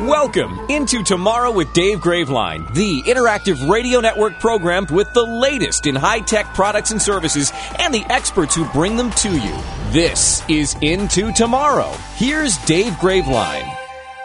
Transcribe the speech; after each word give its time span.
Welcome 0.00 0.58
into 0.68 1.04
Tomorrow 1.04 1.52
with 1.52 1.72
Dave 1.74 2.00
Graveline, 2.00 2.74
the 2.74 3.02
interactive 3.02 3.70
radio 3.70 4.00
network 4.00 4.40
program 4.40 4.86
with 4.90 5.12
the 5.14 5.22
latest 5.22 5.86
in 5.86 5.94
high 5.94 6.20
tech 6.20 6.46
products 6.54 6.90
and 6.90 7.00
services 7.00 7.52
and 7.78 7.94
the 7.94 8.04
experts 8.10 8.54
who 8.54 8.64
bring 8.70 8.96
them 8.96 9.10
to 9.12 9.30
you. 9.30 9.56
This 9.90 10.42
is 10.48 10.74
Into 10.80 11.32
Tomorrow. 11.32 11.92
Here's 12.16 12.56
Dave 12.64 12.94
Graveline. 12.94 13.81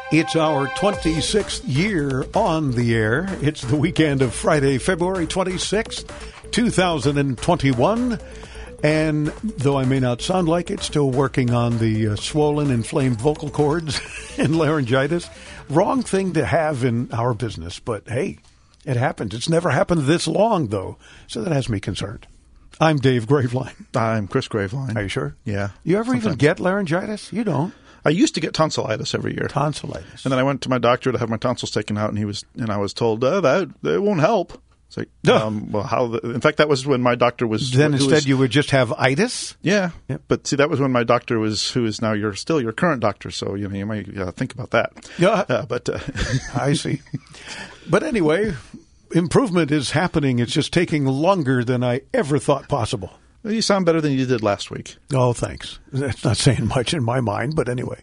It's 0.09 0.37
our 0.37 0.67
26th 0.67 1.63
year 1.65 2.25
on 2.33 2.71
the 2.71 2.95
air. 2.95 3.27
It's 3.41 3.61
the 3.61 3.75
weekend 3.75 4.21
of 4.21 4.33
Friday, 4.33 4.77
February 4.77 5.27
26th, 5.27 6.09
2021. 6.51 8.17
And 8.83 9.27
though 9.27 9.77
I 9.77 9.83
may 9.83 9.99
not 9.99 10.21
sound 10.21 10.47
like 10.47 10.71
it, 10.71 10.79
still 10.79 11.11
working 11.11 11.51
on 11.51 11.79
the 11.79 12.09
uh, 12.09 12.15
swollen, 12.15 12.71
inflamed 12.71 13.19
vocal 13.19 13.49
cords 13.49 13.99
and 14.37 14.57
laryngitis. 14.57 15.29
Wrong 15.69 16.01
thing 16.03 16.31
to 16.33 16.45
have 16.45 16.85
in 16.85 17.11
our 17.11 17.33
business, 17.33 17.79
but 17.79 18.07
hey, 18.07 18.37
it 18.85 18.95
happens. 18.95 19.33
It's 19.33 19.49
never 19.49 19.71
happened 19.71 20.03
this 20.03 20.25
long, 20.25 20.67
though, 20.67 20.95
so 21.27 21.41
that 21.41 21.51
has 21.51 21.67
me 21.67 21.81
concerned. 21.81 22.27
I'm 22.79 22.97
Dave 22.97 23.25
Graveline. 23.25 23.85
I'm 23.93 24.29
Chris 24.29 24.47
Graveline. 24.47 24.95
Are 24.95 25.01
you 25.01 25.09
sure? 25.09 25.35
Yeah. 25.43 25.71
You 25.83 25.97
ever 25.97 26.15
even 26.15 26.35
get 26.35 26.61
laryngitis? 26.61 27.33
You 27.33 27.43
don't. 27.43 27.73
I 28.07 28.11
used 28.11 28.35
to 28.35 28.39
get 28.41 28.53
tonsillitis 28.53 29.13
every 29.13 29.33
year. 29.33 29.47
Tonsillitis. 29.49 30.23
And 30.23 30.31
then 30.31 30.39
I 30.39 30.43
went 30.43 30.61
to 30.61 30.69
my 30.69 30.77
doctor 30.77 31.11
to 31.11 31.17
have 31.17 31.29
my 31.29 31.35
tonsils 31.37 31.71
taken 31.71 31.97
out, 31.97 32.07
and 32.09 32.17
he 32.17 32.23
was, 32.23 32.45
and 32.55 32.69
I 32.71 32.77
was 32.77 32.93
told 32.93 33.21
uh, 33.23 33.41
that 33.41 33.69
it 33.83 34.01
won't 34.01 34.21
help. 34.21 34.61
It's 34.87 34.95
like, 34.95 35.09
um, 35.29 35.73
well, 35.73 35.83
how? 35.83 36.07
The, 36.07 36.19
in 36.31 36.39
fact, 36.39 36.59
that 36.59 36.69
was 36.69 36.87
when 36.87 37.01
my 37.01 37.15
doctor 37.15 37.45
was. 37.45 37.71
then 37.71 37.93
instead 37.93 38.09
was- 38.11 38.25
you 38.27 38.37
would 38.37 38.51
just 38.51 38.71
have 38.71 38.93
itis? 38.93 39.57
yeah, 39.61 39.89
Yep. 40.07 40.21
But 40.29 40.47
see, 40.47 40.55
that 40.55 40.69
was 40.69 40.79
when 40.79 40.93
my 40.93 41.03
doctor 41.03 41.37
was, 41.39 41.69
who 41.71 41.83
is 41.85 42.01
now 42.01 42.13
your 42.13 42.33
still 42.35 42.61
your 42.61 42.71
current 42.71 43.01
doctor. 43.01 43.29
So 43.29 43.55
you 43.55 43.67
know, 43.67 43.75
you 43.75 43.85
might 43.85 44.17
uh, 44.17 44.31
think 44.31 44.53
about 44.53 44.69
that. 44.71 44.93
Yeah. 45.19 45.43
Uh, 45.49 45.65
but 45.65 45.89
uh, 45.89 45.99
I 46.55 46.71
see. 46.71 47.01
But 47.89 48.03
anyway, 48.03 48.53
improvement 49.11 49.71
is 49.71 49.91
happening. 49.91 50.39
It's 50.39 50.53
just 50.53 50.71
taking 50.71 51.05
longer 51.05 51.65
than 51.65 51.83
I 51.83 52.03
ever 52.13 52.39
thought 52.39 52.69
possible. 52.69 53.11
You 53.43 53.61
sound 53.61 53.85
better 53.85 54.01
than 54.01 54.11
you 54.11 54.25
did 54.25 54.43
last 54.43 54.71
week. 54.71 54.97
Oh, 55.13 55.33
thanks. 55.33 55.79
That's 55.91 56.23
not 56.23 56.37
saying 56.37 56.67
much 56.67 56.93
in 56.93 57.03
my 57.03 57.21
mind, 57.21 57.55
but 57.55 57.69
anyway. 57.69 57.99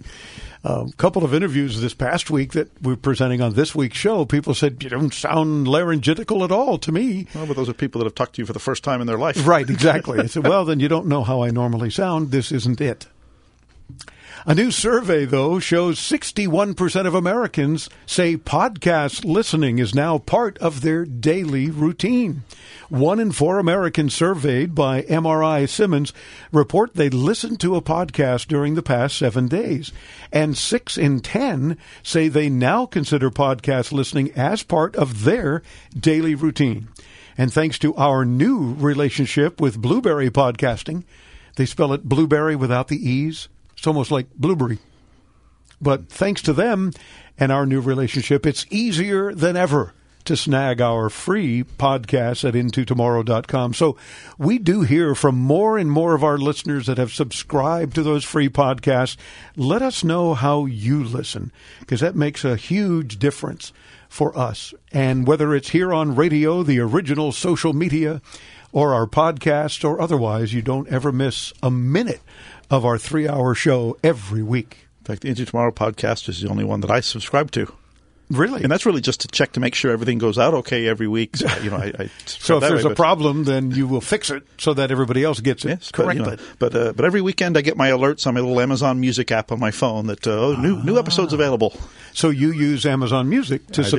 A 0.67 0.87
couple 0.97 1.25
of 1.25 1.34
interviews 1.34 1.83
this 1.83 1.93
past 1.93 2.31
week 2.31 2.53
that 2.53 2.71
we're 2.83 2.97
presenting 2.97 3.43
on 3.43 3.53
this 3.53 3.75
week's 3.75 3.99
show, 3.99 4.25
people 4.25 4.55
said, 4.55 4.83
You 4.83 4.89
don't 4.89 5.12
sound 5.12 5.67
laryngetical 5.67 6.43
at 6.43 6.50
all 6.50 6.78
to 6.78 6.91
me. 6.91 7.27
Well, 7.34 7.47
but 7.47 7.56
those 7.56 7.69
are 7.69 7.75
people 7.75 7.99
that 7.99 8.06
have 8.06 8.15
talked 8.15 8.37
to 8.37 8.43
you 8.43 8.47
for 8.47 8.55
the 8.55 8.59
first 8.59 8.83
time 8.83 9.03
in 9.03 9.06
their 9.06 9.19
life. 9.19 9.47
Right, 9.47 9.69
exactly. 9.69 10.19
I 10.21 10.27
said, 10.27 10.47
Well, 10.47 10.65
then 10.65 10.81
you 10.81 10.89
don't 10.89 11.06
know 11.06 11.23
how 11.23 11.43
I 11.43 11.50
normally 11.50 11.91
sound. 11.91 12.31
This 12.31 12.50
isn't 12.50 12.81
it. 12.81 13.06
A 14.47 14.55
new 14.55 14.71
survey, 14.71 15.25
though, 15.25 15.59
shows 15.59 15.99
61% 15.99 17.06
of 17.06 17.15
Americans 17.15 17.88
say 18.05 18.37
podcast 18.37 19.25
listening 19.25 19.78
is 19.78 19.94
now 19.94 20.19
part 20.19 20.59
of 20.59 20.82
their 20.82 21.06
daily 21.06 21.71
routine. 21.71 22.43
One 22.91 23.21
in 23.21 23.32
four 23.32 23.59
Americans 23.59 24.15
surveyed 24.15 24.75
by 24.75 25.00
MRI 25.00 25.66
Simmons 25.66 26.12
report 26.53 26.93
they 26.93 27.09
listened 27.09 27.59
to 27.60 27.75
a 27.75 27.81
podcast 27.81 28.47
during 28.47 28.75
the 28.75 28.82
past 28.82 29.16
seven 29.16 29.49
days. 29.49 29.93
And 30.31 30.59
six 30.59 30.99
in 30.99 31.21
10 31.21 31.78
say 32.03 32.28
they 32.28 32.50
now 32.50 32.84
consider 32.84 33.31
podcast 33.31 33.93
listening 33.93 34.31
as 34.32 34.62
part 34.62 34.94
of 34.94 35.25
their 35.25 35.62
daily 35.99 36.34
routine. 36.34 36.88
And 37.38 37.50
thanks 37.50 37.78
to 37.78 37.94
our 37.94 38.26
new 38.26 38.75
relationship 38.75 39.59
with 39.59 39.81
Blubrry 39.81 40.28
Podcasting, 40.28 41.05
they 41.56 41.65
spell 41.65 41.94
it 41.94 42.05
blueberry 42.05 42.56
without 42.56 42.88
the 42.88 43.09
E's. 43.09 43.49
It's 43.84 43.87
almost 43.87 44.11
like 44.11 44.33
blueberry. 44.34 44.78
But 45.78 46.09
thanks 46.09 46.41
to 46.45 46.55
them 46.55 46.93
and 47.37 47.53
our 47.53 47.67
new 47.67 47.83
relationship, 47.83 48.47
it's 48.47 48.65
easier 48.71 49.34
than 49.34 49.59
ever 49.59 49.93
to 50.25 50.39
snag 50.39 50.81
our 50.81 51.11
free 51.11 51.65
podcasts 51.65 52.49
at 52.49 52.55
intotomorrow.com. 52.55 53.75
So 53.75 53.99
we 54.39 54.56
do 54.56 54.81
hear 54.81 55.15
from 55.15 55.34
more 55.34 55.77
and 55.77 55.91
more 55.91 56.15
of 56.15 56.25
our 56.25 56.39
listeners 56.39 56.87
that 56.87 56.97
have 56.97 57.12
subscribed 57.12 57.94
to 57.97 58.03
those 58.03 58.25
free 58.25 58.49
podcasts. 58.49 59.19
Let 59.55 59.83
us 59.83 60.03
know 60.03 60.33
how 60.33 60.65
you 60.65 61.05
listen 61.05 61.53
because 61.81 62.00
that 62.00 62.17
makes 62.17 62.43
a 62.43 62.56
huge 62.56 63.19
difference 63.19 63.75
for 64.09 64.34
us. 64.34 64.73
And 64.93 65.27
whether 65.27 65.55
it's 65.55 65.69
here 65.69 65.93
on 65.93 66.17
radio, 66.17 66.62
the 66.62 66.81
original 66.81 67.33
social 67.33 67.75
media, 67.75 68.23
or 68.75 68.93
our 68.93 69.06
podcast 69.06 69.89
or 69.89 70.00
otherwise, 70.00 70.53
you 70.53 70.61
don't 70.61 70.89
ever 70.89 71.12
miss 71.12 71.53
a 71.62 71.71
minute 71.71 72.21
of 72.70 72.84
our 72.84 72.98
three 72.98 73.28
hour 73.28 73.54
show 73.54 73.97
every 74.02 74.42
week. 74.42 74.88
In 75.00 75.04
fact, 75.04 75.22
the 75.22 75.28
Into 75.28 75.44
Tomorrow 75.44 75.72
podcast 75.72 76.28
is 76.28 76.41
the 76.41 76.48
only 76.48 76.64
one 76.64 76.80
that 76.80 76.91
I 76.91 77.00
subscribe 77.00 77.50
to. 77.52 77.72
Really? 78.30 78.62
And 78.62 78.72
that's 78.72 78.86
really 78.86 79.02
just 79.02 79.20
to 79.20 79.28
check 79.28 79.52
to 79.52 79.60
make 79.60 79.75
sure 79.75 79.92
everything 79.92 80.16
goes 80.16 80.38
out 80.38 80.54
okay 80.54 80.88
every 80.88 81.06
week. 81.06 81.36
So, 81.36 81.47
you 81.62 81.70
know, 81.70 81.76
I, 81.76 81.92
I 81.98 82.10
so 82.26 82.56
if 82.56 82.62
there's 82.62 82.84
way, 82.84 82.92
a 82.92 82.94
problem, 82.94 83.44
then 83.44 83.70
you 83.70 83.86
will 83.86 84.00
fix 84.00 84.30
it 84.30 84.42
so 84.56 84.72
that 84.75 84.91
everybody 84.91 85.22
else 85.22 85.41
gets 85.41 85.64
it 85.64 85.69
Yes, 85.69 85.92
but, 85.92 86.14
you 86.14 86.22
correctly. 86.22 86.36
know, 86.36 86.42
but 86.58 86.75
uh, 86.75 86.92
but 86.94 87.04
every 87.04 87.20
weekend 87.20 87.58
I 87.58 87.60
get 87.60 87.76
my 87.76 87.91
alerts 87.91 88.26
on 88.26 88.34
my 88.34 88.41
little 88.41 88.58
Amazon 88.60 88.98
Music 88.98 89.31
app 89.31 89.52
on 89.52 89.60
my 89.60 89.70
phone 89.70 90.06
that 90.06 90.26
uh, 90.26 90.31
oh, 90.31 90.56
new 90.56 90.82
new 90.82 90.98
episodes 90.98 91.34
available. 91.34 91.75
So 92.14 92.31
you 92.31 92.52
use 92.52 92.86
Amazon 92.86 93.28
Music 93.28 93.66
to 93.72 93.82
I 93.82 93.84
do. 93.84 93.91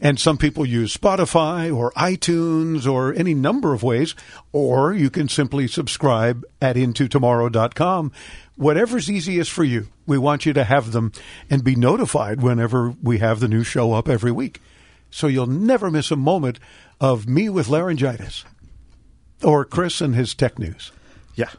And 0.00 0.20
some 0.20 0.36
people 0.36 0.66
use 0.66 0.96
Spotify 0.96 1.74
or 1.74 1.92
iTunes 1.92 2.90
or 2.90 3.14
any 3.14 3.34
number 3.34 3.72
of 3.72 3.82
ways, 3.82 4.14
or 4.52 4.92
you 4.92 5.10
can 5.10 5.28
simply 5.28 5.68
subscribe 5.68 6.44
at 6.60 6.76
intotomorrow.com. 6.76 8.12
Whatever's 8.56 9.10
easiest 9.10 9.50
for 9.50 9.64
you. 9.64 9.88
We 10.06 10.18
want 10.18 10.46
you 10.46 10.52
to 10.52 10.64
have 10.64 10.92
them 10.92 11.12
and 11.50 11.64
be 11.64 11.76
notified 11.76 12.42
whenever 12.42 12.94
we 13.02 13.18
have 13.18 13.40
the 13.40 13.48
new 13.48 13.64
show 13.64 13.92
up 13.92 14.08
every 14.08 14.32
week. 14.32 14.60
So 15.10 15.26
you'll 15.26 15.46
never 15.46 15.90
miss 15.90 16.10
a 16.10 16.16
moment 16.16 16.58
of 17.00 17.26
me 17.26 17.48
with 17.48 17.68
laryngitis 17.68 18.44
or 19.42 19.64
Chris 19.64 20.00
and 20.00 20.14
his 20.14 20.34
tech 20.34 20.58
news 20.58 20.92
Yeah. 21.36 21.50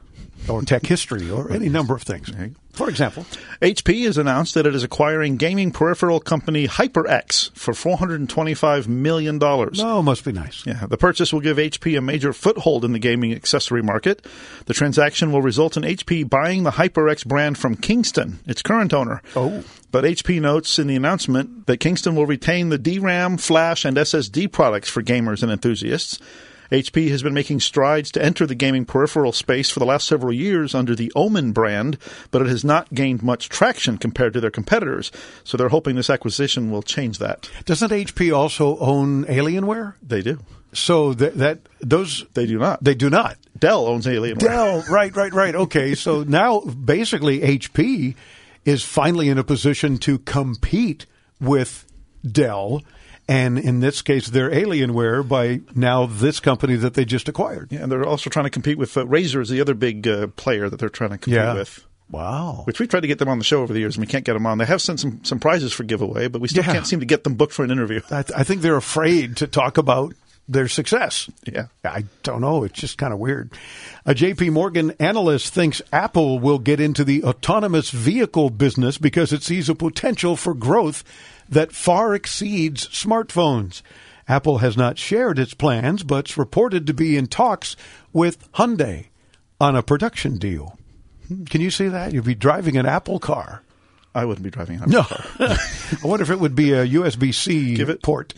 or 0.50 0.62
tech 0.64 0.86
history 0.86 1.30
or 1.30 1.52
any 1.52 1.70
number 1.70 1.96
of 1.96 2.02
things. 2.04 2.32
For 2.74 2.90
example, 2.90 3.26
HP 3.60 4.06
has 4.06 4.20
announced 4.20 4.54
that 4.54 4.68
it 4.68 4.76
is 4.76 4.84
acquiring 4.84 5.38
gaming 5.38 5.72
peripheral 5.72 6.20
company 6.20 6.68
HyperX 6.68 7.50
for 7.58 7.74
$425 7.74 8.88
million. 8.88 9.40
oh, 9.42 10.04
must 10.04 10.24
be 10.24 10.32
nice. 10.32 10.64
Yeah, 10.64 10.86
the 10.86 10.98
purchase 10.98 11.34
will 11.34 11.40
give 11.40 11.58
HP 11.58 11.98
a 11.98 12.02
major 12.02 12.34
foothold 12.34 12.86
in 12.86 12.94
the 12.94 13.00
gaming 13.00 13.34
accessory 13.34 13.82
market. 13.82 14.24
The 14.68 14.76
transaction 14.76 15.32
will 15.32 15.42
result 15.42 15.76
in 15.76 15.82
HP 15.82 16.30
buying 16.30 16.64
the 16.64 16.72
HyperX 16.72 17.26
brand 17.26 17.58
from 17.58 17.76
Kingston, 17.76 18.40
its 18.46 18.62
current 18.62 18.94
owner. 18.94 19.24
Oh. 19.36 19.64
But 19.92 20.04
HP 20.04 20.40
notes 20.40 20.78
in 20.78 20.86
the 20.86 20.96
announcement 20.96 21.66
that 21.66 21.78
Kingston 21.78 22.16
will 22.16 22.28
retain 22.28 22.70
the 22.70 22.78
DRAM, 22.78 23.38
flash, 23.38 23.86
and 23.86 23.98
SSD 23.98 24.52
products 24.52 24.90
for 24.90 25.02
gamers 25.02 25.42
and 25.42 25.52
enthusiasts. 25.52 26.20
HP 26.72 27.10
has 27.10 27.24
been 27.24 27.34
making 27.34 27.60
strides 27.60 28.12
to 28.12 28.24
enter 28.24 28.46
the 28.46 28.56
gaming 28.56 28.86
peripheral 28.86 29.32
space 29.32 29.70
for 29.70 29.80
the 29.80 29.86
last 29.86 30.08
several 30.08 30.34
years 30.34 30.76
under 30.76 30.96
the 30.96 31.12
Omen 31.16 31.52
brand, 31.52 31.98
but 32.32 32.42
it 32.42 32.48
has 32.48 32.64
not 32.64 32.94
gained 32.94 33.24
much 33.24 33.50
traction 33.50 33.98
compared 33.98 34.34
to 34.34 34.42
their 34.42 34.52
competitors. 34.52 35.12
So 35.44 35.58
they're 35.58 35.70
hoping 35.70 35.96
this 35.96 36.10
acquisition 36.10 36.72
will 36.72 36.84
change 36.84 37.20
that. 37.20 37.50
Doesn't 37.66 37.92
HP 37.92 38.36
also 38.36 38.78
own 38.78 39.26
Alienware? 39.26 39.96
They 40.02 40.22
do. 40.22 40.40
So 40.74 41.14
that, 41.14 41.38
that 41.38 41.60
those 41.80 42.26
They 42.34 42.46
do 42.46 42.60
not. 42.60 42.84
they 42.84 42.94
do 42.96 43.10
not. 43.10 43.38
Dell 43.58 43.88
owns 43.88 44.06
Alienware. 44.06 44.40
Dell, 44.40 44.84
right, 44.90 45.16
right, 45.16 45.34
right. 45.34 45.56
Okay, 45.56 45.96
so 45.96 46.24
now 46.28 46.60
basically 46.62 47.40
HP 47.40 48.16
is 48.66 48.84
finally 48.84 49.30
in 49.30 49.38
a 49.38 49.44
position 49.44 49.98
to 50.00 50.20
compete 50.20 51.06
with 51.40 51.86
Dell, 52.30 52.84
and 53.28 53.58
in 53.60 53.80
this 53.80 54.02
case, 54.02 54.28
they're 54.28 54.50
Alienware 54.50 55.28
by 55.28 55.62
now 55.76 56.06
this 56.06 56.40
company 56.40 56.76
that 56.78 56.94
they 56.94 57.06
just 57.06 57.28
acquired. 57.28 57.72
Yeah, 57.72 57.84
and 57.84 57.92
they're 57.92 58.06
also 58.06 58.30
trying 58.30 58.46
to 58.46 58.50
compete 58.50 58.78
with 58.78 58.96
uh, 58.98 59.06
Razer, 59.06 59.42
is 59.42 59.50
the 59.50 59.62
other 59.62 59.74
big 59.74 60.08
uh, 60.08 60.28
player 60.28 60.70
that 60.70 60.80
they're 60.80 60.90
trying 60.90 61.12
to 61.12 61.18
compete 61.18 61.56
with. 61.56 61.86
Wow. 62.10 62.62
Which 62.64 62.80
we 62.80 62.88
tried 62.88 63.02
to 63.02 63.08
get 63.08 63.20
them 63.20 63.28
on 63.28 63.38
the 63.38 63.44
show 63.44 63.62
over 63.62 63.74
the 63.74 63.80
years, 63.80 63.98
and 63.98 64.02
we 64.06 64.08
can't 64.10 64.24
get 64.24 64.34
them 64.34 64.46
on. 64.46 64.58
They 64.60 64.66
have 64.66 64.82
sent 64.82 65.00
some, 65.02 65.20
some 65.26 65.40
prizes 65.40 65.74
for 65.74 65.84
giveaway, 65.84 66.30
but 66.30 66.40
we 66.40 66.48
still 66.48 66.64
Yeah. 66.64 66.72
can't 66.72 66.88
seem 66.88 67.02
to 67.02 67.06
get 67.06 67.26
them 67.26 67.36
booked 67.36 67.52
for 67.54 67.66
an 67.66 67.72
interview. 67.72 68.00
I, 68.10 68.20
I 68.36 68.44
think 68.46 68.62
they're 68.62 68.78
afraid 68.78 69.36
to 69.38 69.48
talk 69.48 69.78
about 69.78 70.14
their 70.48 70.70
success. 70.70 71.30
Yeah. 71.44 71.66
I 71.84 72.06
don't 72.24 72.40
know. 72.40 72.64
It's 72.64 72.80
just 72.80 72.98
kind 72.98 73.12
of 73.12 73.20
weird. 73.20 73.52
A 74.06 74.16
JP 74.16 74.52
Morgan 74.54 74.92
analyst 75.00 75.54
thinks 75.54 75.82
Apple 75.92 76.40
will 76.40 76.60
get 76.60 76.80
into 76.80 77.04
the 77.04 77.26
autonomous 77.26 77.90
vehicle 77.90 78.50
business 78.52 78.98
because 78.98 79.34
it 79.34 79.44
sees 79.44 79.68
a 79.68 79.76
potential 79.76 80.38
for 80.38 80.54
growth 80.54 81.04
that 81.50 81.72
far 81.72 82.14
exceeds 82.14 82.88
smartphones. 82.88 83.82
Apple 84.28 84.58
has 84.58 84.76
not 84.76 84.98
shared 84.98 85.40
its 85.40 85.54
plans, 85.54 86.04
but 86.04 86.26
it's 86.26 86.38
reported 86.38 86.86
to 86.88 86.94
be 86.94 87.16
in 87.16 87.28
talks 87.28 87.76
with 88.12 88.52
Hyundai 88.54 89.08
on 89.60 89.76
a 89.76 89.84
production 89.84 90.38
deal. 90.38 90.78
Hmm, 91.28 91.46
can 91.46 91.62
you 91.62 91.72
see 91.72 91.88
that? 91.88 92.14
You'll 92.14 92.24
be 92.24 92.36
driving 92.36 92.78
an 92.78 92.86
Apple 92.86 93.20
car. 93.20 93.64
I 94.18 94.26
wouldn't 94.26 94.44
be 94.44 94.50
driving 94.50 94.82
on 94.82 94.90
No. 94.90 95.06
I 95.40 95.58
wonder 96.04 96.24
if 96.24 96.30
it 96.30 96.40
would 96.40 96.56
be 96.56 96.74
a 96.74 96.86
USB 96.88 97.34
C 97.34 97.78
port. 98.02 98.34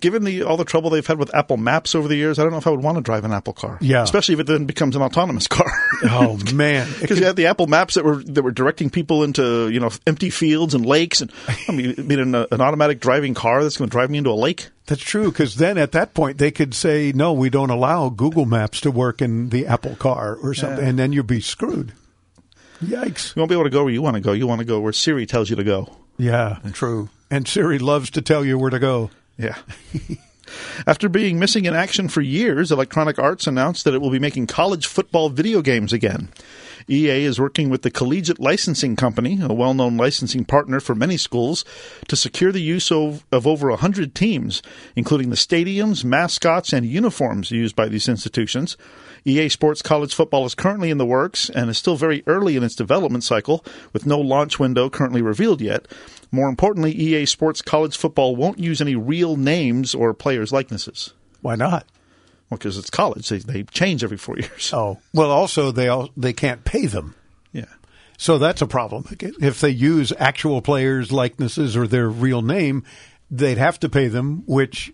Given 0.00 0.24
the 0.24 0.42
all 0.44 0.56
the 0.56 0.64
trouble 0.64 0.90
they've 0.90 1.06
had 1.06 1.18
with 1.18 1.34
Apple 1.34 1.56
Maps 1.56 1.94
over 1.94 2.06
the 2.08 2.16
years, 2.16 2.38
I 2.38 2.42
don't 2.42 2.52
know 2.52 2.58
if 2.58 2.66
I 2.66 2.70
would 2.70 2.82
want 2.82 2.96
to 2.98 3.02
drive 3.02 3.24
an 3.24 3.32
Apple 3.32 3.52
car. 3.52 3.78
Yeah. 3.80 4.02
especially 4.02 4.34
if 4.34 4.40
it 4.40 4.46
then 4.46 4.64
becomes 4.66 4.96
an 4.96 5.02
autonomous 5.02 5.46
car. 5.46 5.70
Oh, 6.06 6.38
man. 6.54 6.86
Because 7.00 7.18
you 7.18 7.24
had 7.24 7.36
the 7.36 7.46
Apple 7.46 7.66
Maps 7.66 7.94
that 7.94 8.04
were 8.04 8.16
that 8.24 8.42
were 8.42 8.50
directing 8.50 8.90
people 8.90 9.22
into 9.24 9.68
you 9.68 9.80
know 9.80 9.90
empty 10.06 10.28
fields 10.30 10.74
and 10.74 10.84
lakes, 10.84 11.20
and 11.20 11.30
I 11.68 11.72
mean, 11.72 11.94
I 11.98 12.02
mean 12.02 12.18
an, 12.18 12.34
an 12.34 12.60
automatic 12.60 13.00
driving 13.00 13.32
car 13.34 13.62
that's 13.62 13.76
going 13.76 13.88
to 13.88 13.92
drive 13.92 14.10
me 14.10 14.18
into 14.18 14.30
a 14.30 14.32
lake. 14.34 14.68
That's 14.86 15.00
true, 15.02 15.30
because 15.30 15.54
then 15.56 15.78
at 15.78 15.92
that 15.92 16.12
point 16.14 16.38
they 16.38 16.50
could 16.50 16.74
say, 16.74 17.12
no, 17.14 17.32
we 17.32 17.48
don't 17.48 17.70
allow 17.70 18.10
Google 18.10 18.44
Maps 18.44 18.80
to 18.82 18.90
work 18.90 19.22
in 19.22 19.48
the 19.48 19.66
Apple 19.66 19.96
car 19.96 20.34
or 20.36 20.52
something, 20.54 20.78
Yeah. 20.84 20.90
and 20.90 20.98
then 20.98 21.12
you'd 21.12 21.26
be 21.26 21.40
screwed. 21.40 21.92
Yikes. 22.82 23.34
You 23.34 23.40
won't 23.40 23.48
be 23.48 23.54
able 23.54 23.64
to 23.64 23.70
go 23.70 23.84
where 23.84 23.92
you 23.92 24.02
want 24.02 24.14
to 24.14 24.20
go. 24.20 24.32
You 24.32 24.46
want 24.46 24.60
to 24.60 24.64
go 24.64 24.80
where 24.80 24.92
Siri 24.92 25.26
tells 25.26 25.50
you 25.50 25.56
to 25.56 25.64
go. 25.64 25.96
Yeah, 26.16 26.58
true. 26.72 27.08
And 27.30 27.46
Siri 27.46 27.78
loves 27.78 28.10
to 28.10 28.22
tell 28.22 28.44
you 28.44 28.58
where 28.58 28.70
to 28.70 28.78
go. 28.78 29.10
Yeah. 29.36 29.56
After 30.86 31.08
being 31.08 31.38
missing 31.38 31.64
in 31.64 31.74
action 31.74 32.08
for 32.08 32.20
years, 32.20 32.70
Electronic 32.70 33.18
Arts 33.18 33.46
announced 33.46 33.84
that 33.84 33.94
it 33.94 34.00
will 34.00 34.10
be 34.10 34.18
making 34.18 34.46
college 34.46 34.86
football 34.86 35.28
video 35.28 35.62
games 35.62 35.92
again. 35.92 36.28
EA 36.88 37.24
is 37.24 37.40
working 37.40 37.70
with 37.70 37.82
the 37.82 37.90
Collegiate 37.90 38.38
Licensing 38.38 38.94
Company, 38.94 39.40
a 39.40 39.52
well 39.52 39.72
known 39.72 39.96
licensing 39.96 40.44
partner 40.44 40.80
for 40.80 40.94
many 40.94 41.16
schools, 41.16 41.64
to 42.08 42.16
secure 42.16 42.52
the 42.52 42.60
use 42.60 42.92
of, 42.92 43.24
of 43.32 43.46
over 43.46 43.70
100 43.70 44.14
teams, 44.14 44.62
including 44.94 45.30
the 45.30 45.36
stadiums, 45.36 46.04
mascots, 46.04 46.72
and 46.72 46.84
uniforms 46.84 47.50
used 47.50 47.74
by 47.74 47.88
these 47.88 48.08
institutions. 48.08 48.76
EA 49.24 49.48
Sports 49.48 49.80
College 49.80 50.14
Football 50.14 50.44
is 50.44 50.54
currently 50.54 50.90
in 50.90 50.98
the 50.98 51.06
works 51.06 51.48
and 51.48 51.70
is 51.70 51.78
still 51.78 51.96
very 51.96 52.22
early 52.26 52.56
in 52.56 52.62
its 52.62 52.74
development 52.74 53.24
cycle, 53.24 53.64
with 53.92 54.06
no 54.06 54.20
launch 54.20 54.58
window 54.58 54.90
currently 54.90 55.22
revealed 55.22 55.60
yet. 55.60 55.88
More 56.30 56.48
importantly, 56.48 56.92
EA 56.92 57.26
Sports 57.26 57.62
College 57.62 57.96
Football 57.96 58.36
won't 58.36 58.58
use 58.58 58.80
any 58.80 58.96
real 58.96 59.36
names 59.36 59.94
or 59.94 60.12
players' 60.12 60.52
likenesses. 60.52 61.14
Why 61.40 61.54
not? 61.54 61.86
Well, 62.50 62.58
because 62.58 62.76
it's 62.76 62.90
college, 62.90 63.28
they, 63.28 63.38
they 63.38 63.62
change 63.64 64.04
every 64.04 64.18
four 64.18 64.38
years. 64.38 64.72
Oh, 64.74 64.98
well, 65.14 65.30
also 65.30 65.70
they 65.72 65.88
all, 65.88 66.10
they 66.16 66.32
can't 66.32 66.64
pay 66.64 66.86
them. 66.86 67.14
Yeah. 67.52 67.64
So 68.18 68.38
that's 68.38 68.62
a 68.62 68.66
problem. 68.66 69.06
If 69.20 69.60
they 69.60 69.70
use 69.70 70.12
actual 70.18 70.60
players' 70.60 71.10
likenesses 71.10 71.76
or 71.76 71.86
their 71.86 72.08
real 72.08 72.42
name, 72.42 72.84
they'd 73.30 73.58
have 73.58 73.80
to 73.80 73.88
pay 73.88 74.08
them, 74.08 74.44
which 74.46 74.92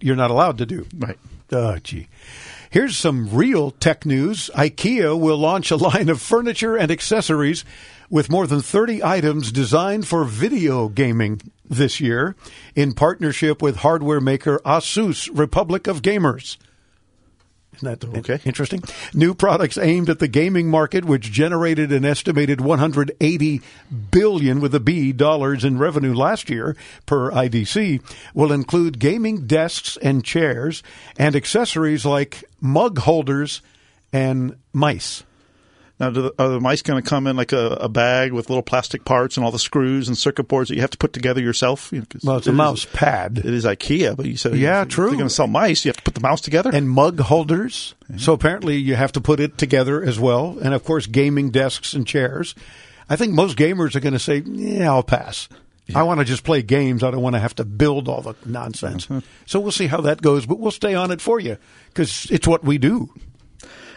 you're 0.00 0.16
not 0.16 0.30
allowed 0.30 0.58
to 0.58 0.66
do. 0.66 0.86
Right. 0.96 1.18
Oh, 1.52 1.78
gee. 1.78 2.08
Here's 2.70 2.96
some 2.96 3.28
real 3.34 3.70
tech 3.70 4.04
news. 4.06 4.50
IKEA 4.54 5.18
will 5.18 5.38
launch 5.38 5.70
a 5.70 5.76
line 5.76 6.08
of 6.08 6.20
furniture 6.20 6.76
and 6.76 6.90
accessories 6.90 7.64
with 8.10 8.30
more 8.30 8.46
than 8.46 8.60
30 8.60 9.02
items 9.02 9.50
designed 9.50 10.06
for 10.06 10.24
video 10.24 10.88
gaming 10.88 11.40
this 11.68 12.00
year 12.00 12.36
in 12.74 12.92
partnership 12.92 13.60
with 13.60 13.76
hardware 13.76 14.20
maker 14.20 14.60
Asus 14.64 15.28
Republic 15.36 15.86
of 15.86 16.02
Gamers. 16.02 16.56
Isn't 17.82 18.00
that 18.00 18.18
Okay. 18.18 18.40
interesting? 18.46 18.82
New 19.12 19.34
products 19.34 19.76
aimed 19.76 20.08
at 20.08 20.18
the 20.18 20.28
gaming 20.28 20.70
market, 20.70 21.04
which 21.04 21.30
generated 21.30 21.92
an 21.92 22.06
estimated 22.06 22.58
180 22.62 23.60
billion 24.10 24.60
with 24.62 24.74
a 24.74 24.80
B 24.80 25.12
dollars 25.12 25.62
in 25.62 25.76
revenue 25.76 26.14
last 26.14 26.48
year 26.48 26.74
per 27.04 27.30
IDC, 27.30 28.00
will 28.32 28.50
include 28.50 28.98
gaming 28.98 29.46
desks 29.46 29.98
and 29.98 30.24
chairs 30.24 30.82
and 31.18 31.36
accessories 31.36 32.06
like 32.06 32.44
mug 32.66 32.98
holders 32.98 33.62
and 34.12 34.56
mice. 34.72 35.22
Now, 35.98 36.10
do 36.10 36.20
the, 36.22 36.34
are 36.38 36.50
the 36.50 36.60
mice 36.60 36.82
going 36.82 37.02
to 37.02 37.08
come 37.08 37.26
in 37.26 37.36
like 37.36 37.52
a, 37.52 37.68
a 37.80 37.88
bag 37.88 38.30
with 38.32 38.50
little 38.50 38.62
plastic 38.62 39.06
parts 39.06 39.38
and 39.38 39.44
all 39.46 39.50
the 39.50 39.58
screws 39.58 40.08
and 40.08 40.18
circuit 40.18 40.46
boards 40.46 40.68
that 40.68 40.74
you 40.74 40.82
have 40.82 40.90
to 40.90 40.98
put 40.98 41.14
together 41.14 41.40
yourself? 41.40 41.90
You 41.90 42.00
know, 42.00 42.06
Well, 42.22 42.36
it's 42.36 42.46
a 42.46 42.50
it 42.50 42.52
is- 42.52 42.56
mouse 42.58 42.84
pad. 42.92 43.38
It 43.38 43.46
is 43.46 43.64
IKEA, 43.64 44.14
but 44.14 44.26
you 44.26 44.36
said 44.36 44.56
Yeah, 44.56 44.82
if 44.82 44.88
true. 44.88 45.06
You're 45.06 45.16
going 45.16 45.28
to 45.28 45.34
sell 45.34 45.46
mice. 45.46 45.86
You 45.86 45.88
have 45.88 45.96
to 45.96 46.02
put 46.02 46.14
the 46.14 46.20
mouse 46.20 46.42
together. 46.42 46.70
and 46.70 46.90
mug 46.90 47.18
holders. 47.20 47.94
So 48.18 48.34
apparently 48.34 48.76
you 48.76 48.94
have 48.94 49.12
to 49.12 49.22
put 49.22 49.40
it 49.40 49.56
together 49.56 50.02
as 50.04 50.20
well. 50.20 50.58
And 50.62 50.74
of 50.74 50.84
course, 50.84 51.06
gaming 51.06 51.48
desks 51.50 51.94
and 51.94 52.06
chairs. 52.06 52.54
I 53.08 53.16
think 53.16 53.32
most 53.32 53.56
gamers 53.56 53.94
are 53.96 54.00
going 54.00 54.12
to 54.12 54.18
say, 54.18 54.42
yeah, 54.44 54.90
I'll 54.92 55.02
pass. 55.02 55.48
I 55.94 56.02
want 56.02 56.18
to 56.18 56.24
just 56.24 56.42
play 56.42 56.62
games. 56.62 57.02
I 57.02 57.10
don't 57.10 57.22
want 57.22 57.34
to 57.34 57.40
have 57.40 57.54
to 57.56 57.64
build 57.64 58.08
all 58.08 58.20
the 58.20 58.34
nonsense. 58.44 59.08
Uh-huh. 59.10 59.20
So 59.44 59.60
we'll 59.60 59.72
see 59.72 59.86
how 59.86 60.00
that 60.02 60.20
goes, 60.20 60.46
but 60.46 60.58
we'll 60.58 60.72
stay 60.72 60.94
on 60.94 61.10
it 61.10 61.20
for 61.20 61.38
you 61.38 61.58
because 61.88 62.26
it's 62.30 62.46
what 62.46 62.64
we 62.64 62.78
do. 62.78 63.10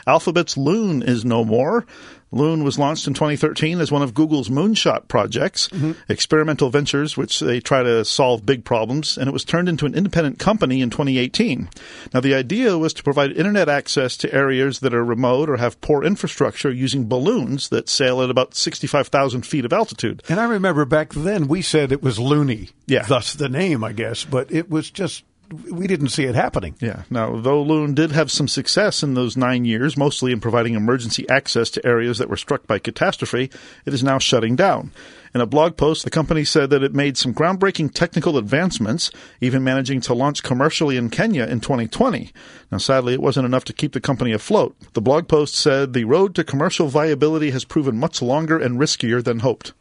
Alphabet's 0.05 0.57
Loon 0.57 1.01
is 1.01 1.25
no 1.25 1.43
more. 1.43 1.85
Loon 2.31 2.63
was 2.63 2.77
launched 2.77 3.07
in 3.07 3.13
2013 3.13 3.79
as 3.79 3.91
one 3.91 4.01
of 4.01 4.13
Google's 4.13 4.49
moonshot 4.49 5.07
projects, 5.07 5.67
mm-hmm. 5.69 5.93
experimental 6.07 6.69
ventures 6.69 7.17
which 7.17 7.39
they 7.39 7.59
try 7.59 7.81
to 7.81 8.05
solve 8.05 8.45
big 8.45 8.63
problems, 8.63 9.17
and 9.17 9.27
it 9.27 9.33
was 9.33 9.43
turned 9.43 9.67
into 9.67 9.85
an 9.85 9.95
independent 9.95 10.37
company 10.37 10.81
in 10.81 10.89
2018. 10.89 11.69
Now, 12.13 12.19
the 12.19 12.35
idea 12.35 12.77
was 12.77 12.93
to 12.93 13.03
provide 13.03 13.31
internet 13.31 13.67
access 13.67 14.15
to 14.17 14.33
areas 14.33 14.79
that 14.79 14.93
are 14.93 15.03
remote 15.03 15.49
or 15.49 15.57
have 15.57 15.81
poor 15.81 16.03
infrastructure 16.03 16.71
using 16.71 17.07
balloons 17.07 17.69
that 17.69 17.89
sail 17.89 18.21
at 18.21 18.29
about 18.29 18.55
65,000 18.55 19.45
feet 19.45 19.65
of 19.65 19.73
altitude. 19.73 20.21
And 20.29 20.39
I 20.39 20.45
remember 20.45 20.85
back 20.85 21.13
then 21.13 21.47
we 21.47 21.61
said 21.61 21.91
it 21.91 22.03
was 22.03 22.19
loony. 22.19 22.69
Yeah. 22.85 23.03
Thus 23.03 23.33
the 23.33 23.49
name, 23.49 23.83
I 23.83 23.93
guess, 23.93 24.23
but 24.23 24.51
it 24.51 24.69
was 24.69 24.91
just, 24.91 25.23
we 25.71 25.87
didn't 25.87 26.09
see 26.09 26.23
it 26.25 26.35
happening. 26.35 26.75
Yeah. 26.79 27.03
Now, 27.09 27.39
though 27.39 27.61
Loon 27.61 27.93
did 27.93 28.11
have 28.11 28.31
some 28.31 28.47
success 28.47 29.03
in 29.03 29.13
those 29.13 29.35
nine 29.37 29.65
years, 29.65 29.97
mostly 29.97 30.31
in 30.31 30.39
providing 30.39 30.75
emergency 30.75 31.27
access 31.29 31.69
to 31.71 31.85
areas 31.85 32.17
that 32.17 32.29
were 32.29 32.37
struck 32.37 32.67
by 32.67 32.79
catastrophe, 32.79 33.49
it 33.85 33.93
is 33.93 34.03
now 34.03 34.19
shutting 34.19 34.55
down. 34.55 34.91
In 35.35 35.41
a 35.41 35.45
blog 35.45 35.77
post, 35.77 36.03
the 36.03 36.09
company 36.09 36.43
said 36.43 36.71
that 36.71 36.81
it 36.83 36.93
made 36.95 37.15
some 37.17 37.33
groundbreaking 37.33 37.93
technical 37.93 38.37
advancements, 38.37 39.11
even 39.41 39.63
managing 39.63 40.01
to 40.01 40.13
launch 40.15 40.41
commercially 40.41 40.97
in 40.97 41.09
Kenya 41.11 41.45
in 41.45 41.59
2020. 41.59 42.31
Now, 42.71 42.79
sadly, 42.79 43.13
it 43.13 43.21
wasn't 43.21 43.45
enough 43.45 43.65
to 43.65 43.73
keep 43.73 43.93
the 43.93 44.01
company 44.01 44.31
afloat. 44.31 44.75
The 44.93 45.01
blog 45.01 45.27
post 45.27 45.53
said 45.55 45.93
the 45.93 46.05
road 46.05 46.33
to 46.35 46.43
commercial 46.43 46.87
viability 46.87 47.51
has 47.51 47.63
proven 47.63 47.97
much 47.97 48.21
longer 48.23 48.57
and 48.57 48.79
riskier 48.79 49.23
than 49.23 49.39
hoped. 49.39 49.73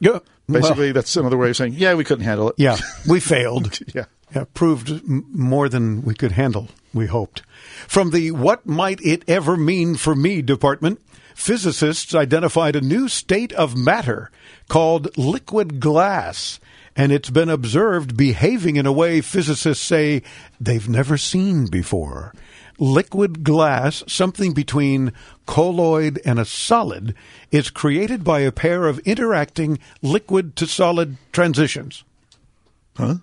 Yeah. 0.00 0.18
Basically, 0.50 0.86
Well, 0.86 0.94
that's 0.94 1.16
another 1.16 1.36
way 1.36 1.50
of 1.50 1.56
saying, 1.56 1.74
yeah, 1.76 1.94
we 1.94 2.04
couldn't 2.04 2.24
handle 2.24 2.48
it. 2.48 2.54
yeah, 2.58 2.78
we 3.08 3.20
failed. 3.20 3.78
Yeah. 3.94 4.06
Yeah, 4.34 4.44
proved 4.52 4.90
m- 4.90 5.26
more 5.32 5.68
than 5.68 6.02
we 6.02 6.14
could 6.14 6.32
handle, 6.32 6.68
we 6.92 7.06
hoped. 7.06 7.42
From 7.86 8.10
the 8.10 8.30
What 8.30 8.66
Might 8.66 9.00
It 9.00 9.24
Ever 9.26 9.56
Mean 9.56 9.96
for 9.96 10.14
Me 10.14 10.42
department, 10.42 11.00
physicists 11.34 12.14
identified 12.14 12.76
a 12.76 12.80
new 12.80 13.08
state 13.08 13.52
of 13.52 13.76
matter 13.76 14.30
called 14.68 15.16
liquid 15.16 15.80
glass, 15.80 16.60
and 16.94 17.12
it's 17.12 17.30
been 17.30 17.48
observed 17.48 18.16
behaving 18.16 18.76
in 18.76 18.86
a 18.86 18.92
way 18.92 19.20
physicists 19.20 19.84
say 19.84 20.22
they've 20.60 20.88
never 20.88 21.16
seen 21.16 21.66
before. 21.66 22.34
Liquid 22.80 23.42
glass, 23.44 24.04
something 24.06 24.52
between 24.52 25.12
colloid 25.46 26.20
and 26.24 26.38
a 26.38 26.44
solid, 26.44 27.14
is 27.50 27.70
created 27.70 28.22
by 28.22 28.40
a 28.40 28.52
pair 28.52 28.86
of 28.86 28.98
interacting 29.00 29.78
liquid 30.02 30.54
to 30.56 30.66
solid 30.66 31.16
transitions. 31.32 32.04
Uh, 32.98 33.16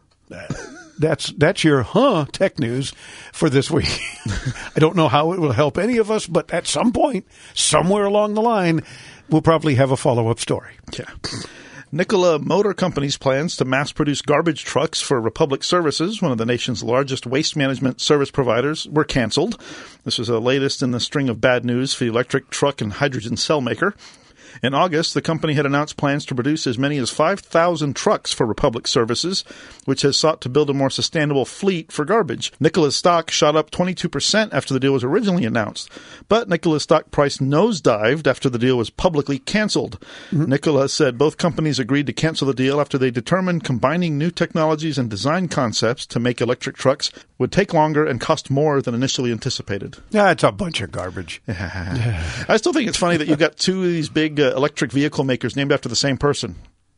That's 0.97 1.31
that's 1.31 1.63
your 1.63 1.83
huh 1.83 2.25
tech 2.31 2.59
news 2.59 2.93
for 3.33 3.49
this 3.49 3.69
week. 3.69 3.99
I 4.75 4.79
don't 4.79 4.95
know 4.95 5.07
how 5.07 5.33
it 5.33 5.39
will 5.39 5.51
help 5.51 5.77
any 5.77 5.97
of 5.97 6.09
us, 6.09 6.27
but 6.27 6.51
at 6.53 6.67
some 6.67 6.91
point, 6.91 7.25
somewhere 7.53 8.05
along 8.05 8.33
the 8.33 8.41
line, 8.41 8.83
we'll 9.29 9.41
probably 9.41 9.75
have 9.75 9.91
a 9.91 9.97
follow 9.97 10.29
up 10.29 10.39
story. 10.39 10.73
Yeah. 10.97 11.09
Nikola 11.91 12.39
Motor 12.39 12.73
Company's 12.73 13.15
plans 13.15 13.55
to 13.57 13.63
mass 13.63 13.91
produce 13.91 14.21
garbage 14.21 14.65
trucks 14.65 14.99
for 14.99 15.21
Republic 15.21 15.63
Services, 15.63 16.21
one 16.21 16.31
of 16.31 16.37
the 16.37 16.45
nation's 16.45 16.83
largest 16.83 17.25
waste 17.25 17.55
management 17.55 18.01
service 18.01 18.31
providers, 18.31 18.87
were 18.87 19.05
canceled. 19.05 19.61
This 20.03 20.19
is 20.19 20.27
the 20.27 20.41
latest 20.41 20.81
in 20.81 20.91
the 20.91 20.99
string 20.99 21.29
of 21.29 21.39
bad 21.39 21.63
news 21.63 21.93
for 21.93 22.03
the 22.03 22.09
electric 22.09 22.49
truck 22.49 22.81
and 22.81 22.91
hydrogen 22.91 23.37
cell 23.37 23.61
maker. 23.61 23.95
In 24.63 24.73
August, 24.73 25.13
the 25.13 25.21
company 25.21 25.53
had 25.53 25.65
announced 25.65 25.97
plans 25.97 26.25
to 26.25 26.35
produce 26.35 26.67
as 26.67 26.77
many 26.77 26.97
as 26.97 27.09
5,000 27.09 27.95
trucks 27.95 28.31
for 28.31 28.45
Republic 28.45 28.87
Services, 28.87 29.43
which 29.85 30.01
has 30.01 30.17
sought 30.17 30.41
to 30.41 30.49
build 30.49 30.69
a 30.69 30.73
more 30.73 30.89
sustainable 30.89 31.45
fleet 31.45 31.91
for 31.91 32.05
garbage. 32.05 32.51
Nikola's 32.59 32.95
stock 32.95 33.31
shot 33.31 33.55
up 33.55 33.71
22% 33.71 34.53
after 34.53 34.73
the 34.73 34.79
deal 34.79 34.93
was 34.93 35.03
originally 35.03 35.45
announced, 35.45 35.89
but 36.27 36.49
Nikola's 36.49 36.83
stock 36.83 37.11
price 37.11 37.37
nosedived 37.37 38.27
after 38.27 38.49
the 38.49 38.59
deal 38.59 38.77
was 38.77 38.89
publicly 38.89 39.39
canceled. 39.39 39.99
Mm-hmm. 40.31 40.45
Nikola 40.45 40.89
said 40.89 41.17
both 41.17 41.37
companies 41.37 41.79
agreed 41.79 42.07
to 42.07 42.13
cancel 42.13 42.47
the 42.47 42.53
deal 42.53 42.79
after 42.79 42.97
they 42.97 43.11
determined 43.11 43.63
combining 43.63 44.17
new 44.17 44.31
technologies 44.31 44.97
and 44.97 45.09
design 45.09 45.47
concepts 45.47 46.05
to 46.07 46.19
make 46.19 46.41
electric 46.41 46.75
trucks 46.75 47.11
would 47.37 47.51
take 47.51 47.73
longer 47.73 48.05
and 48.05 48.21
cost 48.21 48.49
more 48.49 48.81
than 48.81 48.95
initially 48.95 49.31
anticipated. 49.31 49.97
Yeah, 50.11 50.31
it's 50.31 50.43
a 50.43 50.51
bunch 50.51 50.81
of 50.81 50.91
garbage. 50.91 51.41
I 51.47 52.57
still 52.57 52.73
think 52.73 52.87
it's 52.87 52.97
funny 52.97 53.17
that 53.17 53.27
you've 53.27 53.39
got 53.39 53.57
two 53.57 53.83
of 53.83 53.89
these 53.89 54.09
big 54.09 54.39
uh, 54.39 54.44
electric 54.53 54.91
vehicle 54.91 55.23
makers 55.23 55.55
named 55.55 55.71
after 55.71 55.89
the 55.89 55.95
same 55.95 56.17
person. 56.17 56.55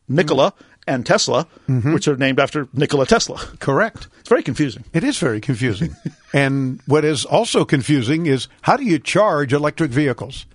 Nikola 0.08 0.54
and 0.86 1.04
Tesla, 1.04 1.46
mm-hmm. 1.68 1.92
which 1.92 2.08
are 2.08 2.16
named 2.16 2.40
after 2.40 2.66
Nikola 2.72 3.06
Tesla. 3.06 3.38
Correct. 3.60 4.08
It's 4.20 4.28
very 4.28 4.42
confusing. 4.42 4.84
It 4.92 5.04
is 5.04 5.18
very 5.18 5.40
confusing. 5.40 5.94
and 6.32 6.80
what 6.86 7.04
is 7.04 7.24
also 7.24 7.64
confusing 7.64 8.26
is 8.26 8.48
how 8.62 8.76
do 8.76 8.84
you 8.84 8.98
charge 8.98 9.52
electric 9.52 9.90
vehicles? 9.90 10.46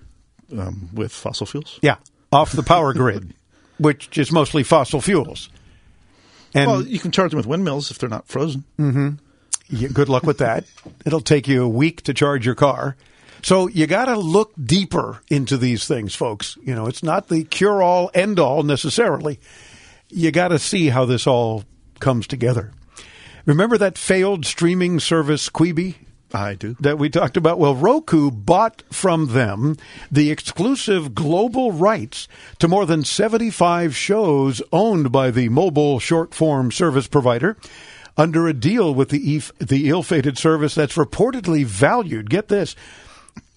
Um, 0.57 0.89
with 0.93 1.11
fossil 1.11 1.45
fuels? 1.45 1.79
Yeah, 1.81 1.95
off 2.31 2.51
the 2.51 2.63
power 2.63 2.93
grid, 2.93 3.33
which 3.77 4.17
is 4.17 4.31
mostly 4.31 4.63
fossil 4.63 5.01
fuels. 5.01 5.49
And 6.53 6.69
well, 6.69 6.85
you 6.85 6.99
can 6.99 7.11
charge 7.11 7.31
them 7.31 7.37
with 7.37 7.47
windmills 7.47 7.89
if 7.89 7.97
they're 7.97 8.09
not 8.09 8.27
frozen. 8.27 8.63
Mm-hmm. 8.77 9.09
Yeah, 9.69 9.87
good 9.87 10.09
luck 10.09 10.23
with 10.23 10.37
that. 10.39 10.65
It'll 11.05 11.21
take 11.21 11.47
you 11.47 11.63
a 11.63 11.69
week 11.69 12.03
to 12.03 12.13
charge 12.13 12.45
your 12.45 12.55
car. 12.55 12.95
So 13.43 13.67
you 13.67 13.87
got 13.87 14.05
to 14.05 14.17
look 14.17 14.53
deeper 14.63 15.21
into 15.29 15.57
these 15.57 15.85
things, 15.85 16.15
folks. 16.15 16.57
You 16.63 16.73
know, 16.73 16.87
it's 16.87 17.03
not 17.03 17.27
the 17.27 17.43
cure 17.43 17.83
all 17.83 18.09
end 18.13 18.39
all 18.39 18.63
necessarily. 18.63 19.39
You 20.09 20.31
got 20.31 20.47
to 20.47 20.59
see 20.59 20.89
how 20.89 21.03
this 21.05 21.27
all 21.27 21.65
comes 21.99 22.25
together. 22.25 22.71
Remember 23.45 23.77
that 23.77 23.97
failed 23.97 24.45
streaming 24.45 25.01
service 25.01 25.49
Quibi? 25.49 25.95
I 26.33 26.55
do. 26.55 26.75
That 26.79 26.97
we 26.97 27.09
talked 27.09 27.35
about? 27.35 27.59
Well, 27.59 27.75
Roku 27.75 28.31
bought 28.31 28.81
from 28.91 29.33
them 29.33 29.75
the 30.09 30.31
exclusive 30.31 31.13
global 31.13 31.71
rights 31.71 32.27
to 32.59 32.67
more 32.67 32.85
than 32.85 33.03
75 33.03 33.95
shows 33.95 34.61
owned 34.71 35.11
by 35.11 35.29
the 35.29 35.49
mobile 35.49 35.99
short 35.99 36.33
form 36.33 36.71
service 36.71 37.07
provider 37.07 37.57
under 38.17 38.47
a 38.47 38.53
deal 38.53 38.95
with 38.95 39.09
the, 39.09 39.41
the 39.59 39.89
ill 39.89 40.01
fated 40.01 40.37
service 40.37 40.73
that's 40.73 40.95
reportedly 40.95 41.65
valued, 41.65 42.29
get 42.29 42.47
this, 42.47 42.75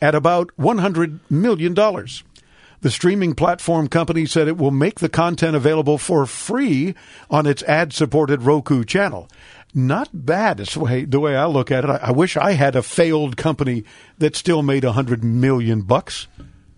at 0.00 0.14
about 0.14 0.50
$100 0.58 1.20
million. 1.30 1.74
The 1.74 2.90
streaming 2.90 3.34
platform 3.34 3.88
company 3.88 4.26
said 4.26 4.48
it 4.48 4.58
will 4.58 4.70
make 4.70 5.00
the 5.00 5.08
content 5.08 5.56
available 5.56 5.98
for 5.98 6.26
free 6.26 6.94
on 7.30 7.46
its 7.46 7.62
ad 7.64 7.92
supported 7.92 8.42
Roku 8.42 8.84
channel. 8.84 9.28
Not 9.74 10.08
bad 10.12 10.60
is 10.60 10.74
the 10.74 10.80
way, 10.80 11.04
the 11.04 11.20
way 11.20 11.36
I 11.36 11.46
look 11.46 11.70
at 11.70 11.84
it. 11.84 11.90
I, 11.90 11.96
I 11.96 12.10
wish 12.12 12.36
I 12.36 12.52
had 12.52 12.76
a 12.76 12.82
failed 12.82 13.36
company 13.36 13.84
that 14.18 14.36
still 14.36 14.62
made 14.62 14.84
a 14.84 14.92
hundred 14.92 15.24
million 15.24 15.82
bucks. 15.82 16.28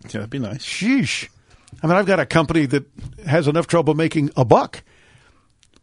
Yeah, 0.05 0.13
that'd 0.13 0.31
be 0.31 0.39
nice. 0.39 0.65
Sheesh. 0.65 1.29
I 1.83 1.87
mean, 1.87 1.97
I've 1.97 2.07
got 2.07 2.21
a 2.21 2.27
company 2.27 2.67
that 2.67 2.87
has 3.27 3.47
enough 3.47 3.67
trouble 3.67 3.95
making 3.95 4.31
a 4.37 4.45
buck, 4.45 4.83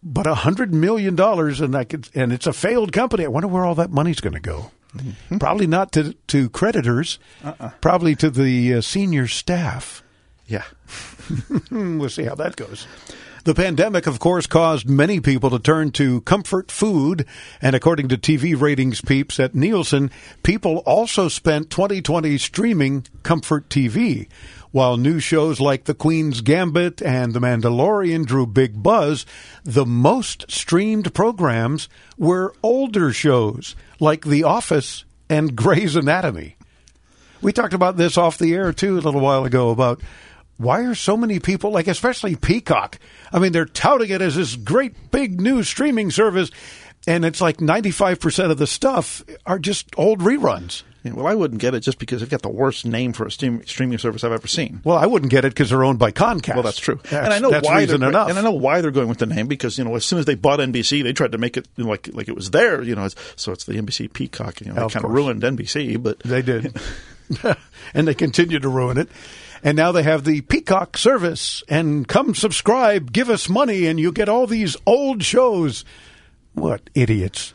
but 0.03 0.27
a 0.27 0.35
hundred 0.35 0.73
million 0.73 1.15
dollars, 1.15 1.61
and 1.61 1.75
I 1.75 1.83
could, 1.83 2.09
and 2.15 2.33
it's 2.33 2.47
a 2.47 2.53
failed 2.53 2.91
company. 2.91 3.25
I 3.25 3.27
wonder 3.27 3.47
where 3.47 3.63
all 3.63 3.75
that 3.75 3.91
money's 3.91 4.19
going 4.19 4.33
to 4.33 4.39
go. 4.39 4.71
Mm-hmm. 4.95 5.37
Probably 5.37 5.67
not 5.67 5.91
to 5.93 6.13
to 6.27 6.49
creditors. 6.49 7.19
Uh-uh. 7.43 7.71
Probably 7.81 8.15
to 8.15 8.29
the 8.29 8.75
uh, 8.75 8.81
senior 8.81 9.27
staff. 9.27 10.03
Yeah, 10.47 10.63
we'll 11.71 12.09
see 12.09 12.23
how 12.23 12.35
that 12.35 12.55
goes. 12.55 12.87
The 13.45 13.53
pandemic, 13.53 14.07
of 14.07 14.17
course, 14.17 14.47
caused 14.47 14.89
many 14.89 15.19
people 15.19 15.51
to 15.51 15.59
turn 15.59 15.91
to 15.91 16.21
comfort 16.21 16.71
food. 16.71 17.27
And 17.61 17.75
according 17.75 18.07
to 18.07 18.17
TV 18.17 18.59
ratings 18.59 19.01
peeps 19.01 19.39
at 19.39 19.53
Nielsen, 19.53 20.09
people 20.41 20.77
also 20.77 21.27
spent 21.27 21.69
2020 21.69 22.39
streaming 22.39 23.05
comfort 23.21 23.69
TV. 23.69 24.27
While 24.71 24.97
new 24.97 25.19
shows 25.19 25.59
like 25.59 25.83
The 25.83 25.93
Queen's 25.93 26.41
Gambit 26.41 27.03
and 27.03 27.33
The 27.33 27.39
Mandalorian 27.39 28.25
drew 28.25 28.47
big 28.47 28.81
buzz, 28.81 29.27
the 29.63 29.85
most 29.85 30.49
streamed 30.49 31.13
programs 31.13 31.87
were 32.17 32.51
older 32.63 33.13
shows 33.13 33.75
like 33.99 34.25
The 34.25 34.43
Office 34.43 35.05
and 35.29 35.55
Grey's 35.55 35.95
Anatomy. 35.95 36.55
We 37.41 37.53
talked 37.53 37.73
about 37.73 37.97
this 37.97 38.17
off 38.17 38.37
the 38.37 38.53
air 38.53 38.73
too 38.73 38.97
a 38.97 39.01
little 39.01 39.21
while 39.21 39.45
ago 39.45 39.69
about 39.69 40.01
why 40.57 40.83
are 40.83 40.95
so 40.95 41.17
many 41.17 41.39
people 41.39 41.71
like 41.71 41.87
especially 41.87 42.35
Peacock? 42.35 42.97
I 43.31 43.39
mean, 43.39 43.51
they're 43.51 43.65
touting 43.65 44.09
it 44.09 44.21
as 44.21 44.35
this 44.35 44.55
great 44.55 45.11
big 45.11 45.39
new 45.41 45.63
streaming 45.63 46.11
service 46.11 46.49
and 47.07 47.23
it's 47.23 47.41
like 47.41 47.57
95% 47.57 48.51
of 48.51 48.57
the 48.57 48.67
stuff 48.67 49.23
are 49.45 49.59
just 49.59 49.87
old 49.97 50.21
reruns. 50.21 50.83
Well, 51.13 51.27
I 51.27 51.35
wouldn't 51.35 51.62
get 51.62 51.75
it 51.75 51.81
just 51.81 52.00
because 52.00 52.21
they've 52.21 52.29
got 52.29 52.41
the 52.41 52.50
worst 52.50 52.85
name 52.85 53.13
for 53.13 53.25
a 53.25 53.31
stream, 53.31 53.65
streaming 53.65 53.97
service 53.97 54.24
I've 54.24 54.31
ever 54.31 54.47
seen. 54.47 54.81
Well, 54.83 54.97
I 54.97 55.05
wouldn't 55.05 55.31
get 55.31 55.45
it 55.45 55.50
because 55.50 55.69
they're 55.69 55.83
owned 55.83 56.00
by 56.00 56.12
Comcast. 56.12 56.55
Well, 56.55 56.63
that's 56.63 56.79
true, 56.79 57.00
that's, 57.03 57.13
and 57.13 57.33
I 57.33 57.39
know 57.39 57.51
why 57.62 57.85
they're 57.85 57.95
enough. 57.95 58.29
and 58.29 58.39
I 58.39 58.41
know 58.41 58.51
why 58.51 58.81
they're 58.81 58.91
going 58.91 59.07
with 59.07 59.19
the 59.19 59.25
name 59.25 59.47
because 59.47 59.77
you 59.77 59.83
know 59.83 59.95
as 59.95 60.05
soon 60.05 60.19
as 60.19 60.25
they 60.25 60.35
bought 60.35 60.59
NBC, 60.59 61.03
they 61.03 61.13
tried 61.13 61.33
to 61.33 61.38
make 61.38 61.57
it 61.57 61.67
you 61.75 61.83
know, 61.83 61.89
like 61.89 62.09
like 62.13 62.27
it 62.27 62.35
was 62.35 62.51
there. 62.51 62.81
You 62.81 62.95
know, 62.95 63.07
so 63.35 63.51
it's 63.51 63.65
the 63.65 63.74
NBC 63.74 64.12
Peacock. 64.13 64.62
You 64.62 64.67
know, 64.67 64.88
they 64.88 64.93
kind 64.93 65.05
of 65.05 65.12
ruined 65.12 65.43
NBC, 65.43 66.01
but 66.01 66.19
they 66.19 66.41
did, 66.41 66.75
and 67.93 68.07
they 68.07 68.13
continue 68.13 68.59
to 68.59 68.69
ruin 68.69 68.97
it. 68.97 69.09
And 69.63 69.75
now 69.75 69.91
they 69.91 70.03
have 70.03 70.25
the 70.25 70.41
Peacock 70.41 70.97
service, 70.97 71.63
and 71.67 72.07
come 72.07 72.35
subscribe, 72.35 73.12
give 73.12 73.29
us 73.29 73.50
money, 73.50 73.88
and 73.88 74.00
you 74.00 74.12
get 74.12 74.29
all 74.29 74.45
these 74.45 74.77
old 74.85 75.24
shows. 75.24 75.83
What 76.53 76.89
idiots! 76.93 77.53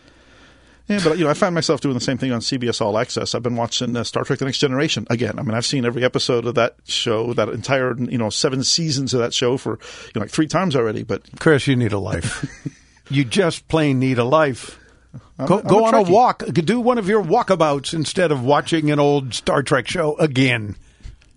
Yeah, 0.91 0.99
but 1.05 1.19
you 1.19 1.25
know, 1.25 1.31
I 1.31 1.35
find 1.35 1.55
myself 1.55 1.81
doing 1.81 1.95
the 1.95 2.01
same 2.01 2.19
thing 2.19 2.33
on 2.33 2.41
CBS 2.41 2.81
All 2.81 2.99
Access. 2.99 3.37
I've 3.37 3.45
been 3.45 3.55
watching 3.55 3.97
uh, 3.97 4.03
Star 4.03 4.25
Trek: 4.25 4.41
The 4.41 4.45
Next 4.45 4.59
Generation 4.59 5.07
again. 5.09 5.39
I 5.39 5.43
mean, 5.43 5.55
I've 5.55 5.65
seen 5.65 5.85
every 5.85 6.05
episode 6.05 6.47
of 6.47 6.57
that 6.57 6.75
show, 6.85 7.33
that 7.35 7.49
entire 7.49 7.97
you 7.97 8.19
know 8.19 8.29
seven 8.29 8.65
seasons 8.65 9.15
of 9.15 9.21
that 9.21 9.33
show 9.33 9.57
for 9.57 9.79
you 10.07 10.13
know 10.17 10.23
like 10.23 10.31
three 10.31 10.49
times 10.49 10.75
already. 10.75 11.05
But 11.05 11.23
Chris, 11.39 11.69
you 11.69 11.77
need 11.77 11.93
a 11.93 12.01
life. 12.01 12.45
you 13.09 13.25
just 13.25 13.69
plain 13.69 14.01
need 14.01 14.19
a 14.19 14.25
life. 14.25 14.81
I'm, 15.39 15.47
go, 15.47 15.63
go 15.63 15.85
a 15.85 15.85
on 15.85 15.95
a 15.95 16.03
walk. 16.03 16.45
Do 16.47 16.81
one 16.81 16.99
of 16.99 17.09
your 17.09 17.23
walkabouts 17.23 17.95
instead 17.95 18.33
of 18.33 18.43
watching 18.43 18.91
an 18.91 18.99
old 18.99 19.33
Star 19.33 19.63
Trek 19.63 19.87
show 19.87 20.17
again. 20.19 20.75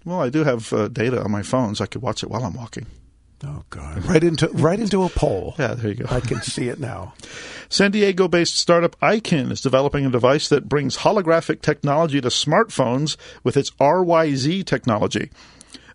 Well, 0.04 0.20
I 0.20 0.30
do 0.30 0.44
have 0.44 0.74
uh, 0.74 0.88
data 0.88 1.22
on 1.24 1.30
my 1.30 1.44
phone, 1.44 1.76
so 1.76 1.84
I 1.84 1.88
could 1.88 2.02
watch 2.02 2.24
it 2.24 2.30
while 2.32 2.44
I'm 2.44 2.56
walking. 2.56 2.88
Oh 3.46 3.64
God! 3.70 4.06
Right 4.06 4.24
into 4.24 4.48
right 4.50 4.80
into 4.80 5.04
a 5.04 5.10
pole. 5.10 5.56
Yeah, 5.60 5.74
there 5.74 5.92
you 5.92 5.96
go. 5.96 6.06
I 6.10 6.20
can 6.20 6.42
see 6.42 6.70
it 6.70 6.80
now. 6.80 7.14
San 7.70 7.92
Diego-based 7.92 8.56
startup 8.56 9.00
iKin 9.00 9.52
is 9.52 9.62
developing 9.62 10.06
a 10.06 10.10
device 10.10 10.50
that 10.50 10.70
brings 10.70 10.98
holographic 10.98 11.62
technology 11.62 12.22
to 12.22 12.28
smartphones 12.30 13.18
with 13.44 13.58
its 13.58 13.72
RYZ 13.72 14.66
technology. 14.66 15.30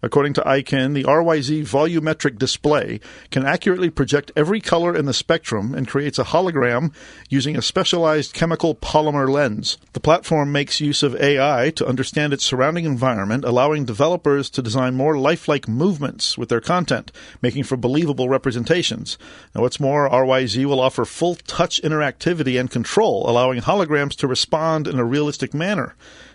According 0.02 0.34
to 0.34 0.42
iKin, 0.42 0.94
the 0.94 1.04
RYZ 1.04 1.62
volumetric 1.62 2.38
display 2.38 3.00
can 3.30 3.44
accurately 3.44 3.90
project 3.90 4.30
every 4.36 4.60
color 4.60 4.96
in 4.96 5.06
the 5.06 5.12
spectrum 5.12 5.74
and 5.74 5.88
creates 5.88 6.18
a 6.18 6.24
hologram 6.24 6.92
using 7.28 7.56
a 7.56 7.62
specialized 7.62 8.32
chemical 8.32 8.74
polymer 8.74 9.28
lens. 9.28 9.78
The 9.92 10.00
platform 10.00 10.52
makes 10.52 10.80
use 10.80 11.02
of 11.02 11.16
AI 11.16 11.70
to 11.70 11.86
understand 11.86 12.32
its 12.32 12.44
surrounding 12.44 12.84
environment, 12.84 13.44
allowing 13.44 13.84
developers 13.84 14.50
to 14.50 14.62
design 14.62 14.94
more 14.94 15.18
lifelike 15.18 15.66
movements 15.66 16.38
with 16.38 16.48
their 16.48 16.60
content, 16.60 17.10
making 17.42 17.64
for 17.64 17.76
believable 17.76 18.28
representations. 18.28 19.18
Now, 19.54 19.62
what's 19.62 19.80
more, 19.80 20.08
RYZ 20.08 20.64
will 20.66 20.80
offer 20.80 21.04
full 21.04 21.34
touch 21.34 21.82
interactivity 21.82 22.58
and 22.58 22.70
control, 22.70 23.28
allowing 23.28 23.60
holograms 23.60 24.14
to 24.16 24.26
respond 24.26 24.86
in 24.86 24.98
a 24.98 25.04
realistic 25.04 25.52
manner. 25.54 25.94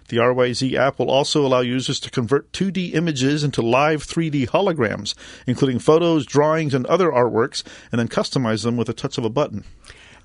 The 0.10 0.18
RYZ 0.18 0.74
app 0.76 1.00
will 1.00 1.10
also 1.10 1.46
allow 1.46 1.62
users 1.62 2.00
to 2.02 2.12
convert 2.12 2.52
2D 2.52 2.94
images 2.94 3.44
into 3.44 3.62
live 3.62 4.06
3D 4.06 4.50
holograms, 4.50 5.16
including 5.48 5.80
photos, 5.80 6.26
drawings, 6.26 6.74
and 6.74 6.86
other 6.88 7.10
artworks, 7.10 7.64
and 7.92 8.00
then 8.00 8.08
customize 8.08 8.64
them 8.64 8.78
with 8.78 8.90
a 8.90 8.94
touch 8.94 9.18
of 9.18 9.26
a 9.26 9.30
button. 9.30 9.64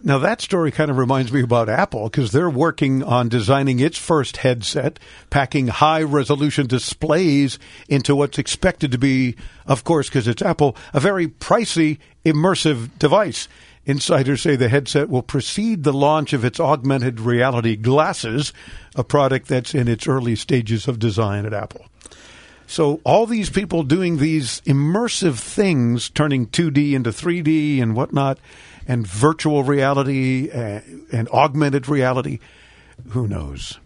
Now, 0.00 0.18
that 0.18 0.40
story 0.40 0.70
kind 0.70 0.92
of 0.92 0.96
reminds 0.96 1.32
me 1.32 1.42
about 1.42 1.68
Apple 1.68 2.04
because 2.04 2.30
they're 2.30 2.48
working 2.48 3.02
on 3.02 3.28
designing 3.28 3.80
its 3.80 3.98
first 3.98 4.38
headset, 4.38 5.00
packing 5.28 5.66
high 5.66 6.02
resolution 6.02 6.68
displays 6.68 7.58
into 7.88 8.14
what's 8.14 8.38
expected 8.38 8.92
to 8.92 8.98
be, 8.98 9.34
of 9.66 9.82
course, 9.82 10.08
because 10.08 10.28
it's 10.28 10.42
Apple, 10.42 10.76
a 10.94 11.00
very 11.00 11.26
pricey, 11.26 11.98
immersive 12.24 12.96
device. 13.00 13.48
Insiders 13.86 14.42
say 14.42 14.54
the 14.54 14.68
headset 14.68 15.08
will 15.08 15.22
precede 15.22 15.82
the 15.82 15.92
launch 15.92 16.32
of 16.32 16.44
its 16.44 16.60
augmented 16.60 17.18
reality 17.18 17.74
glasses, 17.74 18.52
a 18.98 19.04
product 19.04 19.48
that's 19.48 19.74
in 19.74 19.88
its 19.88 20.06
early 20.06 20.36
stages 20.36 20.88
of 20.88 20.98
design 20.98 21.46
at 21.46 21.54
Apple. 21.54 21.86
So 22.66 23.00
all 23.04 23.24
these 23.24 23.48
people 23.48 23.82
doing 23.82 24.18
these 24.18 24.60
immersive 24.62 25.38
things, 25.38 26.10
turning 26.10 26.48
2D 26.48 26.92
into 26.92 27.10
3D 27.10 27.80
and 27.80 27.96
whatnot, 27.96 28.38
and 28.86 29.06
virtual 29.06 29.62
reality 29.62 30.50
uh, 30.50 30.80
and 31.10 31.28
augmented 31.30 31.88
reality, 31.88 32.40
who 33.10 33.26
knows? 33.26 33.78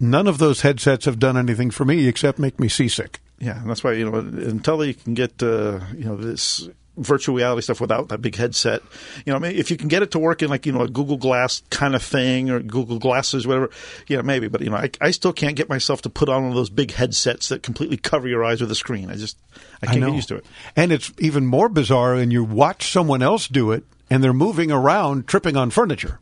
None 0.00 0.26
of 0.26 0.38
those 0.38 0.62
headsets 0.62 1.04
have 1.04 1.20
done 1.20 1.36
anything 1.36 1.70
for 1.70 1.84
me 1.84 2.08
except 2.08 2.38
make 2.38 2.58
me 2.58 2.68
seasick. 2.68 3.20
Yeah, 3.38 3.62
that's 3.66 3.84
why 3.84 3.92
you 3.92 4.10
know 4.10 4.18
until 4.18 4.84
you 4.84 4.94
can 4.94 5.14
get 5.14 5.42
uh, 5.42 5.80
you 5.96 6.04
know 6.04 6.16
this 6.16 6.68
virtual 6.96 7.34
reality 7.34 7.62
stuff 7.62 7.80
without 7.80 8.08
that 8.08 8.22
big 8.22 8.36
headset. 8.36 8.82
You 9.24 9.32
know, 9.32 9.36
I 9.36 9.38
mean, 9.40 9.56
if 9.56 9.70
you 9.70 9.76
can 9.76 9.88
get 9.88 10.02
it 10.02 10.10
to 10.12 10.18
work 10.18 10.42
in 10.42 10.48
like 10.48 10.66
you 10.66 10.72
know 10.72 10.82
a 10.82 10.88
Google 10.88 11.16
Glass 11.16 11.62
kind 11.70 11.94
of 11.94 12.02
thing 12.02 12.50
or 12.50 12.60
Google 12.60 12.98
Glasses, 12.98 13.46
whatever, 13.46 13.70
you 14.06 14.16
know, 14.16 14.22
maybe. 14.22 14.48
But 14.48 14.60
you 14.60 14.70
know, 14.70 14.76
I, 14.76 14.90
I 15.00 15.10
still 15.10 15.32
can't 15.32 15.56
get 15.56 15.68
myself 15.68 16.02
to 16.02 16.10
put 16.10 16.28
on 16.28 16.42
one 16.42 16.52
of 16.52 16.56
those 16.56 16.70
big 16.70 16.92
headsets 16.92 17.48
that 17.48 17.62
completely 17.62 17.96
cover 17.96 18.28
your 18.28 18.44
eyes 18.44 18.60
with 18.60 18.70
a 18.70 18.76
screen. 18.76 19.10
I 19.10 19.14
just 19.16 19.36
I 19.82 19.86
can't 19.86 20.04
I 20.04 20.08
get 20.08 20.14
used 20.14 20.28
to 20.28 20.36
it. 20.36 20.46
And 20.76 20.92
it's 20.92 21.12
even 21.18 21.46
more 21.46 21.68
bizarre 21.68 22.14
when 22.14 22.30
you 22.30 22.44
watch 22.44 22.90
someone 22.90 23.22
else 23.22 23.48
do 23.48 23.72
it 23.72 23.84
and 24.10 24.22
they're 24.22 24.32
moving 24.32 24.70
around, 24.70 25.26
tripping 25.26 25.56
on 25.56 25.70
furniture. 25.70 26.20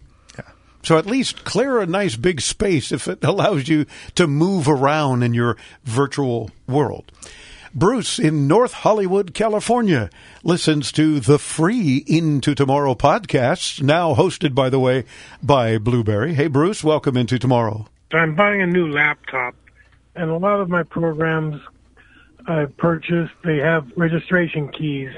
So 0.82 0.98
at 0.98 1.06
least 1.06 1.44
clear 1.44 1.80
a 1.80 1.86
nice 1.86 2.16
big 2.16 2.40
space 2.40 2.92
if 2.92 3.06
it 3.06 3.22
allows 3.24 3.68
you 3.68 3.86
to 4.16 4.26
move 4.26 4.68
around 4.68 5.22
in 5.22 5.34
your 5.34 5.56
virtual 5.84 6.50
world. 6.66 7.12
Bruce 7.74 8.18
in 8.18 8.46
North 8.46 8.74
Hollywood, 8.74 9.32
California, 9.32 10.10
listens 10.44 10.92
to 10.92 11.20
the 11.20 11.38
free 11.38 12.04
Into 12.06 12.54
Tomorrow 12.54 12.94
podcast, 12.96 13.80
now 13.80 14.14
hosted, 14.14 14.54
by 14.54 14.68
the 14.68 14.78
way, 14.78 15.04
by 15.42 15.78
Blubrry. 15.78 16.34
Hey, 16.34 16.48
Bruce, 16.48 16.84
welcome 16.84 17.16
into 17.16 17.38
Tomorrow. 17.38 17.86
I'm 18.12 18.34
buying 18.34 18.60
a 18.60 18.66
new 18.66 18.92
laptop, 18.92 19.54
and 20.14 20.28
a 20.28 20.36
lot 20.36 20.60
of 20.60 20.68
my 20.68 20.82
programs 20.82 21.62
I 22.46 22.66
purchased, 22.76 23.32
they 23.42 23.56
have 23.58 23.90
registration 23.96 24.68
keys. 24.68 25.14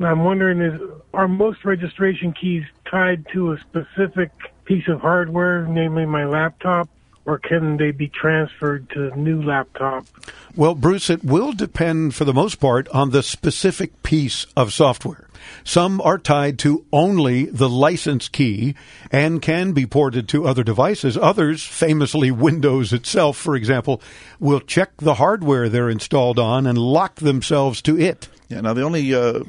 I'm 0.00 0.24
wondering, 0.24 0.60
is 0.60 0.80
are 1.14 1.28
most 1.28 1.64
registration 1.64 2.32
keys 2.32 2.64
tied 2.90 3.24
to 3.34 3.52
a 3.52 3.60
specific 3.60 4.32
piece 4.64 4.88
of 4.88 5.00
hardware, 5.00 5.64
namely 5.68 6.06
my 6.06 6.24
laptop? 6.24 6.88
Or 7.24 7.38
can 7.38 7.76
they 7.76 7.90
be 7.90 8.08
transferred 8.08 8.88
to 8.90 9.12
a 9.12 9.16
new 9.16 9.42
laptop? 9.42 10.06
Well, 10.56 10.74
Bruce, 10.74 11.08
it 11.08 11.24
will 11.24 11.52
depend 11.52 12.14
for 12.14 12.24
the 12.24 12.34
most 12.34 12.56
part 12.56 12.88
on 12.88 13.10
the 13.10 13.22
specific 13.22 14.02
piece 14.02 14.46
of 14.56 14.72
software. 14.72 15.28
Some 15.64 16.00
are 16.00 16.18
tied 16.18 16.58
to 16.60 16.84
only 16.92 17.46
the 17.46 17.68
license 17.68 18.28
key 18.28 18.74
and 19.10 19.42
can 19.42 19.72
be 19.72 19.86
ported 19.86 20.28
to 20.28 20.46
other 20.46 20.62
devices. 20.62 21.16
Others, 21.16 21.64
famously 21.64 22.30
Windows 22.30 22.92
itself, 22.92 23.36
for 23.36 23.56
example, 23.56 24.00
will 24.38 24.60
check 24.60 24.96
the 24.98 25.14
hardware 25.14 25.68
they're 25.68 25.90
installed 25.90 26.38
on 26.38 26.66
and 26.66 26.78
lock 26.78 27.16
themselves 27.16 27.82
to 27.82 27.98
it. 27.98 28.28
Yeah, 28.48 28.60
now 28.60 28.74
the 28.74 28.82
only 28.82 29.14
uh, 29.14 29.42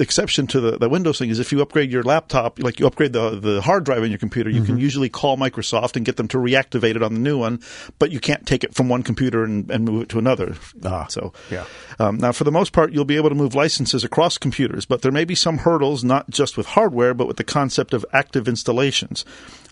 exception 0.00 0.46
to 0.48 0.60
the, 0.60 0.78
the 0.78 0.88
Windows 0.88 1.18
thing 1.18 1.30
is 1.30 1.38
if 1.38 1.52
you 1.52 1.60
upgrade 1.60 1.92
your 1.92 2.02
laptop, 2.02 2.58
like 2.58 2.80
you 2.80 2.86
upgrade 2.86 3.12
the, 3.12 3.38
the 3.38 3.60
hard 3.60 3.84
drive 3.84 4.02
in 4.02 4.10
your 4.10 4.18
computer, 4.18 4.50
you 4.50 4.56
mm-hmm. 4.56 4.66
can 4.66 4.78
usually 4.78 5.08
call 5.08 5.36
Microsoft 5.36 5.96
and 5.96 6.04
get 6.04 6.16
them 6.16 6.28
to 6.28 6.38
reactivate 6.38 6.96
it 6.96 7.02
on 7.02 7.14
the 7.14 7.20
new 7.20 7.38
one, 7.38 7.60
but 7.98 8.10
you 8.10 8.20
can't 8.20 8.46
take 8.46 8.64
it 8.64 8.74
from 8.74 8.88
one 8.88 9.02
computer 9.02 9.44
and, 9.44 9.70
and 9.70 9.84
move 9.84 10.02
it 10.02 10.08
to 10.08 10.18
another. 10.18 10.54
Ah, 10.84 11.06
so, 11.06 11.32
yeah. 11.50 11.64
Um, 11.98 12.16
now, 12.16 12.32
for 12.32 12.44
the 12.44 12.52
most 12.52 12.72
part, 12.72 12.92
you'll 12.92 13.04
be 13.04 13.16
able 13.16 13.28
to 13.28 13.34
move 13.34 13.54
licenses 13.54 14.02
across 14.04 14.38
computers, 14.38 14.86
but 14.86 15.02
there 15.02 15.12
may 15.12 15.24
be 15.24 15.34
some 15.34 15.58
hurdles, 15.58 16.02
not 16.02 16.30
just 16.30 16.56
with 16.56 16.66
hardware, 16.66 17.14
but 17.14 17.28
with 17.28 17.36
the 17.36 17.44
concept 17.44 17.92
of 17.92 18.04
active 18.12 18.48
installations. 18.48 19.24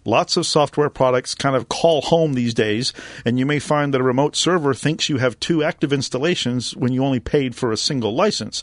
Lots 0.05 0.37
of 0.37 0.47
software 0.47 0.91
products 0.91 1.35
kind 1.35 1.57
of 1.57 1.69
call 1.69 2.01
home 2.01 2.35
these 2.35 2.55
days, 2.55 2.93
and 3.25 3.39
you 3.39 3.45
may 3.45 3.59
find 3.59 3.93
that 3.93 4.01
a 4.01 4.05
remote 4.05 4.37
server 4.37 4.73
thinks 4.73 5.09
you 5.09 5.19
have 5.19 5.39
two 5.41 5.63
active 5.63 5.93
installations 5.93 6.77
when 6.77 6.93
you 6.93 7.05
only 7.05 7.21
paid 7.21 7.55
for 7.55 7.73
a 7.73 7.77
single 7.77 8.15
license. 8.15 8.63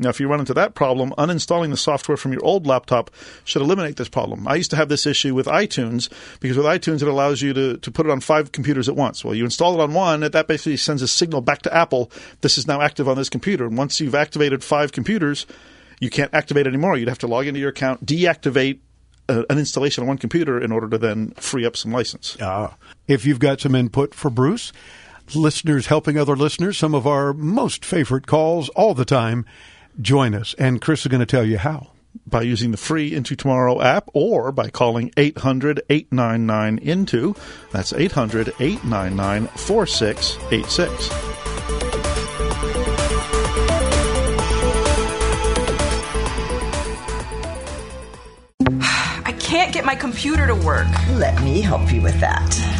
Now, 0.00 0.08
if 0.08 0.18
you 0.18 0.28
run 0.28 0.40
into 0.40 0.54
that 0.54 0.74
problem, 0.74 1.12
uninstalling 1.18 1.70
the 1.70 1.76
software 1.76 2.16
from 2.16 2.32
your 2.32 2.42
old 2.42 2.66
laptop 2.66 3.10
should 3.44 3.60
eliminate 3.60 3.96
this 3.96 4.08
problem. 4.08 4.48
I 4.48 4.54
used 4.54 4.70
to 4.70 4.76
have 4.76 4.88
this 4.88 5.04
issue 5.04 5.34
with 5.34 5.46
iTunes 5.46 6.08
because 6.40 6.56
with 6.56 6.64
iTunes 6.64 7.02
it 7.02 7.08
allows 7.08 7.42
you 7.42 7.52
to, 7.52 7.76
to 7.76 7.90
put 7.90 8.06
it 8.06 8.10
on 8.10 8.20
five 8.20 8.50
computers 8.50 8.88
at 8.88 8.96
once. 8.96 9.22
Well, 9.22 9.34
you 9.34 9.44
install 9.44 9.78
it 9.78 9.82
on 9.82 9.92
one, 9.92 10.20
that 10.20 10.48
basically 10.48 10.78
sends 10.78 11.02
a 11.02 11.08
signal 11.08 11.42
back 11.42 11.60
to 11.62 11.76
Apple. 11.76 12.10
This 12.40 12.56
is 12.56 12.66
now 12.66 12.80
active 12.80 13.08
on 13.08 13.16
this 13.18 13.28
computer. 13.28 13.66
And 13.66 13.76
once 13.76 14.00
you've 14.00 14.14
activated 14.14 14.64
five 14.64 14.92
computers, 14.92 15.46
you 16.00 16.08
can't 16.08 16.32
activate 16.32 16.66
anymore. 16.66 16.96
You'd 16.96 17.08
have 17.08 17.18
to 17.18 17.26
log 17.26 17.46
into 17.46 17.60
your 17.60 17.68
account, 17.68 18.06
deactivate 18.06 18.78
uh, 19.28 19.42
an 19.50 19.58
installation 19.58 20.02
on 20.02 20.08
one 20.08 20.18
computer 20.18 20.58
in 20.58 20.72
order 20.72 20.88
to 20.88 20.96
then 20.96 21.32
free 21.32 21.66
up 21.66 21.76
some 21.76 21.92
license. 21.92 22.38
Ah. 22.40 22.74
If 23.06 23.26
you've 23.26 23.38
got 23.38 23.60
some 23.60 23.74
input 23.74 24.14
for 24.14 24.30
Bruce, 24.30 24.72
listeners 25.34 25.88
helping 25.88 26.16
other 26.16 26.36
listeners, 26.36 26.78
some 26.78 26.94
of 26.94 27.06
our 27.06 27.34
most 27.34 27.84
favorite 27.84 28.26
calls 28.26 28.70
all 28.70 28.94
the 28.94 29.04
time 29.04 29.44
join 30.00 30.34
us. 30.34 30.54
And 30.58 30.80
Chris 30.80 31.02
is 31.02 31.06
going 31.08 31.20
to 31.20 31.26
tell 31.26 31.44
you 31.44 31.58
how. 31.58 31.92
By 32.26 32.42
using 32.42 32.72
the 32.72 32.76
free 32.76 33.14
Into 33.14 33.36
Tomorrow 33.36 33.80
app 33.80 34.08
or 34.14 34.50
by 34.50 34.68
calling 34.68 35.12
800 35.16 35.82
899 35.88 36.78
Into. 36.78 37.36
That's 37.70 37.92
800 37.92 38.52
899 38.58 39.46
4686. 39.46 41.10
I 49.24 49.32
can't 49.38 49.72
get 49.72 49.84
my 49.84 49.94
computer 49.94 50.48
to 50.48 50.54
work. 50.54 50.88
Let 51.12 51.40
me 51.42 51.60
help 51.60 51.92
you 51.92 52.00
with 52.02 52.18
that. 52.20 52.79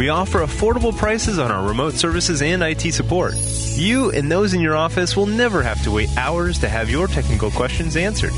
We 0.00 0.08
offer 0.08 0.38
affordable 0.38 0.96
prices 0.96 1.38
on 1.38 1.50
our 1.50 1.68
remote 1.68 1.92
services 1.92 2.40
and 2.40 2.62
IT 2.62 2.94
support. 2.94 3.34
You 3.74 4.10
and 4.12 4.32
those 4.32 4.54
in 4.54 4.62
your 4.62 4.74
office 4.74 5.14
will 5.14 5.26
never 5.26 5.62
have 5.62 5.84
to 5.84 5.90
wait 5.90 6.08
hours 6.16 6.58
to 6.60 6.70
have 6.70 6.88
your 6.88 7.06
technical 7.06 7.50
questions 7.50 7.98
answered. 7.98 8.32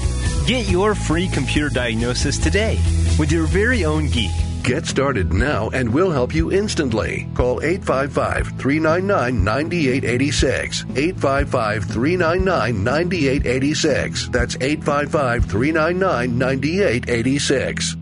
Get 0.44 0.68
your 0.68 0.96
free 0.96 1.28
computer 1.28 1.68
diagnosis 1.68 2.36
today 2.36 2.80
with 3.16 3.30
your 3.30 3.46
very 3.46 3.84
own 3.84 4.08
geek. 4.08 4.32
Get 4.64 4.86
started 4.86 5.32
now 5.32 5.68
and 5.68 5.94
we'll 5.94 6.10
help 6.10 6.34
you 6.34 6.50
instantly. 6.50 7.28
Call 7.34 7.62
855 7.62 8.58
399 8.58 9.44
9886. 9.44 10.84
855 10.96 11.84
399 11.84 12.82
9886. 12.82 14.28
That's 14.30 14.56
855 14.56 15.44
399 15.44 16.38
9886. 16.38 18.01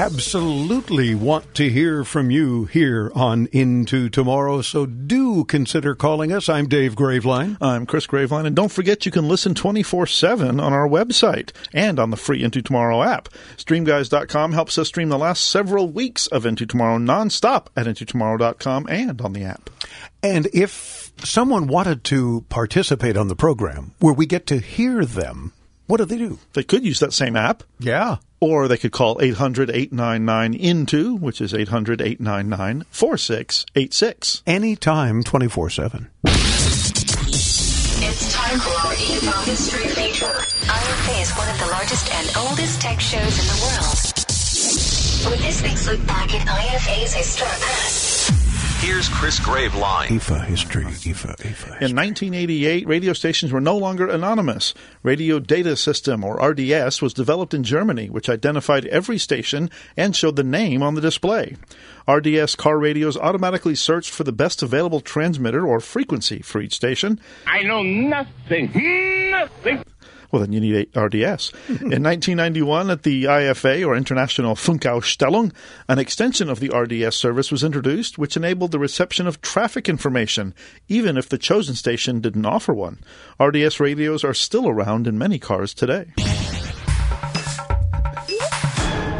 Absolutely 0.00 1.14
want 1.14 1.54
to 1.54 1.68
hear 1.68 2.04
from 2.04 2.30
you 2.30 2.64
here 2.64 3.12
on 3.14 3.46
Into 3.52 4.08
Tomorrow, 4.08 4.62
so 4.62 4.86
do 4.86 5.44
consider 5.44 5.94
calling 5.94 6.32
us. 6.32 6.48
I'm 6.48 6.68
Dave 6.68 6.94
Graveline. 6.94 7.58
I'm 7.60 7.84
Chris 7.84 8.06
Graveline, 8.06 8.46
and 8.46 8.56
don't 8.56 8.72
forget 8.72 9.04
you 9.04 9.12
can 9.12 9.28
listen 9.28 9.54
24 9.54 10.06
7 10.06 10.58
on 10.58 10.72
our 10.72 10.88
website 10.88 11.52
and 11.74 12.00
on 12.00 12.08
the 12.08 12.16
free 12.16 12.42
Into 12.42 12.62
Tomorrow 12.62 13.02
app. 13.02 13.28
StreamGuys.com 13.58 14.52
helps 14.52 14.78
us 14.78 14.88
stream 14.88 15.10
the 15.10 15.18
last 15.18 15.50
several 15.50 15.86
weeks 15.86 16.26
of 16.28 16.46
Into 16.46 16.64
Tomorrow 16.64 16.96
nonstop 16.96 17.66
at 17.76 17.84
IntoTomorrow.com 17.84 18.86
and 18.88 19.20
on 19.20 19.34
the 19.34 19.44
app. 19.44 19.68
And 20.22 20.46
if 20.54 21.12
someone 21.24 21.66
wanted 21.66 22.04
to 22.04 22.46
participate 22.48 23.18
on 23.18 23.28
the 23.28 23.36
program 23.36 23.92
where 23.98 24.14
we 24.14 24.24
get 24.24 24.46
to 24.46 24.60
hear 24.60 25.04
them, 25.04 25.52
what 25.90 25.98
do 25.98 26.04
they 26.04 26.18
do? 26.18 26.38
They 26.52 26.62
could 26.62 26.84
use 26.84 27.00
that 27.00 27.12
same 27.12 27.34
app. 27.34 27.64
Yeah. 27.80 28.18
Or 28.40 28.68
they 28.68 28.78
could 28.78 28.92
call 28.92 29.18
800 29.20 29.70
899 29.70 30.54
INTO, 30.54 31.14
which 31.14 31.40
is 31.40 31.52
800 31.52 32.00
899 32.00 32.84
4686. 32.90 34.42
Anytime, 34.46 35.24
24 35.24 35.70
7. 35.70 36.08
It's 38.02 38.32
time 38.32 38.60
for 38.60 38.70
our 38.86 38.94
E-Bomb 38.94 39.44
History 39.44 39.88
feature. 39.88 40.26
IFA 40.26 41.22
is 41.22 41.32
one 41.36 41.48
of 41.50 41.58
the 41.58 41.66
largest 41.66 42.14
and 42.14 42.30
oldest 42.36 42.80
tech 42.80 43.00
shows 43.00 43.20
in 43.20 43.46
the 43.50 43.58
world. 43.66 43.96
With 45.32 45.42
this 45.42 45.60
week's 45.62 45.86
look 45.88 46.06
back 46.06 46.32
at 46.32 46.46
IFA's 46.46 47.14
historic 47.14 47.60
past. 47.60 47.99
Here's 48.80 49.10
Chris 49.10 49.38
Graveline. 49.38 50.06
IFA 50.06 50.42
history. 50.46 50.84
IFA, 50.86 51.36
IFA. 51.36 51.82
In 51.82 51.94
1988, 51.94 52.88
radio 52.88 53.12
stations 53.12 53.52
were 53.52 53.60
no 53.60 53.76
longer 53.76 54.08
anonymous. 54.08 54.72
Radio 55.02 55.38
Data 55.38 55.76
System, 55.76 56.24
or 56.24 56.36
RDS, 56.36 57.02
was 57.02 57.12
developed 57.12 57.52
in 57.52 57.62
Germany, 57.62 58.08
which 58.08 58.30
identified 58.30 58.86
every 58.86 59.18
station 59.18 59.68
and 59.98 60.16
showed 60.16 60.36
the 60.36 60.42
name 60.42 60.82
on 60.82 60.94
the 60.94 61.02
display. 61.02 61.56
RDS 62.08 62.56
car 62.56 62.78
radios 62.78 63.18
automatically 63.18 63.74
searched 63.74 64.12
for 64.12 64.24
the 64.24 64.32
best 64.32 64.62
available 64.62 65.02
transmitter 65.02 65.66
or 65.66 65.80
frequency 65.80 66.40
for 66.40 66.62
each 66.62 66.72
station. 66.72 67.20
I 67.46 67.62
know 67.64 67.82
nothing. 67.82 68.70
Nothing. 69.30 69.84
Well, 70.30 70.40
then 70.40 70.52
you 70.52 70.60
need 70.60 70.96
RDS. 70.96 71.50
Hmm. 71.50 71.92
In 71.92 72.02
1991, 72.02 72.90
at 72.90 73.02
the 73.02 73.24
IFA, 73.24 73.86
or 73.86 73.96
International 73.96 74.54
Funkausstellung, 74.54 75.52
an 75.88 75.98
extension 75.98 76.48
of 76.48 76.60
the 76.60 76.70
RDS 76.70 77.16
service 77.16 77.50
was 77.50 77.64
introduced, 77.64 78.18
which 78.18 78.36
enabled 78.36 78.70
the 78.70 78.78
reception 78.78 79.26
of 79.26 79.40
traffic 79.40 79.88
information, 79.88 80.54
even 80.88 81.16
if 81.16 81.28
the 81.28 81.38
chosen 81.38 81.74
station 81.74 82.20
didn't 82.20 82.46
offer 82.46 82.72
one. 82.72 82.98
RDS 83.40 83.80
radios 83.80 84.24
are 84.24 84.34
still 84.34 84.68
around 84.68 85.06
in 85.06 85.18
many 85.18 85.38
cars 85.38 85.74
today. 85.74 86.06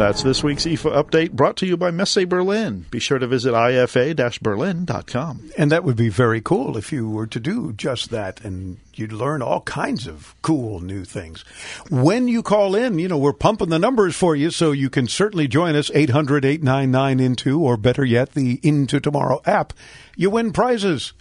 That's 0.01 0.23
this 0.23 0.43
week's 0.43 0.65
IFA 0.65 1.05
update 1.05 1.33
brought 1.33 1.59
to 1.59 1.67
you 1.67 1.77
by 1.77 1.91
Messe 1.91 2.25
Berlin. 2.25 2.87
Be 2.91 2.99
sure 2.99 3.19
to 3.19 3.27
visit 3.27 3.53
ifa-berlin.com. 3.53 5.51
And 5.59 5.71
that 5.71 5.85
would 5.85 5.97
be 5.97 6.09
very 6.09 6.41
cool 6.41 6.79
if 6.79 6.91
you 6.91 7.11
were 7.11 7.27
to 7.27 7.39
do 7.39 7.75
just 7.75 8.09
that 8.09 8.41
and 8.41 8.79
you'd 8.95 9.13
learn 9.13 9.43
all 9.43 9.61
kinds 9.61 10.07
of 10.07 10.35
cool 10.41 10.81
new 10.81 11.05
things. 11.05 11.43
When 11.91 12.29
you 12.29 12.43
call 12.43 12.75
in, 12.75 12.99
you 12.99 13.09
know, 13.09 13.19
we're 13.19 13.35
pumping 13.35 13.69
the 13.69 13.79
numbers 13.79 14.17
for 14.17 14.35
you 14.35 14.51
so 14.51 14.73
you 14.73 14.89
can 14.89 15.07
certainly 15.07 15.47
join 15.47 15.77
us 15.77 15.91
800-899 15.91 17.21
into 17.21 17.61
or 17.61 17.77
better 17.77 18.03
yet 18.03 18.33
the 18.33 18.59
Into 18.63 19.01
Tomorrow 19.01 19.43
app. 19.45 19.75
You 20.17 20.31
win 20.31 20.53
prizes. 20.53 21.13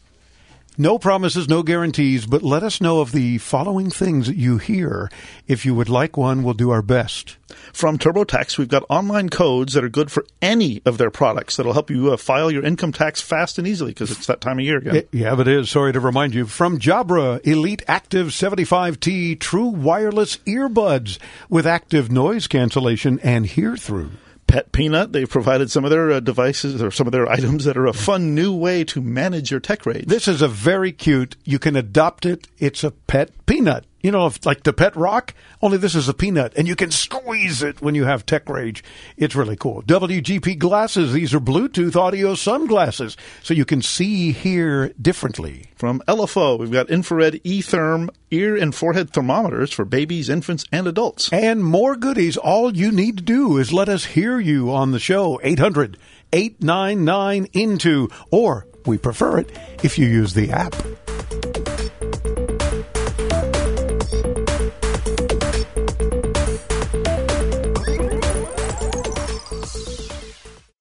No 0.82 0.98
promises, 0.98 1.50
no 1.50 1.62
guarantees, 1.62 2.26
but 2.26 2.42
let 2.42 2.64
us 2.64 2.80
know 2.80 3.02
of 3.02 3.12
the 3.12 3.38
following 3.40 3.90
things 3.90 4.28
that 4.28 4.38
you 4.38 4.60
hear. 4.60 5.12
If 5.46 5.66
you 5.66 5.76
would 5.76 5.90
like 5.90 6.16
one, 6.16 6.42
we'll 6.42 6.54
do 6.54 6.70
our 6.70 6.82
best. 6.82 7.36
From 7.74 7.98
TurboTax, 7.98 8.58
we've 8.58 8.70
got 8.70 8.86
online 8.88 9.28
codes 9.28 9.74
that 9.74 9.84
are 9.84 9.90
good 9.90 10.10
for 10.10 10.26
any 10.42 10.82
of 10.86 10.98
their 10.98 11.12
products 11.12 11.58
that'll 11.58 11.74
help 11.74 11.90
you 11.90 12.14
uh, 12.14 12.16
file 12.16 12.50
your 12.50 12.64
income 12.64 12.94
tax 12.94 13.20
fast 13.20 13.58
and 13.58 13.68
easily 13.68 13.92
because 13.92 14.10
it's 14.10 14.28
that 14.28 14.40
time 14.40 14.58
of 14.58 14.64
year 14.64 14.78
again. 14.78 15.04
Yeah, 15.12 15.38
it 15.38 15.50
is. 15.50 15.70
Sorry 15.70 15.92
to 15.92 16.00
remind 16.00 16.34
you. 16.34 16.46
From 16.46 16.80
Jabra, 16.80 17.46
Elite 17.46 17.84
Active 17.86 18.28
75T 18.28 19.38
True 19.38 19.68
Wireless 19.68 20.38
Earbuds 20.48 21.20
with 21.50 21.68
active 21.68 22.10
noise 22.10 22.48
cancellation 22.48 23.20
and 23.20 23.46
hear 23.46 23.76
through. 23.76 24.12
Pet 24.50 24.72
Peanut, 24.72 25.12
they've 25.12 25.30
provided 25.30 25.70
some 25.70 25.86
of 25.86 25.92
their 25.92 26.12
uh, 26.12 26.20
devices 26.20 26.82
or 26.82 26.90
some 26.90 27.06
of 27.06 27.12
their 27.12 27.30
items 27.32 27.66
that 27.66 27.78
are 27.78 27.86
a 27.86 27.94
fun 27.94 28.34
new 28.34 28.52
way 28.52 28.84
to 28.86 29.00
manage 29.00 29.52
your 29.52 29.60
tech 29.60 29.86
rate. 29.86 30.08
This 30.08 30.28
is 30.28 30.42
a 30.42 30.48
very 30.48 30.92
cute. 30.92 31.36
You 31.46 31.60
can 31.60 31.76
adopt 31.76 32.26
it. 32.26 32.48
It's 32.58 32.84
a 32.84 32.90
pet 32.90 33.30
peanut. 33.46 33.86
You 34.02 34.12
know, 34.12 34.28
if, 34.28 34.46
like 34.46 34.64
the 34.64 34.74
pet 34.74 34.96
rock, 34.96 35.34
only 35.62 35.78
this 35.78 35.96
is 35.96 36.08
a 36.08 36.14
peanut, 36.14 36.54
and 36.56 36.68
you 36.68 36.76
can 36.76 36.92
squeeze 36.92 37.62
it 37.62 37.82
when 37.82 37.96
you 37.96 38.06
have 38.06 38.26
tech 38.26 38.48
rage. 38.48 38.84
It's 39.18 39.36
really 39.36 39.58
cool. 39.58 39.82
WGP 39.84 40.58
glasses. 40.58 41.14
These 41.14 41.34
are 41.34 41.40
Bluetooth 41.40 41.96
audio 41.96 42.34
sunglasses, 42.36 43.18
so 43.44 43.54
you 43.54 43.66
can 43.66 43.82
see, 43.82 44.32
hear 44.32 44.90
differently. 45.02 45.66
From 45.76 46.02
LFO, 46.08 46.58
we've 46.58 46.72
got 46.72 46.90
infrared 46.90 47.42
e-therm 47.44 48.10
ear 48.32 48.56
and 48.56 48.74
forehead 48.74 49.12
thermometers 49.12 49.74
for 49.74 49.86
babies, 49.86 50.30
infants, 50.30 50.66
and 50.72 50.88
adults. 50.88 51.30
And 51.34 51.64
more 51.64 51.96
goodies. 51.96 52.38
All 52.38 52.76
you 52.76 52.92
need 52.92 53.18
to 53.18 53.24
do 53.24 53.58
is 53.58 53.74
let 53.74 53.90
us 53.90 54.06
hear 54.06 54.40
you 54.40 54.72
on 54.72 54.92
the 54.92 55.00
show. 55.00 55.40
800 55.44 55.98
899 56.32 57.48
into, 57.54 58.10
or 58.32 58.68
we 58.86 58.98
prefer 58.98 59.40
it 59.40 59.58
if 59.84 59.98
you 59.98 60.08
use 60.08 60.34
the 60.34 60.52
app. 60.52 60.76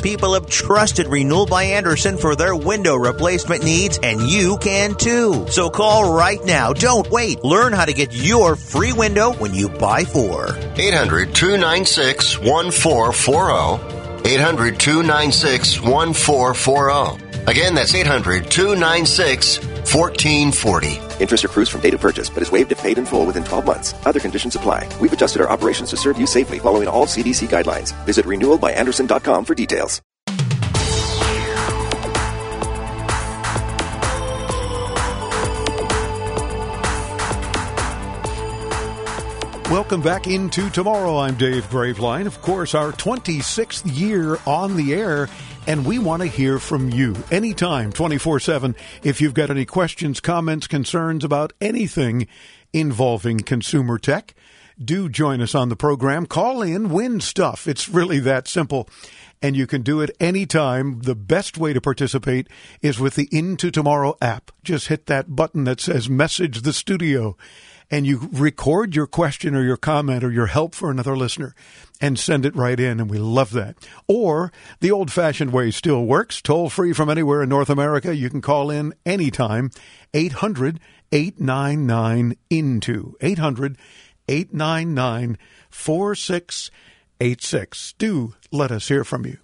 people 0.00 0.34
have 0.34 0.48
trusted 0.48 1.06
Renewal 1.06 1.46
by 1.46 1.64
Andersen 1.64 2.16
for 2.16 2.36
their 2.36 2.54
window 2.54 2.96
replacement 2.96 3.64
needs, 3.64 3.98
and 4.02 4.20
you 4.20 4.58
can 4.58 4.94
too. 4.94 5.46
So 5.48 5.70
call 5.70 6.14
right 6.14 6.42
now. 6.44 6.72
Don't 6.72 7.10
wait. 7.10 7.44
Learn 7.44 7.72
how 7.72 7.84
to 7.84 7.92
get 7.92 8.12
your 8.12 8.56
free 8.56 8.92
window 8.92 9.32
when 9.34 9.54
you 9.54 9.68
buy 9.68 10.04
four. 10.04 10.56
800 10.76 11.34
296 11.34 12.38
1440. 12.38 14.28
800 14.28 14.78
296 14.78 15.80
1440. 15.80 17.28
Again, 17.48 17.74
that's 17.74 17.94
800 17.94 18.50
296 18.50 19.67
1440. 19.94 21.22
Interest 21.22 21.44
accrues 21.44 21.68
from 21.68 21.80
date 21.80 21.94
of 21.94 22.00
purchase, 22.00 22.28
but 22.28 22.42
is 22.42 22.50
waived 22.50 22.72
if 22.72 22.78
paid 22.78 22.98
in 22.98 23.06
full 23.06 23.24
within 23.24 23.44
12 23.44 23.64
months. 23.64 23.94
Other 24.04 24.20
conditions 24.20 24.54
apply. 24.54 24.88
We've 25.00 25.12
adjusted 25.12 25.40
our 25.40 25.48
operations 25.48 25.90
to 25.90 25.96
serve 25.96 26.18
you 26.20 26.26
safely 26.26 26.58
following 26.58 26.88
all 26.88 27.06
CDC 27.06 27.48
guidelines. 27.48 27.92
Visit 28.04 28.26
renewalbyandersen.com 28.26 29.44
for 29.44 29.54
details. 29.54 30.02
Welcome 39.70 40.00
back 40.00 40.26
into 40.26 40.70
tomorrow. 40.70 41.18
I'm 41.18 41.34
Dave 41.34 41.68
Graveline. 41.68 42.24
Of 42.24 42.40
course, 42.40 42.74
our 42.74 42.90
26th 42.90 43.82
year 43.84 44.38
on 44.46 44.76
the 44.76 44.94
air, 44.94 45.28
and 45.68 45.84
we 45.84 45.98
want 45.98 46.22
to 46.22 46.28
hear 46.28 46.58
from 46.58 46.88
you 46.88 47.14
anytime, 47.30 47.92
24 47.92 48.40
7. 48.40 48.74
If 49.02 49.20
you've 49.20 49.34
got 49.34 49.50
any 49.50 49.66
questions, 49.66 50.18
comments, 50.18 50.66
concerns 50.66 51.24
about 51.24 51.52
anything 51.60 52.26
involving 52.72 53.40
consumer 53.40 53.98
tech, 53.98 54.34
do 54.82 55.10
join 55.10 55.42
us 55.42 55.54
on 55.54 55.68
the 55.68 55.76
program. 55.76 56.24
Call 56.24 56.62
in, 56.62 56.88
win 56.88 57.20
stuff. 57.20 57.68
It's 57.68 57.86
really 57.86 58.18
that 58.20 58.48
simple. 58.48 58.88
And 59.42 59.56
you 59.56 59.66
can 59.66 59.82
do 59.82 60.00
it 60.00 60.16
anytime. 60.18 61.00
The 61.00 61.14
best 61.14 61.58
way 61.58 61.74
to 61.74 61.82
participate 61.82 62.48
is 62.80 62.98
with 62.98 63.14
the 63.14 63.28
Into 63.30 63.70
Tomorrow 63.70 64.16
app. 64.22 64.50
Just 64.64 64.88
hit 64.88 65.04
that 65.06 65.36
button 65.36 65.64
that 65.64 65.80
says 65.80 66.08
message 66.08 66.62
the 66.62 66.72
studio 66.72 67.36
and 67.90 68.06
you 68.06 68.28
record 68.32 68.94
your 68.94 69.06
question 69.06 69.54
or 69.54 69.62
your 69.62 69.76
comment 69.76 70.24
or 70.24 70.30
your 70.30 70.46
help 70.46 70.74
for 70.74 70.90
another 70.90 71.16
listener 71.16 71.54
and 72.00 72.18
send 72.18 72.46
it 72.46 72.56
right 72.56 72.78
in, 72.78 73.00
and 73.00 73.10
we 73.10 73.18
love 73.18 73.52
that. 73.52 73.76
Or 74.06 74.52
the 74.80 74.90
old 74.90 75.10
fashioned 75.10 75.52
way 75.52 75.70
still 75.70 76.04
works, 76.04 76.40
toll 76.40 76.70
free 76.70 76.92
from 76.92 77.10
anywhere 77.10 77.42
in 77.42 77.48
North 77.48 77.70
America. 77.70 78.14
You 78.14 78.30
can 78.30 78.40
call 78.40 78.70
in 78.70 78.94
anytime, 79.04 79.70
800 80.14 80.80
899 81.12 82.36
INTO. 82.50 83.14
800 83.20 83.76
899 84.28 85.38
4686. 85.70 87.92
Do 87.94 88.34
let 88.52 88.70
us 88.70 88.88
hear 88.88 89.04
from 89.04 89.24
you. 89.26 89.38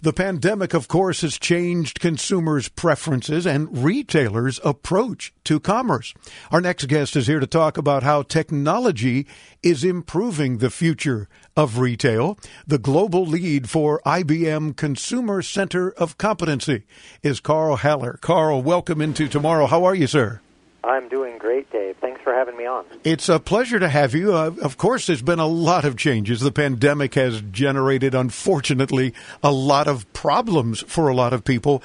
The 0.00 0.12
pandemic, 0.12 0.74
of 0.74 0.86
course, 0.86 1.22
has 1.22 1.40
changed 1.40 1.98
consumers' 1.98 2.68
preferences 2.68 3.44
and 3.44 3.82
retailers' 3.82 4.60
approach 4.64 5.34
to 5.42 5.58
commerce. 5.58 6.14
Our 6.52 6.60
next 6.60 6.86
guest 6.86 7.16
is 7.16 7.26
here 7.26 7.40
to 7.40 7.48
talk 7.48 7.76
about 7.76 8.04
how 8.04 8.22
technology 8.22 9.26
is 9.60 9.82
improving 9.82 10.58
the 10.58 10.70
future 10.70 11.28
of 11.56 11.78
retail. 11.78 12.38
The 12.64 12.78
global 12.78 13.26
lead 13.26 13.68
for 13.68 14.00
IBM 14.06 14.76
Consumer 14.76 15.42
Center 15.42 15.90
of 15.90 16.16
Competency 16.16 16.84
is 17.24 17.40
Karl 17.40 17.74
Haller. 17.74 18.18
Karl, 18.20 18.62
welcome 18.62 19.00
into 19.00 19.26
tomorrow. 19.26 19.66
How 19.66 19.82
are 19.82 19.96
you, 19.96 20.06
sir? 20.06 20.40
I'm 20.88 21.10
doing 21.10 21.36
great, 21.36 21.70
Dave. 21.70 21.98
Thanks 21.98 22.22
for 22.22 22.32
having 22.32 22.56
me 22.56 22.64
on. 22.64 22.86
It's 23.04 23.28
a 23.28 23.38
pleasure 23.38 23.78
to 23.78 23.90
have 23.90 24.14
you. 24.14 24.32
Uh, 24.32 24.52
of 24.62 24.78
course, 24.78 25.06
there's 25.06 25.20
been 25.20 25.38
a 25.38 25.46
lot 25.46 25.84
of 25.84 25.98
changes. 25.98 26.40
The 26.40 26.50
pandemic 26.50 27.14
has 27.14 27.42
generated, 27.42 28.14
unfortunately, 28.14 29.12
a 29.42 29.52
lot 29.52 29.86
of 29.86 30.10
problems 30.14 30.80
for 30.80 31.08
a 31.08 31.14
lot 31.14 31.34
of 31.34 31.44
people. 31.44 31.82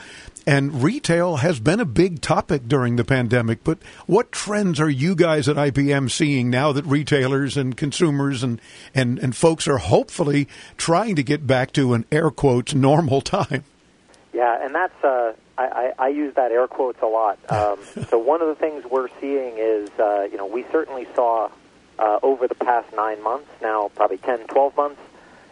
And 0.47 0.81
retail 0.81 1.37
has 1.37 1.59
been 1.59 1.81
a 1.81 1.85
big 1.85 2.21
topic 2.21 2.69
during 2.69 2.95
the 2.95 3.03
pandemic. 3.03 3.65
But 3.65 3.79
what 4.07 4.31
trends 4.31 4.79
are 4.79 4.89
you 4.89 5.15
guys 5.15 5.49
at 5.49 5.57
IBM 5.57 6.09
seeing 6.09 6.49
now 6.49 6.71
that 6.71 6.85
retailers 6.85 7.57
and 7.57 7.75
consumers 7.75 8.41
and, 8.41 8.61
and, 8.95 9.19
and 9.19 9.35
folks 9.35 9.67
are 9.67 9.79
hopefully 9.79 10.47
trying 10.77 11.17
to 11.17 11.23
get 11.23 11.45
back 11.45 11.73
to 11.73 11.93
an 11.93 12.05
air 12.09 12.31
quotes 12.31 12.73
normal 12.73 13.19
time? 13.21 13.65
Yeah, 14.33 14.63
and 14.63 14.73
that's 14.73 15.03
uh, 15.03 15.33
I, 15.57 15.93
I, 15.99 16.05
I 16.05 16.07
use 16.09 16.33
that 16.35 16.51
air 16.51 16.67
quotes 16.67 17.01
a 17.01 17.05
lot. 17.05 17.39
Um, 17.49 17.79
so 18.09 18.17
one 18.17 18.41
of 18.41 18.47
the 18.47 18.55
things 18.55 18.83
we're 18.89 19.09
seeing 19.21 19.55
is, 19.57 19.89
uh, 19.99 20.27
you 20.31 20.37
know, 20.37 20.47
we 20.47 20.65
certainly 20.71 21.07
saw 21.15 21.49
uh, 21.99 22.19
over 22.23 22.47
the 22.47 22.55
past 22.55 22.93
nine 22.95 23.21
months, 23.23 23.49
now 23.61 23.91
probably 23.95 24.17
10, 24.17 24.47
12 24.47 24.75
months, 24.75 25.01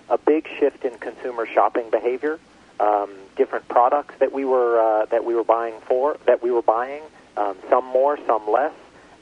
a 0.10 0.18
big 0.18 0.48
shift 0.60 0.84
in 0.84 0.98
consumer 0.98 1.46
shopping 1.46 1.90
behavior. 1.90 2.40
Um, 2.80 3.12
different 3.36 3.68
products 3.68 4.16
that 4.20 4.32
we 4.34 4.44
were 4.44 4.80
uh, 4.82 5.06
that 5.06 5.24
we 5.24 5.36
were 5.36 5.44
buying 5.44 5.76
for 5.82 6.18
that 6.26 6.42
we 6.42 6.50
were 6.50 6.64
buying, 6.64 7.04
um, 7.38 7.56
some 7.70 7.86
more, 7.86 8.18
some 8.26 8.50
less, 8.50 8.74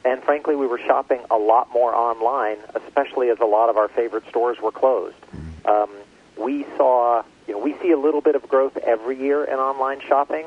and 0.06 0.24
frankly, 0.24 0.56
we 0.56 0.66
were 0.66 0.80
shopping 0.80 1.20
a 1.30 1.38
lot 1.38 1.72
more 1.74 1.94
online, 1.94 2.58
especially 2.74 3.30
as 3.30 3.40
a 3.40 3.46
lot 3.46 3.70
of 3.70 3.78
our 3.78 3.90
favorite 3.90 4.28
stores 4.30 4.60
were 4.62 4.72
closed. 4.72 5.18
Um, 5.66 5.90
we 6.38 6.66
saw, 6.78 7.24
we 7.70 7.80
see 7.82 7.92
a 7.92 7.98
little 7.98 8.22
bit 8.22 8.36
of 8.36 8.48
growth 8.48 8.78
every 8.78 9.20
year 9.20 9.44
in 9.44 9.56
online 9.56 10.02
shopping. 10.02 10.46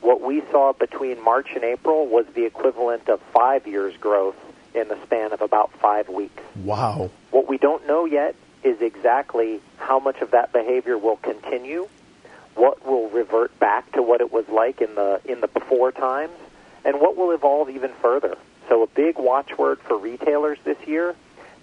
What 0.00 0.22
we 0.22 0.42
saw 0.50 0.72
between 0.72 1.22
March 1.22 1.48
and 1.54 1.64
April 1.64 2.06
was 2.06 2.24
the 2.34 2.46
equivalent 2.46 3.08
of 3.08 3.20
five 3.32 3.66
years' 3.66 3.96
growth 3.98 4.36
in 4.74 4.88
the 4.88 4.96
span 5.04 5.32
of 5.32 5.42
about 5.42 5.70
five 5.80 6.08
weeks. 6.08 6.42
Wow. 6.64 7.10
What 7.30 7.46
we 7.46 7.58
don't 7.58 7.86
know 7.86 8.06
yet 8.06 8.34
is 8.64 8.80
exactly 8.80 9.60
how 9.76 9.98
much 9.98 10.22
of 10.22 10.30
that 10.30 10.52
behavior 10.52 10.96
will 10.96 11.16
continue, 11.16 11.88
what 12.54 12.86
will 12.86 13.10
revert 13.10 13.58
back 13.58 13.92
to 13.92 14.02
what 14.02 14.20
it 14.22 14.32
was 14.32 14.48
like 14.48 14.80
in 14.80 14.94
the 14.94 15.20
in 15.26 15.40
the 15.40 15.48
before 15.48 15.92
times, 15.92 16.32
and 16.84 17.00
what 17.00 17.18
will 17.18 17.32
evolve 17.32 17.68
even 17.68 17.90
further. 18.00 18.38
So 18.68 18.82
a 18.82 18.86
big 18.86 19.18
watchword 19.18 19.78
for 19.80 19.98
retailers 19.98 20.58
this 20.64 20.78
year 20.86 21.14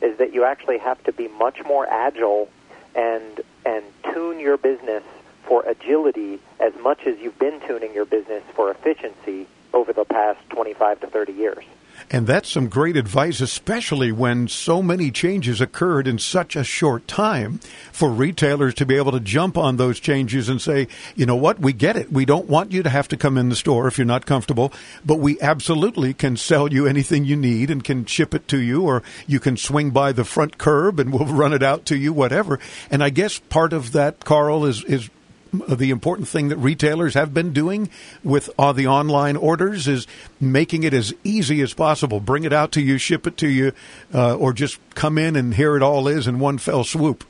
is 0.01 0.19
that 0.19 0.33
you 0.33 0.45
actually 0.45 0.77
have 0.77 1.03
to 1.05 1.11
be 1.11 1.27
much 1.27 1.65
more 1.65 1.87
agile 1.87 2.47
and 2.95 3.41
and 3.65 3.83
tune 4.13 4.39
your 4.39 4.57
business 4.57 5.03
for 5.43 5.63
agility 5.63 6.39
as 6.59 6.73
much 6.81 7.05
as 7.05 7.17
you've 7.19 7.39
been 7.39 7.59
tuning 7.61 7.93
your 7.93 8.05
business 8.05 8.43
for 8.55 8.71
efficiency 8.71 9.47
over 9.73 9.93
the 9.93 10.05
past 10.05 10.39
25 10.49 11.01
to 11.01 11.07
30 11.07 11.33
years. 11.33 11.63
And 12.11 12.25
that's 12.25 12.49
some 12.49 12.67
great 12.67 12.97
advice, 12.97 13.41
especially 13.41 14.11
when 14.11 14.47
so 14.47 14.81
many 14.81 15.11
changes 15.11 15.61
occurred 15.61 16.07
in 16.07 16.17
such 16.17 16.55
a 16.55 16.63
short 16.63 17.07
time 17.07 17.59
for 17.91 18.09
retailers 18.09 18.73
to 18.75 18.85
be 18.85 18.95
able 18.95 19.11
to 19.11 19.19
jump 19.19 19.57
on 19.57 19.77
those 19.77 19.99
changes 19.99 20.49
and 20.49 20.61
say, 20.61 20.87
you 21.15 21.25
know 21.25 21.35
what, 21.35 21.59
we 21.59 21.73
get 21.73 21.95
it. 21.95 22.11
We 22.11 22.25
don't 22.25 22.49
want 22.49 22.71
you 22.71 22.83
to 22.83 22.89
have 22.89 23.07
to 23.09 23.17
come 23.17 23.37
in 23.37 23.49
the 23.49 23.55
store 23.55 23.87
if 23.87 23.97
you're 23.97 24.05
not 24.05 24.25
comfortable, 24.25 24.73
but 25.05 25.19
we 25.19 25.39
absolutely 25.41 26.13
can 26.13 26.37
sell 26.37 26.71
you 26.71 26.87
anything 26.87 27.25
you 27.25 27.35
need 27.35 27.69
and 27.69 27.83
can 27.83 28.05
ship 28.05 28.33
it 28.33 28.47
to 28.49 28.59
you, 28.59 28.83
or 28.83 29.03
you 29.27 29.39
can 29.39 29.57
swing 29.57 29.91
by 29.91 30.11
the 30.11 30.25
front 30.25 30.57
curb 30.57 30.99
and 30.99 31.13
we'll 31.13 31.25
run 31.33 31.53
it 31.53 31.63
out 31.63 31.85
to 31.85 31.97
you, 31.97 32.13
whatever. 32.13 32.59
And 32.89 33.03
I 33.03 33.09
guess 33.09 33.39
part 33.39 33.73
of 33.73 33.91
that, 33.91 34.25
Karl, 34.25 34.65
is, 34.65 34.83
is 34.85 35.09
the 35.51 35.89
important 35.89 36.27
thing 36.27 36.49
that 36.49 36.57
retailers 36.57 37.13
have 37.13 37.33
been 37.33 37.53
doing 37.53 37.89
with 38.23 38.49
all 38.57 38.73
the 38.73 38.87
online 38.87 39.35
orders 39.35 39.87
is 39.87 40.07
making 40.39 40.83
it 40.83 40.93
as 40.93 41.13
easy 41.23 41.61
as 41.61 41.73
possible. 41.73 42.19
Bring 42.19 42.43
it 42.43 42.53
out 42.53 42.71
to 42.73 42.81
you, 42.81 42.97
ship 42.97 43.25
it 43.27 43.37
to 43.37 43.47
you, 43.47 43.73
uh, 44.13 44.35
or 44.35 44.53
just 44.53 44.79
come 44.95 45.17
in 45.17 45.35
and 45.35 45.53
here 45.53 45.75
it 45.75 45.83
all 45.83 46.07
is 46.07 46.27
in 46.27 46.39
one 46.39 46.57
fell 46.57 46.83
swoop. 46.83 47.23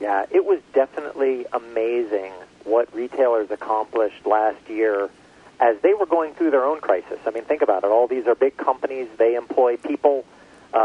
Yeah, 0.00 0.26
it 0.30 0.44
was 0.44 0.60
definitely 0.72 1.46
amazing 1.52 2.32
what 2.64 2.92
retailers 2.94 3.50
accomplished 3.50 4.26
last 4.26 4.68
year 4.68 5.08
as 5.60 5.80
they 5.80 5.94
were 5.94 6.06
going 6.06 6.34
through 6.34 6.50
their 6.50 6.64
own 6.64 6.80
crisis. 6.80 7.18
I 7.26 7.30
mean, 7.30 7.44
think 7.44 7.62
about 7.62 7.84
it. 7.84 7.90
All 7.90 8.06
these 8.06 8.26
are 8.26 8.34
big 8.34 8.56
companies, 8.56 9.08
they 9.16 9.34
employ 9.34 9.76
people 9.76 10.24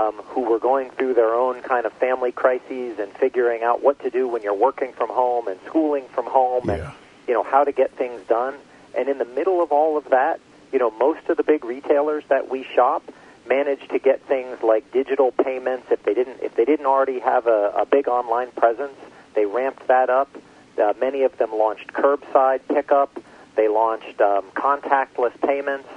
um, 0.09 0.15
who 0.25 0.41
were 0.41 0.59
going 0.59 0.89
through 0.91 1.13
their 1.13 1.33
own 1.33 1.61
kind 1.61 1.85
of 1.85 1.93
family 1.93 2.31
crises 2.31 2.99
and 2.99 3.11
figuring 3.13 3.63
out 3.63 3.83
what 3.83 3.99
to 3.99 4.09
do 4.09 4.27
when 4.27 4.41
you're 4.41 4.53
working 4.53 4.93
from 4.93 5.09
home 5.09 5.47
and 5.47 5.59
schooling 5.65 6.05
from 6.09 6.25
home 6.25 6.67
yeah. 6.67 6.73
and 6.73 6.93
you 7.27 7.33
know 7.33 7.43
how 7.43 7.63
to 7.63 7.71
get 7.71 7.91
things 7.91 8.21
done. 8.27 8.55
And 8.97 9.07
in 9.07 9.17
the 9.17 9.25
middle 9.25 9.61
of 9.61 9.71
all 9.71 9.97
of 9.97 10.09
that, 10.09 10.39
you 10.71 10.79
know, 10.79 10.91
most 10.91 11.29
of 11.29 11.37
the 11.37 11.43
big 11.43 11.63
retailers 11.63 12.23
that 12.29 12.49
we 12.49 12.63
shop 12.63 13.03
managed 13.47 13.89
to 13.89 13.99
get 13.99 14.21
things 14.27 14.61
like 14.63 14.91
digital 14.91 15.31
payments. 15.31 15.87
If 15.91 16.03
they 16.03 16.13
didn't, 16.13 16.41
if 16.41 16.55
they 16.55 16.65
didn't 16.65 16.85
already 16.85 17.19
have 17.19 17.47
a, 17.47 17.73
a 17.77 17.85
big 17.85 18.07
online 18.07 18.51
presence, 18.51 18.97
they 19.35 19.45
ramped 19.45 19.87
that 19.87 20.09
up. 20.09 20.29
Uh, 20.77 20.93
many 20.99 21.23
of 21.23 21.37
them 21.37 21.51
launched 21.51 21.91
curbside 21.93 22.61
pickup. 22.67 23.19
They 23.55 23.67
launched 23.67 24.21
um, 24.21 24.45
contactless 24.55 25.39
payments, 25.41 25.89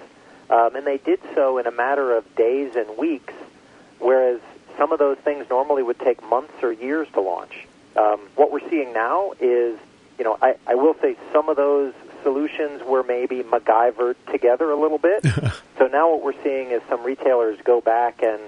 um, 0.51 0.75
and 0.75 0.87
they 0.87 0.99
did 0.99 1.21
so 1.35 1.59
in 1.59 1.67
a 1.67 1.71
matter 1.71 2.17
of 2.17 2.35
days 2.35 2.75
and 2.75 2.99
weeks 2.99 3.35
whereas 4.03 4.41
some 4.77 4.93
of 4.93 4.99
those 4.99 5.19
things 5.19 5.47
normally 5.49 5.83
would 5.83 5.99
take 5.99 6.23
months 6.29 6.55
or 6.63 6.73
years 6.73 7.09
to 7.15 7.21
launch. 7.21 7.67
Um, 7.97 8.21
what 8.37 8.51
we're 8.51 8.69
seeing 8.69 8.93
now 8.93 9.33
is, 9.41 9.79
you 10.19 10.25
know, 10.25 10.39
I, 10.41 10.57
I 10.67 10.75
will 10.75 10.97
say 11.01 11.17
some 11.33 11.49
of 11.49 11.57
those 11.57 11.93
solutions 12.23 12.83
were 12.83 13.03
maybe 13.03 13.43
MacGyvered 13.43 14.17
together 14.31 14.71
a 14.71 14.77
little 14.77 14.99
bit. 14.99 15.25
so 15.79 15.87
now 15.87 16.11
what 16.11 16.23
we're 16.23 16.43
seeing 16.43 16.71
is 16.71 16.83
some 16.89 17.03
retailers 17.05 17.59
go 17.63 17.81
back 17.81 18.23
and, 18.23 18.41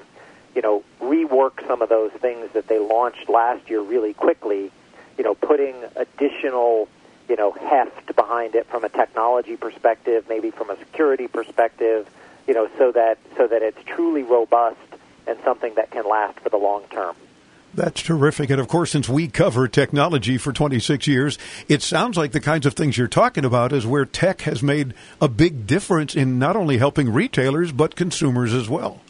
you 0.55 0.62
know, 0.62 0.83
rework 1.01 1.67
some 1.67 1.83
of 1.83 1.88
those 1.88 2.12
things 2.12 2.51
that 2.53 2.69
they 2.69 2.79
launched 2.79 3.29
last 3.29 3.69
year 3.69 3.81
really 3.81 4.14
quickly, 4.14 4.71
you 5.19 5.25
know, 5.25 5.35
putting 5.35 5.75
additional, 5.97 6.88
you 7.29 7.37
know, 7.37 7.53
heft 7.53 8.14
behind 8.17 8.55
it 8.55 8.67
from 8.67 8.85
a 8.85 8.88
technology 8.88 9.57
perspective, 9.57 10.25
maybe 10.29 10.51
from 10.51 10.71
a 10.71 10.79
security 10.79 11.29
perspective, 11.29 12.09
you 12.47 12.55
know, 12.55 12.69
so 12.79 12.93
that 12.93 13.19
so 13.37 13.47
that 13.47 13.62
it's 13.62 13.83
truly 13.85 14.23
robust 14.23 14.79
and 15.27 15.39
something 15.45 15.75
that 15.75 15.91
can 15.91 16.09
last 16.09 16.41
for 16.41 16.49
the 16.49 16.57
long 16.57 16.85
term. 16.91 17.17
That's 17.75 18.03
terrific. 18.03 18.51
And 18.51 18.61
of 18.61 18.69
course, 18.69 18.93
since 18.93 19.09
we 19.09 19.27
cover 19.27 19.67
technology 19.67 20.39
for 20.39 20.53
26 20.53 21.07
years, 21.07 21.39
it 21.69 21.83
sounds 21.83 22.17
like 22.17 22.33
the 22.33 22.41
kinds 22.41 22.67
of 22.67 22.75
things 22.75 22.97
you're 22.97 23.09
talking 23.09 23.45
about 23.45 23.73
is 23.73 23.85
where 23.85 24.05
tech 24.05 24.43
has 24.43 24.63
made 24.63 24.95
a 25.21 25.29
big 25.29 25.67
difference 25.67 26.15
in 26.15 26.39
not 26.39 26.55
only 26.55 26.79
helping 26.79 27.13
retailers, 27.13 27.73
but 27.73 27.97
consumers 27.97 28.55
as 28.55 28.69
well. 28.69 29.01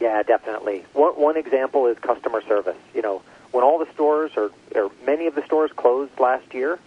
Yeah, 0.00 0.22
definitely. 0.22 0.84
One, 0.94 1.12
one 1.12 1.36
example 1.36 1.86
is 1.86 1.98
customer 1.98 2.40
service. 2.42 2.78
You 2.94 3.02
know, 3.02 3.22
when 3.52 3.64
all 3.64 3.78
the 3.78 3.90
stores 3.92 4.32
or, 4.36 4.50
or 4.74 4.90
many 5.04 5.26
of 5.26 5.34
the 5.34 5.44
stores 5.44 5.70
closed 5.72 6.18
last 6.18 6.54
year, 6.54 6.78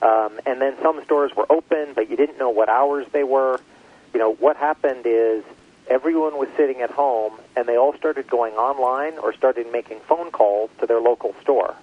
um, 0.00 0.40
and 0.46 0.60
then 0.60 0.74
some 0.82 1.02
stores 1.04 1.34
were 1.36 1.46
open, 1.50 1.92
but 1.94 2.08
you 2.10 2.16
didn't 2.16 2.38
know 2.38 2.50
what 2.50 2.68
hours 2.68 3.06
they 3.12 3.24
were. 3.24 3.60
You 4.14 4.20
know, 4.20 4.32
what 4.34 4.56
happened 4.56 5.02
is 5.04 5.44
everyone 5.88 6.38
was 6.38 6.48
sitting 6.56 6.80
at 6.80 6.90
home 6.90 7.34
and 7.56 7.66
they 7.66 7.76
all 7.76 7.94
started 7.96 8.28
going 8.28 8.54
online 8.54 9.18
or 9.18 9.32
started 9.32 9.70
making 9.70 10.00
phone 10.00 10.30
calls 10.30 10.70
to 10.80 10.86
their 10.86 11.00
local 11.00 11.34
store. 11.42 11.74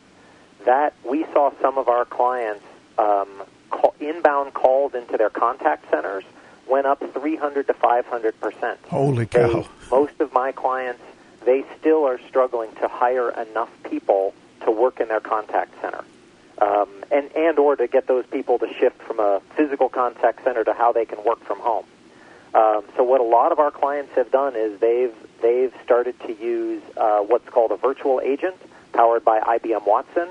That 0.65 0.93
we 1.03 1.23
saw 1.33 1.51
some 1.61 1.77
of 1.77 1.87
our 1.87 2.05
clients 2.05 2.65
um, 2.97 3.29
call, 3.69 3.95
inbound 3.99 4.53
calls 4.53 4.93
into 4.93 5.17
their 5.17 5.29
contact 5.29 5.89
centers 5.89 6.23
went 6.67 6.85
up 6.85 7.03
300 7.13 7.67
to 7.67 7.73
500 7.73 8.39
percent. 8.39 8.79
Holy 8.87 9.25
cow! 9.25 9.61
They, 9.61 9.67
most 9.89 10.19
of 10.19 10.31
my 10.33 10.51
clients, 10.51 11.01
they 11.45 11.65
still 11.79 12.05
are 12.05 12.19
struggling 12.27 12.71
to 12.75 12.87
hire 12.87 13.29
enough 13.29 13.69
people 13.89 14.33
to 14.65 14.71
work 14.71 14.99
in 14.99 15.07
their 15.07 15.19
contact 15.19 15.73
center, 15.81 16.03
um, 16.59 16.89
and 17.11 17.29
and 17.35 17.57
or 17.57 17.75
to 17.75 17.87
get 17.87 18.07
those 18.07 18.25
people 18.27 18.59
to 18.59 18.71
shift 18.75 19.01
from 19.01 19.19
a 19.19 19.41
physical 19.55 19.89
contact 19.89 20.43
center 20.43 20.63
to 20.63 20.73
how 20.73 20.91
they 20.91 21.05
can 21.05 21.23
work 21.23 21.43
from 21.43 21.59
home. 21.59 21.85
Um, 22.53 22.83
so 22.97 23.03
what 23.03 23.21
a 23.21 23.23
lot 23.23 23.51
of 23.51 23.59
our 23.59 23.71
clients 23.71 24.13
have 24.15 24.31
done 24.31 24.55
is 24.55 24.79
they've 24.79 25.13
they've 25.41 25.73
started 25.83 26.19
to 26.21 26.33
use 26.33 26.81
uh, 26.97 27.19
what's 27.19 27.47
called 27.49 27.71
a 27.71 27.77
virtual 27.77 28.19
agent 28.21 28.55
powered 28.91 29.23
by 29.23 29.39
IBM 29.39 29.87
Watson, 29.87 30.27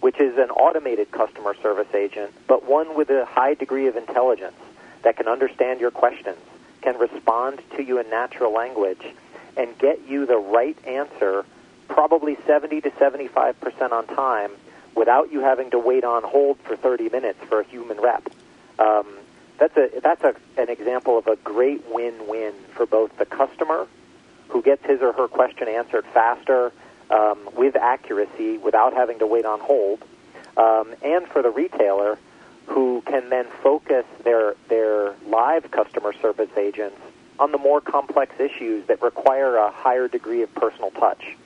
which 0.00 0.20
is 0.20 0.38
an 0.38 0.50
automated 0.50 1.10
customer 1.10 1.54
service 1.60 1.92
agent, 1.92 2.32
but 2.46 2.64
one 2.64 2.94
with 2.96 3.10
a 3.10 3.24
high 3.24 3.54
degree 3.54 3.88
of 3.88 3.96
intelligence 3.96 4.56
that 5.02 5.16
can 5.16 5.26
understand 5.26 5.80
your 5.80 5.90
questions, 5.90 6.38
can 6.82 6.96
respond 6.98 7.60
to 7.76 7.82
you 7.82 7.98
in 7.98 8.08
natural 8.10 8.52
language, 8.52 9.04
and 9.56 9.76
get 9.78 10.06
you 10.06 10.24
the 10.24 10.36
right 10.38 10.78
answer, 10.86 11.44
probably 11.88 12.36
70 12.46 12.80
to 12.82 12.92
75 12.96 13.60
percent 13.60 13.92
on 13.92 14.06
time, 14.06 14.52
without 14.94 15.32
you 15.32 15.40
having 15.40 15.70
to 15.72 15.78
wait 15.80 16.04
on 16.04 16.22
hold 16.22 16.58
for 16.60 16.76
30 16.76 17.08
minutes 17.08 17.40
for 17.48 17.60
a 17.60 17.64
human 17.64 18.00
rep. 18.00 18.28
Um, 18.78 19.06
that's 19.58 19.76
a 19.76 20.00
that's 20.00 20.22
a, 20.22 20.34
an 20.60 20.68
example 20.68 21.18
of 21.18 21.26
a 21.26 21.36
great 21.36 21.84
win-win 21.90 22.54
for 22.72 22.86
both 22.86 23.16
the 23.18 23.26
customer, 23.26 23.86
who 24.48 24.62
gets 24.62 24.84
his 24.86 25.00
or 25.00 25.12
her 25.12 25.28
question 25.28 25.68
answered 25.68 26.04
faster 26.06 26.72
um, 27.10 27.38
with 27.56 27.76
accuracy 27.76 28.58
without 28.58 28.92
having 28.92 29.18
to 29.18 29.26
wait 29.26 29.44
on 29.44 29.60
hold, 29.60 30.02
um, 30.56 30.94
and 31.02 31.26
for 31.28 31.42
the 31.42 31.50
retailer, 31.50 32.18
who 32.66 33.02
can 33.06 33.30
then 33.30 33.46
focus 33.62 34.04
their 34.24 34.54
their 34.68 35.14
live 35.26 35.70
customer 35.70 36.12
service 36.12 36.50
agents 36.56 37.00
on 37.38 37.52
the 37.52 37.58
more 37.58 37.80
complex 37.80 38.38
issues 38.40 38.86
that 38.86 39.02
require 39.02 39.56
a 39.56 39.70
higher 39.70 40.08
degree 40.08 40.42
of 40.42 40.54
personal 40.54 40.90
touch. 40.90 41.36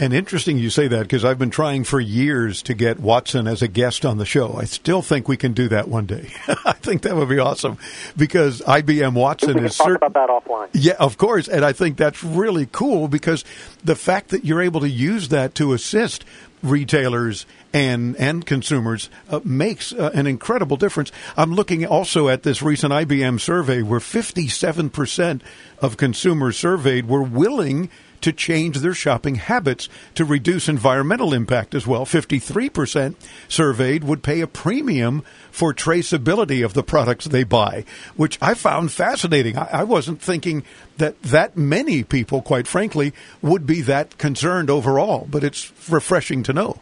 And 0.00 0.12
interesting 0.12 0.58
you 0.58 0.70
say 0.70 0.86
that 0.86 1.02
because 1.02 1.24
I've 1.24 1.38
been 1.38 1.50
trying 1.50 1.82
for 1.82 1.98
years 2.00 2.62
to 2.62 2.74
get 2.74 3.00
Watson 3.00 3.48
as 3.48 3.62
a 3.62 3.68
guest 3.68 4.06
on 4.06 4.18
the 4.18 4.24
show. 4.24 4.54
I 4.54 4.64
still 4.64 5.02
think 5.02 5.26
we 5.26 5.36
can 5.36 5.54
do 5.54 5.68
that 5.68 5.88
one 5.88 6.06
day. 6.06 6.30
I 6.64 6.72
think 6.72 7.02
that 7.02 7.16
would 7.16 7.28
be 7.28 7.40
awesome 7.40 7.78
because 8.16 8.60
IBM 8.60 9.14
Watson 9.14 9.54
we 9.58 9.64
is 9.64 9.76
talk 9.76 9.88
certain. 9.88 10.06
about 10.06 10.14
that 10.14 10.28
offline. 10.28 10.68
Yeah, 10.72 10.94
of 11.00 11.18
course. 11.18 11.48
And 11.48 11.64
I 11.64 11.72
think 11.72 11.96
that's 11.96 12.22
really 12.22 12.68
cool 12.70 13.08
because 13.08 13.44
the 13.82 13.96
fact 13.96 14.28
that 14.28 14.44
you're 14.44 14.62
able 14.62 14.80
to 14.80 14.88
use 14.88 15.30
that 15.30 15.56
to 15.56 15.72
assist 15.72 16.24
retailers 16.62 17.46
and 17.72 18.16
and 18.16 18.46
consumers 18.46 19.10
uh, 19.30 19.40
makes 19.44 19.92
uh, 19.92 20.10
an 20.14 20.26
incredible 20.26 20.76
difference. 20.76 21.12
I'm 21.36 21.54
looking 21.54 21.84
also 21.86 22.28
at 22.28 22.42
this 22.42 22.62
recent 22.62 22.92
IBM 22.92 23.40
survey 23.40 23.82
where 23.82 24.00
57% 24.00 25.40
of 25.80 25.96
consumers 25.96 26.56
surveyed 26.56 27.08
were 27.08 27.22
willing 27.22 27.90
to 28.20 28.32
change 28.32 28.78
their 28.78 28.94
shopping 28.94 29.36
habits 29.36 29.88
to 30.14 30.24
reduce 30.24 30.68
environmental 30.68 31.32
impact 31.32 31.74
as 31.74 31.86
well. 31.86 32.04
53% 32.04 33.14
surveyed 33.48 34.04
would 34.04 34.22
pay 34.22 34.40
a 34.40 34.46
premium 34.46 35.22
for 35.50 35.74
traceability 35.74 36.64
of 36.64 36.74
the 36.74 36.82
products 36.82 37.24
they 37.26 37.44
buy, 37.44 37.84
which 38.16 38.38
I 38.40 38.54
found 38.54 38.92
fascinating. 38.92 39.56
I, 39.56 39.84
wasn't 39.84 40.20
thinking 40.20 40.64
that 40.98 41.20
that 41.22 41.56
many 41.56 42.04
people, 42.04 42.42
quite 42.42 42.68
frankly, 42.68 43.12
would 43.42 43.66
be 43.66 43.80
that 43.82 44.18
concerned 44.18 44.70
overall, 44.70 45.26
but 45.30 45.42
it's 45.42 45.72
refreshing 45.88 46.42
to 46.44 46.52
know. 46.52 46.80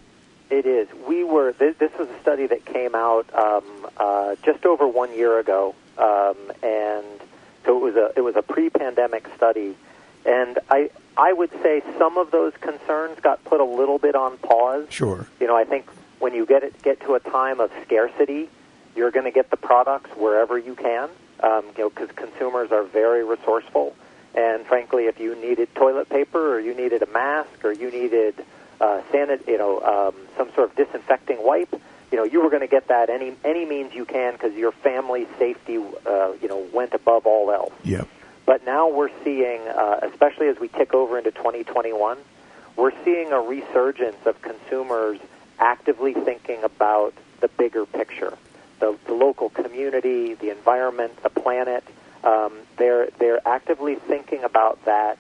It 0.51 0.67
is. 0.67 0.89
We 1.09 1.25
were. 1.25 1.53
This, 1.53 1.77
this 1.79 1.93
was 1.99 2.09
a 2.09 2.21
study 2.21 2.47
that 2.47 2.65
came 2.65 2.95
out 2.95 3.33
um, 3.35 3.65
uh, 3.97 4.37
just 4.43 4.65
over 4.67 4.87
one 4.87 5.15
year 5.15 5.39
ago, 5.39 5.75
um, 5.99 6.37
and 6.63 7.05
so 7.65 7.77
it 7.77 7.83
was 7.83 7.97
a 7.97 8.13
it 8.17 8.21
was 8.21 8.37
a 8.37 8.43
pre-pandemic 8.43 9.29
study, 9.37 9.77
and 10.25 10.59
I 10.71 10.91
I 11.17 11.33
would 11.33 11.51
say 11.63 11.83
some 11.99 12.19
of 12.19 12.31
those 12.31 12.53
concerns 12.61 13.19
got 13.21 13.43
put 13.45 13.61
a 13.61 13.65
little 13.65 13.99
bit 13.99 14.15
on 14.15 14.37
pause. 14.39 14.87
Sure. 14.91 15.27
You 15.41 15.47
know, 15.47 15.57
I 15.57 15.65
think 15.65 15.87
when 16.19 16.35
you 16.35 16.47
get 16.47 16.63
it 16.63 16.83
get 16.83 17.01
to 17.03 17.15
a 17.15 17.21
time 17.21 17.61
of 17.61 17.71
scarcity, 17.85 18.49
you're 18.95 19.11
going 19.11 19.25
to 19.25 19.31
get 19.31 19.51
the 19.51 19.57
products 19.57 20.11
wherever 20.17 20.59
you 20.59 20.75
can. 20.75 21.09
Um, 21.41 21.65
you 21.77 21.85
know, 21.85 21.91
because 21.91 22.11
consumers 22.13 22.73
are 22.73 22.83
very 22.83 23.23
resourceful, 23.23 23.95
and 24.35 24.65
frankly, 24.65 25.05
if 25.05 25.21
you 25.21 25.35
needed 25.35 25.75
toilet 25.75 26.09
paper 26.09 26.55
or 26.55 26.61
you 26.61 26.75
needed 26.75 27.03
a 27.03 27.07
mask 27.07 27.63
or 27.63 27.73
you 27.73 27.91
needed 27.91 28.35
uh, 28.81 29.03
sanit- 29.13 29.47
you 29.47 29.59
know, 29.59 29.81
um, 29.81 30.15
some 30.39 30.51
sort 30.55 30.71
of 30.71 30.77
disinfecting 30.77 31.43
wipe, 31.45 31.73
you 32.11 32.17
know, 32.17 32.25
you 32.25 32.43
were 32.43 32.49
going 32.49 32.63
to 32.63 32.69
get 32.69 32.89
that 32.89 33.11
any 33.11 33.35
any 33.45 33.67
means 33.67 33.95
you 33.95 34.05
can 34.05 34.33
because 34.33 34.55
your 34.55 34.73
family's 34.73 35.29
safety, 35.39 35.77
uh, 36.07 36.33
you 36.41 36.49
know, 36.49 36.67
went 36.73 36.95
above 36.95 37.27
all 37.27 37.51
else. 37.51 37.73
Yep. 37.85 38.09
But 38.47 38.65
now 38.65 38.89
we're 38.89 39.11
seeing, 39.25 39.61
uh, 39.67 40.01
especially 40.03 40.47
as 40.47 40.59
we 40.59 40.69
tick 40.69 40.95
over 40.95 41.19
into 41.19 41.33
2021, 41.33 42.17
we're 42.77 42.93
seeing 43.05 43.33
a 43.33 43.41
resurgence 43.41 44.25
of 44.25 44.41
consumers 44.41 45.19
actively 45.59 46.15
thinking 46.15 46.63
about 46.63 47.13
the 47.41 47.49
bigger 47.49 47.85
picture, 47.87 48.39
the, 48.79 48.97
the 49.07 49.13
local 49.13 49.51
community, 49.51 50.35
the 50.35 50.51
environment, 50.51 51.21
the 51.23 51.31
planet. 51.31 51.83
Um, 52.23 52.53
they're 52.77 53.09
they're 53.19 53.47
actively 53.47 53.97
thinking 53.97 54.45
about 54.45 54.85
that 54.85 55.19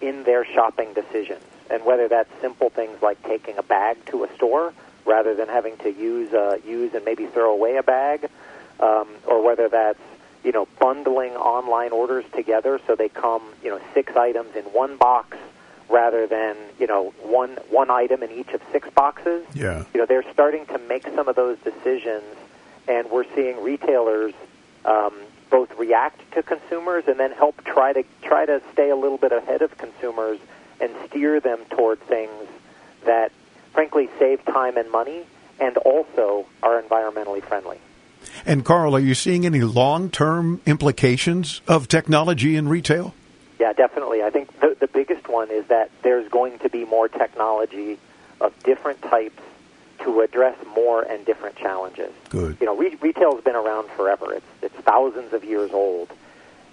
in 0.00 0.24
their 0.24 0.44
shopping 0.44 0.94
decisions, 0.94 1.42
and 1.70 1.84
whether 1.84 2.08
that's 2.08 2.30
simple 2.40 2.70
things 2.70 3.00
like 3.02 3.22
taking 3.22 3.56
a 3.58 3.62
bag 3.62 4.04
to 4.06 4.24
a 4.24 4.34
store 4.34 4.72
rather 5.04 5.34
than 5.34 5.48
having 5.48 5.76
to 5.78 5.90
use 5.90 6.32
uh, 6.32 6.58
use 6.66 6.94
and 6.94 7.04
maybe 7.04 7.26
throw 7.26 7.52
away 7.52 7.76
a 7.76 7.82
bag, 7.82 8.28
um, 8.80 9.08
or 9.26 9.44
whether 9.44 9.68
that's 9.68 10.00
you 10.44 10.52
know, 10.52 10.68
bundling 10.78 11.32
online 11.32 11.92
orders 11.92 12.24
together 12.34 12.80
so 12.86 12.94
they 12.94 13.08
come, 13.08 13.42
you 13.62 13.70
know, 13.70 13.80
six 13.94 14.14
items 14.14 14.54
in 14.54 14.64
one 14.64 14.96
box 14.96 15.36
rather 15.88 16.26
than, 16.26 16.56
you 16.78 16.86
know, 16.86 17.12
one 17.22 17.56
one 17.70 17.90
item 17.90 18.22
in 18.22 18.30
each 18.30 18.50
of 18.50 18.60
six 18.70 18.88
boxes. 18.90 19.44
Yeah. 19.54 19.84
You 19.92 20.00
know, 20.00 20.06
they're 20.06 20.30
starting 20.32 20.66
to 20.66 20.78
make 20.78 21.06
some 21.14 21.28
of 21.28 21.34
those 21.36 21.58
decisions 21.58 22.24
and 22.86 23.10
we're 23.10 23.24
seeing 23.34 23.62
retailers 23.62 24.34
um, 24.84 25.14
both 25.50 25.76
react 25.78 26.20
to 26.32 26.42
consumers 26.42 27.04
and 27.06 27.18
then 27.18 27.32
help 27.32 27.64
try 27.64 27.92
to 27.92 28.04
try 28.22 28.44
to 28.44 28.60
stay 28.72 28.90
a 28.90 28.96
little 28.96 29.18
bit 29.18 29.32
ahead 29.32 29.62
of 29.62 29.76
consumers 29.78 30.38
and 30.80 30.90
steer 31.08 31.40
them 31.40 31.60
toward 31.70 32.00
things 32.00 32.48
that 33.06 33.32
frankly 33.72 34.10
save 34.18 34.44
time 34.44 34.76
and 34.76 34.90
money 34.90 35.24
and 35.60 35.76
also 35.78 36.46
are 36.62 36.80
environmentally 36.82 37.42
friendly. 37.42 37.78
And 38.46 38.64
Karl, 38.64 38.94
are 38.96 39.00
you 39.00 39.14
seeing 39.14 39.46
any 39.46 39.60
long-term 39.60 40.60
implications 40.66 41.60
of 41.66 41.88
technology 41.88 42.56
in 42.56 42.68
retail? 42.68 43.14
Yeah, 43.58 43.72
definitely. 43.72 44.22
I 44.22 44.30
think 44.30 44.60
the, 44.60 44.76
the 44.78 44.88
biggest 44.88 45.28
one 45.28 45.50
is 45.50 45.66
that 45.68 45.90
there's 46.02 46.28
going 46.28 46.58
to 46.60 46.68
be 46.68 46.84
more 46.84 47.08
technology 47.08 47.98
of 48.40 48.52
different 48.62 49.00
types 49.02 49.42
to 50.00 50.20
address 50.20 50.56
more 50.74 51.02
and 51.02 51.24
different 51.24 51.56
challenges. 51.56 52.12
Good. 52.28 52.58
You 52.60 52.66
know, 52.66 52.76
re- 52.76 52.96
retail's 53.00 53.42
been 53.42 53.56
around 53.56 53.88
forever. 53.90 54.34
It's 54.34 54.46
it's 54.62 54.74
thousands 54.76 55.32
of 55.32 55.44
years 55.44 55.72
old, 55.72 56.10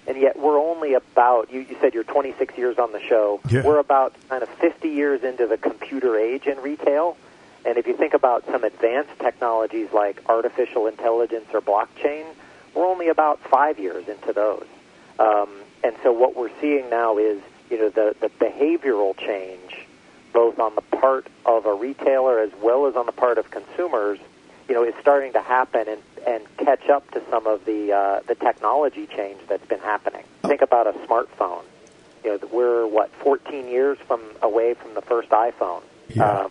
and 0.06 0.20
yet 0.20 0.38
we're 0.38 0.58
only 0.58 0.94
about. 0.94 1.52
You, 1.52 1.60
you 1.60 1.76
said 1.80 1.94
you're 1.94 2.04
26 2.04 2.58
years 2.58 2.78
on 2.78 2.92
the 2.92 3.00
show. 3.00 3.40
Yeah. 3.48 3.64
We're 3.64 3.78
about 3.78 4.14
kind 4.28 4.42
of 4.42 4.48
50 4.48 4.88
years 4.88 5.22
into 5.22 5.46
the 5.46 5.56
computer 5.56 6.18
age 6.18 6.46
in 6.46 6.58
retail. 6.58 7.16
And 7.64 7.78
if 7.78 7.86
you 7.86 7.96
think 7.96 8.14
about 8.14 8.44
some 8.46 8.64
advanced 8.64 9.18
technologies 9.20 9.88
like 9.92 10.22
artificial 10.28 10.86
intelligence 10.86 11.46
or 11.52 11.60
blockchain, 11.60 12.24
we're 12.74 12.86
only 12.86 13.08
about 13.08 13.40
five 13.40 13.78
years 13.78 14.08
into 14.08 14.32
those. 14.32 14.66
Um, 15.18 15.48
and 15.84 15.94
so 16.02 16.12
what 16.12 16.36
we're 16.36 16.50
seeing 16.60 16.88
now 16.90 17.18
is, 17.18 17.40
you 17.70 17.78
know, 17.78 17.90
the, 17.90 18.16
the 18.20 18.28
behavioral 18.28 19.16
change, 19.16 19.86
both 20.32 20.58
on 20.58 20.74
the 20.74 20.80
part 20.80 21.26
of 21.44 21.66
a 21.66 21.74
retailer 21.74 22.40
as 22.40 22.50
well 22.60 22.86
as 22.86 22.96
on 22.96 23.06
the 23.06 23.12
part 23.12 23.38
of 23.38 23.50
consumers, 23.50 24.18
you 24.68 24.74
know, 24.74 24.84
is 24.84 24.94
starting 25.00 25.32
to 25.34 25.40
happen 25.40 25.86
and, 25.88 26.02
and 26.26 26.56
catch 26.56 26.88
up 26.88 27.08
to 27.12 27.22
some 27.30 27.46
of 27.46 27.64
the 27.64 27.92
uh, 27.92 28.20
the 28.26 28.34
technology 28.34 29.06
change 29.06 29.40
that's 29.48 29.66
been 29.66 29.80
happening. 29.80 30.24
Think 30.42 30.62
about 30.62 30.86
a 30.86 30.92
smartphone. 31.06 31.64
You 32.24 32.38
know, 32.38 32.48
we're 32.52 32.86
what 32.86 33.10
14 33.16 33.68
years 33.68 33.98
from 34.06 34.22
away 34.40 34.74
from 34.74 34.94
the 34.94 35.02
first 35.02 35.28
iPhone. 35.30 35.82
Yeah. 36.08 36.44
Um, 36.44 36.50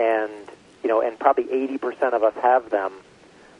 and 0.00 0.48
you 0.82 0.88
know, 0.88 1.02
and 1.02 1.18
probably 1.18 1.44
80% 1.44 2.14
of 2.14 2.22
us 2.22 2.34
have 2.42 2.70
them. 2.70 2.92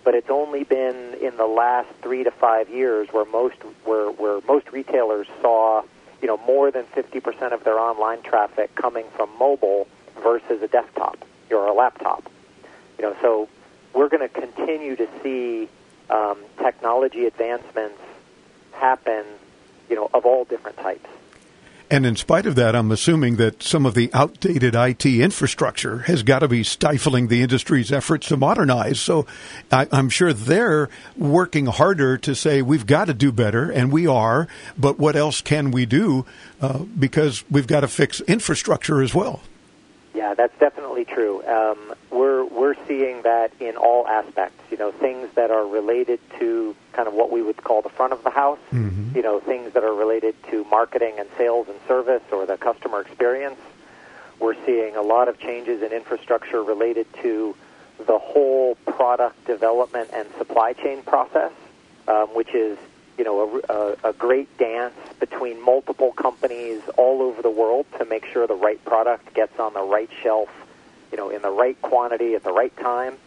But 0.03 0.15
it's 0.15 0.31
only 0.31 0.65
been 0.65 1.15
in 1.21 1.37
the 1.37 1.47
last 1.47 1.91
three 2.01 2.25
to 2.25 2.31
five 2.31 2.71
years 2.71 3.09
where 3.13 3.27
most 3.27 3.57
where 3.85 4.11
where 4.11 4.41
most 4.49 4.73
retailers 4.73 5.27
saw, 5.43 5.83
you 6.23 6.29
know, 6.29 6.39
more 6.39 6.71
than 6.71 6.85
50% 6.87 7.53
of 7.53 7.65
their 7.65 7.79
online 7.79 8.23
traffic 8.23 8.75
coming 8.75 9.05
from 9.15 9.29
mobile 9.39 9.87
versus 10.23 10.63
a 10.63 10.69
desktop 10.69 11.19
or 11.51 11.67
a 11.67 11.75
laptop. 11.75 12.25
You 12.99 13.05
know, 13.05 13.17
so 13.21 13.49
we're 13.93 14.09
going 14.09 14.27
to 14.27 14.41
continue 14.41 14.97
to 14.97 15.09
see 15.23 15.69
um, 16.09 16.39
technology 16.59 17.27
advancements 17.27 18.01
happen, 18.73 19.27
you 19.91 19.97
know, 19.97 20.09
of 20.15 20.25
all 20.25 20.45
different 20.45 20.79
types. 20.79 21.09
And 21.91 22.07
in 22.07 22.15
spite 22.15 22.47
of 22.47 22.55
that, 22.55 22.77
I'm 22.77 22.93
assuming 22.93 23.37
that 23.37 23.65
some 23.65 23.85
of 23.85 23.95
the 23.95 24.11
outdated 24.15 24.77
IT 24.77 25.05
infrastructure 25.05 25.99
has 26.01 26.23
got 26.23 26.39
to 26.39 26.49
be 26.49 26.63
stifling 26.63 27.27
the 27.27 27.43
industry's 27.43 27.91
efforts 27.91 28.29
to 28.29 28.37
modernize. 28.37 29.01
So 29.01 29.27
I, 29.73 29.89
am 29.91 30.09
sure 30.09 30.33
they're 30.33 30.89
working 31.17 31.67
harder 31.67 32.17
to 32.19 32.35
say 32.37 32.63
we've 32.63 32.87
got 32.87 33.07
to 33.07 33.15
do 33.15 33.33
better, 33.33 33.71
and 33.71 33.91
we 33.91 34.07
are, 34.07 34.47
but 34.79 35.01
what 35.01 35.17
else 35.17 35.41
can 35.41 35.73
we 35.73 35.85
do? 35.85 36.25
Uh, 36.61 36.79
because 36.79 37.43
we've 37.51 37.67
got 37.67 37.81
to 37.81 37.89
fix 37.89 38.21
infrastructure 38.21 39.03
as 39.03 39.13
well. 39.13 39.41
Yeah, 40.21 40.35
that's 40.35 40.59
definitely 40.59 41.07
true. 41.07 41.43
Um, 41.47 41.95
we're 42.11 42.45
we're 42.45 42.75
seeing 42.87 43.23
that 43.23 43.55
in 43.59 43.77
all 43.77 44.07
aspects. 44.07 44.63
You 44.71 44.77
know, 44.77 44.93
things 44.93 45.31
that 45.35 45.51
are 45.51 45.67
related 45.67 46.21
to 46.39 46.77
kind 46.93 47.09
of 47.09 47.15
what 47.15 47.33
we 47.33 47.41
would 47.41 47.57
call 47.65 47.81
the 47.81 47.89
front 47.89 48.13
of 48.13 48.23
the 48.23 48.29
house. 48.29 48.59
Mm-hmm. 48.71 49.17
You 49.17 49.23
know, 49.23 49.41
things 49.41 49.73
that 49.73 49.83
are 49.83 49.95
related 49.95 50.35
to 50.51 50.65
marketing 50.65 51.15
and 51.19 51.27
sales 51.39 51.69
and 51.71 51.79
service 51.89 52.23
or 52.31 52.45
the 52.45 52.59
customer 52.59 53.01
experience. 53.01 53.59
We're 54.39 54.63
seeing 54.67 54.95
a 54.95 55.01
lot 55.01 55.29
of 55.29 55.41
changes 55.41 55.83
in 55.83 55.91
infrastructure 55.91 56.63
related 56.63 57.07
to 57.23 57.57
the 58.07 58.19
whole 58.19 58.75
product 58.85 59.47
development 59.47 60.11
and 60.13 60.29
supply 60.37 60.75
chain 60.75 61.03
process, 61.03 61.53
um, 62.09 62.29
which 62.35 62.55
is 62.55 62.77
you 63.21 63.25
know 63.25 63.61
a, 63.69 63.75
a, 63.75 64.11
a 64.11 64.13
great 64.15 64.49
dance 64.57 64.95
between 65.19 65.63
multiple 65.63 66.11
companies 66.13 66.81
all 66.97 67.21
over 67.21 67.43
the 67.43 67.51
world 67.51 67.85
to 67.99 68.07
make 68.07 68.25
sure 68.25 68.47
the 68.47 68.55
right 68.55 68.83
product 68.87 69.35
gets 69.35 69.61
on 69.61 69.75
the 69.75 69.83
right 69.83 70.09
shelf, 70.23 70.49
you 71.13 71.19
know, 71.19 71.29
in 71.29 71.43
the 71.43 71.51
right 71.51 71.79
quantity 71.83 72.35
at 72.35 72.43
the 72.43 72.51
right 72.51 72.75
time, 72.79 73.19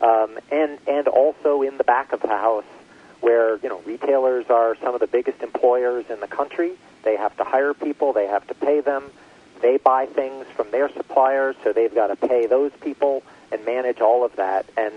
um, 0.00 0.38
and 0.50 0.78
and 0.86 1.08
also 1.08 1.60
in 1.60 1.76
the 1.76 1.84
back 1.84 2.14
of 2.14 2.22
the 2.22 2.28
house 2.28 2.64
where 3.20 3.58
you 3.58 3.68
know 3.68 3.82
retailers 3.84 4.46
are 4.48 4.78
some 4.82 4.94
of 4.94 5.00
the 5.00 5.06
biggest 5.06 5.42
employers 5.42 6.06
in 6.08 6.20
the 6.20 6.26
country. 6.26 6.72
They 7.02 7.16
have 7.16 7.36
to 7.36 7.44
hire 7.44 7.74
people, 7.74 8.14
they 8.14 8.26
have 8.26 8.46
to 8.46 8.54
pay 8.54 8.80
them. 8.80 9.10
They 9.60 9.76
buy 9.76 10.06
things 10.06 10.46
from 10.56 10.70
their 10.70 10.90
suppliers, 10.90 11.54
so 11.62 11.74
they've 11.74 11.94
got 11.94 12.06
to 12.06 12.16
pay 12.16 12.46
those 12.46 12.72
people 12.80 13.22
and 13.52 13.62
manage 13.66 14.00
all 14.00 14.24
of 14.24 14.36
that. 14.36 14.64
And 14.78 14.94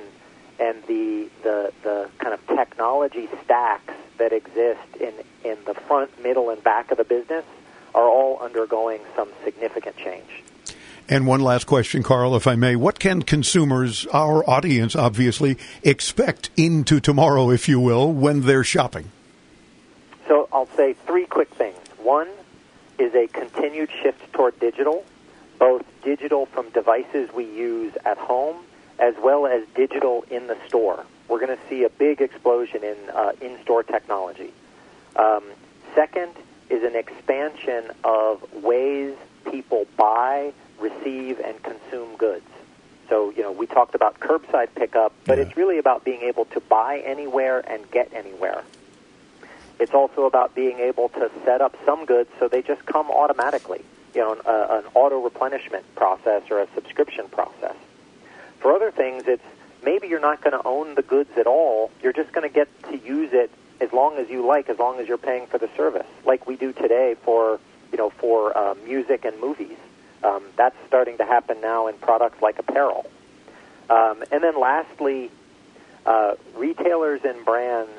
and 0.58 0.82
the 0.84 1.28
the 1.44 1.74
the 1.84 2.10
kind 2.20 2.34
of 2.34 2.48
technology 2.48 3.28
stacks 3.44 3.94
that 4.18 4.34
exist 4.34 4.96
in 5.00 5.14
in 5.44 5.58
the 5.66 5.74
front, 5.74 6.22
middle, 6.22 6.50
and 6.50 6.64
back 6.64 6.92
of 6.92 6.98
the 6.98 7.04
business 7.04 7.46
are 7.96 8.08
all 8.08 8.40
undergoing 8.40 9.00
some 9.16 9.30
significant 9.44 9.98
change. 9.98 10.44
And 11.10 11.26
one 11.26 11.40
last 11.40 11.66
question, 11.66 12.04
Karl, 12.04 12.36
if 12.36 12.48
I 12.48 12.56
may. 12.56 12.76
What 12.76 13.00
can 13.00 13.22
consumers, 13.22 14.06
our 14.08 14.48
audience 14.50 14.94
obviously, 14.94 15.58
expect 15.84 16.50
into 16.58 17.00
tomorrow, 17.00 17.50
if 17.50 17.70
you 17.70 17.80
will, 17.80 18.12
when 18.12 18.42
they're 18.42 18.66
shopping? 18.66 19.10
So 20.28 20.50
I'll 20.52 20.68
say 20.76 20.94
three 21.06 21.26
quick 21.26 21.50
things. 21.52 21.78
One 21.98 22.28
is 23.00 23.16
a 23.16 23.28
continued 23.28 23.90
shift 24.04 24.34
toward 24.34 24.60
digital, 24.60 25.06
both 25.58 25.86
digital 26.04 26.46
from 26.46 26.70
devices 26.72 27.32
we 27.34 27.46
use 27.46 27.94
at 28.06 28.18
home 28.18 28.58
as 29.00 29.16
well 29.22 29.46
as 29.46 29.64
digital 29.76 30.26
in 30.30 30.48
the 30.48 30.58
store. 30.68 31.06
We're 31.28 31.40
going 31.40 31.58
to 31.58 31.64
see 31.70 31.84
a 31.84 31.90
big 31.90 32.22
explosion 32.22 32.84
in 32.84 32.98
uh, 33.14 33.32
in-store 33.42 33.84
technology. 33.84 34.52
Um, 35.16 35.44
second 35.94 36.32
is 36.70 36.84
an 36.84 36.96
expansion 36.96 37.92
of 38.04 38.42
ways 38.64 39.16
people 39.52 39.86
buy, 39.98 40.54
receive, 40.80 41.40
and 41.40 41.62
consume 41.64 42.16
goods. 42.18 42.46
So, 43.10 43.32
you 43.32 43.42
know, 43.42 43.52
we 43.52 43.68
talked 43.68 43.96
about 43.96 44.20
curbside 44.20 44.70
pickup, 44.76 45.14
but 45.26 45.40
it's 45.40 45.56
really 45.56 45.78
about 45.78 46.04
being 46.04 46.22
able 46.24 46.46
to 46.46 46.60
buy 46.60 47.00
anywhere 47.06 47.60
and 47.60 47.90
get 47.90 48.14
anywhere. 48.14 48.64
It's 49.80 49.94
also 49.94 50.26
about 50.26 50.56
being 50.56 50.80
able 50.80 51.10
to 51.10 51.32
set 51.46 51.62
up 51.62 51.78
some 51.86 52.06
goods 52.06 52.30
so 52.40 52.48
they 52.48 52.62
just 52.62 52.86
come 52.86 53.10
automatically, 53.10 53.84
you 54.14 54.22
know, 54.22 54.34
an, 54.34 54.40
uh, 54.46 54.82
an 54.84 54.92
auto 54.94 55.22
replenishment 55.22 55.86
process 55.96 56.44
or 56.50 56.62
a 56.62 56.68
subscription 56.74 57.28
process. 57.30 57.76
For 58.60 58.74
other 58.74 58.92
things, 58.92 59.24
it's 59.28 59.44
maybe 59.84 60.08
you're 60.08 60.20
not 60.20 60.42
going 60.42 60.60
to 60.60 60.68
own 60.68 60.96
the 60.96 61.02
goods 61.02 61.32
at 61.38 61.48
all. 61.48 61.92
You're 62.02 62.14
just 62.14 62.32
going 62.32 62.48
to 62.48 62.54
get 62.54 62.68
to 62.90 62.98
use 62.98 63.32
it 63.34 63.52
as 63.80 63.94
long 63.94 64.18
as 64.18 64.30
you 64.30 64.46
like, 64.46 64.70
as 64.70 64.80
long 64.80 65.00
as 65.00 65.08
you're 65.08 65.18
paying 65.18 65.48
for 65.48 65.58
the 65.58 65.70
service, 65.78 66.08
like 66.26 66.48
we 66.48 66.56
do 66.56 66.74
today 66.74 67.16
for 67.24 67.60
you 67.92 67.98
know 67.98 68.10
for 68.10 68.58
uh, 68.58 68.76
music 68.86 69.26
and 69.26 69.40
movies. 69.40 69.78
Um, 70.24 70.44
that's 70.56 70.76
starting 70.88 71.18
to 71.20 71.26
happen 71.26 71.62
now 71.62 71.88
in 71.88 71.96
products 71.96 72.42
like 72.42 72.58
apparel. 72.58 73.06
Um, 73.90 74.24
and 74.32 74.44
then 74.44 74.60
lastly, 74.60 75.30
uh, 76.06 76.36
retailers 76.56 77.22
and 77.24 77.46
brands 77.46 77.92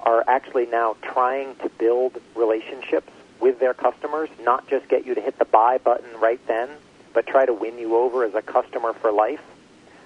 are 0.00 0.24
actually 0.26 0.66
now 0.66 0.96
trying 1.00 1.54
to 1.56 1.68
build 1.78 2.20
relationships 2.34 3.10
with 3.40 3.58
their 3.60 3.72
customers, 3.74 4.28
not 4.42 4.68
just 4.68 4.88
get 4.88 5.06
you 5.06 5.14
to 5.14 5.20
hit 5.20 5.38
the 5.38 5.44
buy 5.44 5.78
button 5.78 6.18
right 6.20 6.44
then, 6.46 6.68
but 7.12 7.26
try 7.26 7.46
to 7.46 7.52
win 7.52 7.78
you 7.78 7.96
over 7.96 8.24
as 8.24 8.34
a 8.34 8.42
customer 8.42 8.92
for 8.92 9.12
life. 9.12 9.40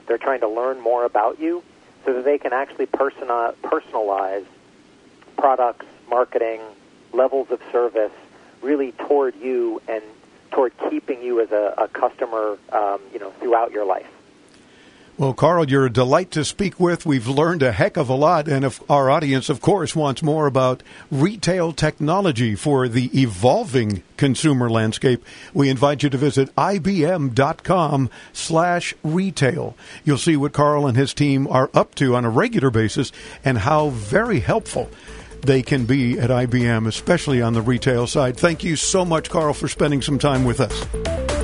They're 0.08 0.18
trying 0.18 0.40
to 0.40 0.48
learn 0.48 0.80
more 0.80 1.04
about 1.04 1.38
you 1.38 1.62
so 2.04 2.14
that 2.14 2.24
they 2.24 2.38
can 2.38 2.52
actually 2.52 2.86
persona- 2.86 3.54
personalize 3.62 4.46
products, 5.36 5.86
marketing, 6.10 6.60
levels 7.12 7.50
of 7.50 7.60
service 7.70 8.12
really 8.62 8.92
toward 8.92 9.36
you 9.36 9.80
and 9.86 10.02
toward 10.50 10.72
keeping 10.90 11.22
you 11.22 11.40
as 11.40 11.52
a, 11.52 11.74
a 11.78 11.88
customer, 11.88 12.58
um, 12.72 13.00
you 13.12 13.18
know, 13.18 13.30
throughout 13.32 13.70
your 13.70 13.84
life. 13.84 14.08
Well, 15.18 15.34
Karl, 15.34 15.68
you're 15.68 15.86
a 15.86 15.92
delight 15.92 16.30
to 16.30 16.44
speak 16.44 16.78
with. 16.78 17.04
We've 17.04 17.26
learned 17.26 17.60
a 17.64 17.72
heck 17.72 17.96
of 17.96 18.08
a 18.08 18.14
lot, 18.14 18.46
and 18.46 18.64
if 18.64 18.80
our 18.88 19.10
audience, 19.10 19.48
of 19.48 19.60
course, 19.60 19.96
wants 19.96 20.22
more 20.22 20.46
about 20.46 20.84
retail 21.10 21.72
technology 21.72 22.54
for 22.54 22.86
the 22.86 23.10
evolving 23.20 24.04
consumer 24.16 24.70
landscape, 24.70 25.24
we 25.52 25.70
invite 25.70 26.04
you 26.04 26.08
to 26.10 26.16
visit 26.16 26.54
ibm.com 26.54 28.10
slash 28.32 28.94
retail. 29.02 29.76
You'll 30.04 30.18
see 30.18 30.36
what 30.36 30.52
Karl 30.52 30.86
and 30.86 30.96
his 30.96 31.12
team 31.12 31.48
are 31.48 31.68
up 31.74 31.96
to 31.96 32.14
on 32.14 32.24
a 32.24 32.30
regular 32.30 32.70
basis 32.70 33.10
and 33.44 33.58
how 33.58 33.88
very 33.88 34.38
helpful 34.38 34.88
they 35.42 35.62
can 35.62 35.84
be 35.84 36.16
at 36.20 36.30
IBM, 36.30 36.86
especially 36.86 37.42
on 37.42 37.54
the 37.54 37.62
retail 37.62 38.06
side. 38.06 38.36
Thank 38.36 38.62
you 38.62 38.76
so 38.76 39.04
much, 39.04 39.30
Karl, 39.30 39.52
for 39.52 39.66
spending 39.66 40.00
some 40.00 40.20
time 40.20 40.44
with 40.44 40.60
us. 40.60 41.37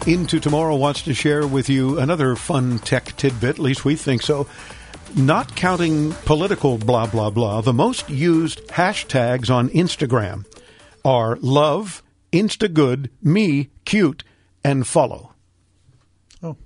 Into 0.06 0.38
Tomorrow 0.38 0.76
wants 0.76 1.02
to 1.02 1.14
share 1.14 1.48
with 1.48 1.68
you 1.68 1.98
another 1.98 2.36
fun 2.36 2.78
tech 2.78 3.16
tidbit, 3.16 3.56
at 3.56 3.58
least 3.58 3.84
we 3.84 3.96
think 3.96 4.22
so. 4.22 4.46
Not 5.16 5.56
counting 5.56 6.12
political 6.26 6.76
blah, 6.76 7.06
blah, 7.06 7.30
blah, 7.30 7.62
the 7.62 7.72
most 7.72 8.10
used 8.10 8.68
hashtags 8.68 9.48
on 9.48 9.70
Instagram 9.70 10.44
are 11.06 11.38
love, 11.40 12.02
instagood, 12.34 13.08
me, 13.22 13.70
cute, 13.86 14.24
and 14.62 14.86
follow. 14.86 15.32
Oh. 16.42 16.58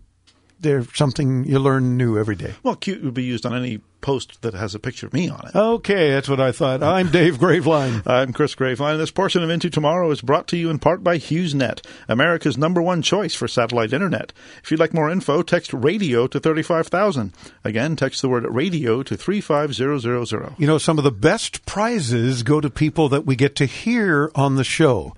They're 0.59 0.84
something 0.94 1.44
you 1.44 1.61
learn 1.61 1.96
new 1.96 2.18
every 2.18 2.34
day. 2.34 2.55
Well, 2.64 2.74
cute 2.74 3.05
would 3.05 3.14
be 3.14 3.22
used 3.22 3.46
on 3.46 3.55
any 3.55 3.82
post 4.01 4.42
that 4.42 4.55
has 4.55 4.74
a 4.74 4.78
picture 4.78 5.07
of 5.07 5.12
me 5.12 5.28
on 5.28 5.40
it. 5.46 5.55
Okay, 5.55 6.11
that's 6.11 6.28
what 6.28 6.40
I 6.40 6.53
thought. 6.53 6.82
I'm 6.82 7.11
Dave 7.12 7.38
Graveline. 7.38 8.07
I'm 8.07 8.32
Chris 8.32 8.55
Graveline. 8.55 8.98
This 8.98 9.11
portion 9.11 9.42
of 9.42 9.51
Into 9.51 9.70
Tomorrow 9.70 10.11
is 10.11 10.20
brought 10.20 10.46
to 10.48 10.57
you 10.57 10.70
in 10.70 10.78
part 10.78 11.03
by 11.05 11.18
HughesNet, 11.18 11.84
America's 12.09 12.59
number 12.59 12.82
one 12.82 13.03
choice 13.03 13.34
for 13.34 13.48
satellite 13.48 13.92
internet. 13.92 14.32
If 14.62 14.70
you'd 14.70 14.80
like 14.80 14.94
more 14.94 15.11
info, 15.11 15.42
text 15.42 15.72
radio 15.72 16.26
to 16.26 16.40
35000. 16.40 17.32
Again, 17.64 17.96
text 17.96 18.22
the 18.22 18.28
word 18.28 18.44
radio 18.48 19.03
to 19.03 19.16
35000. 19.16 20.55
You 20.59 20.66
know, 20.66 20.78
some 20.78 20.98
of 20.98 21.05
the 21.05 21.11
best 21.11 21.66
prizes 21.66 22.42
go 22.42 22.61
to 22.61 22.70
people 22.70 23.09
that 23.11 23.26
we 23.26 23.36
get 23.36 23.57
to 23.57 23.66
hear 23.66 24.30
on 24.34 24.57
the 24.57 24.64
show. 24.64 25.14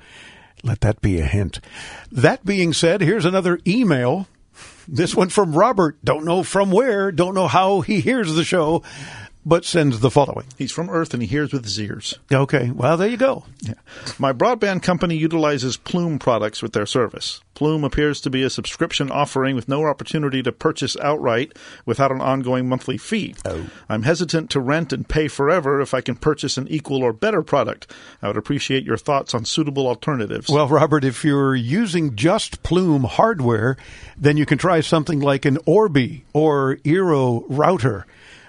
Let 0.62 0.80
that 0.83 1.01
be 1.01 1.18
a 1.18 1.24
hint. 1.24 1.61
That 2.11 2.45
being 2.45 2.72
said, 2.72 3.01
here's 3.01 3.24
another 3.24 3.59
email. 3.66 4.28
This 4.89 5.14
one 5.14 5.28
from 5.28 5.53
Robert. 5.55 6.05
Don't 6.05 6.24
know 6.24 6.43
from 6.43 6.70
where, 6.70 7.12
don't 7.12 7.35
know 7.35 7.49
how 7.49 7.80
he 7.80 8.01
hears 8.01 8.35
the 8.35 8.45
show, 8.45 8.83
but 9.45 9.64
sends 9.64 10.01
the 10.01 10.11
following. 10.11 10.47
He's 10.57 10.72
from 10.72 10.90
Earth 10.90 11.12
and 11.14 11.22
he 11.22 11.28
hears 11.28 11.53
with 11.53 11.64
his 11.64 11.78
ears. 11.80 12.18
Okay, 12.32 12.70
well, 12.70 12.97
there 12.97 13.09
you 13.09 13.16
go. 13.16 13.45
Yeah. 13.61 13.74
My 14.18 14.32
broadband 14.32 14.82
company 14.82 15.16
utilizes 15.16 15.76
Plume 15.76 16.18
products 16.18 16.62
with 16.62 16.72
their 16.72 16.86
service. 16.86 17.40
Plume 17.55 17.84
appears 17.84 18.20
to 18.22 18.30
be 18.30 18.43
a 18.43 18.51
subscription 18.51 19.11
offering 19.11 19.55
with 19.55 19.68
no 19.68 19.84
opportunity 19.84 20.43
to 20.43 20.53
purchase 20.53 20.97
outright 20.97 21.57
without 21.84 22.11
an 22.11 22.20
ongoing 22.20 22.68
monthly 22.68 22.97
fee. 22.97 23.34
Oh. 23.45 23.66
I'm 23.88 24.05
hesitant 24.05 24.51
to 24.51 24.61
rent 24.61 24.93
and 24.93 25.09
pay 25.09 25.28
forever 25.28 25.80
if 25.80 25.93
I 25.93 26.01
can 26.01 26.16
purchase 26.16 26.57
an 26.57 26.66
equal 26.68 27.03
or 27.03 27.12
better 27.12 27.43
product. 27.43 27.93
I 28.22 28.28
would 28.28 28.36
appreciate 28.36 28.84
your 28.84 28.97
thoughts 28.97 29.34
on 29.34 29.45
suitable 29.45 29.86
alternatives. 29.86 30.49
Well, 30.49 30.68
Robert, 30.68 31.05
if 31.05 31.24
you're 31.24 31.55
using 31.55 32.16
just 32.16 32.62
Plume 32.62 33.05
hardware, 33.05 33.76
then 34.16 34.36
you 34.36 34.47
can 34.47 34.59
try 34.59 34.80
something 34.80 35.20
like 35.20 35.45
an 35.45 35.59
Orbi 35.66 36.24
or 36.32 36.76
Eero 36.84 37.45
router. 37.49 38.07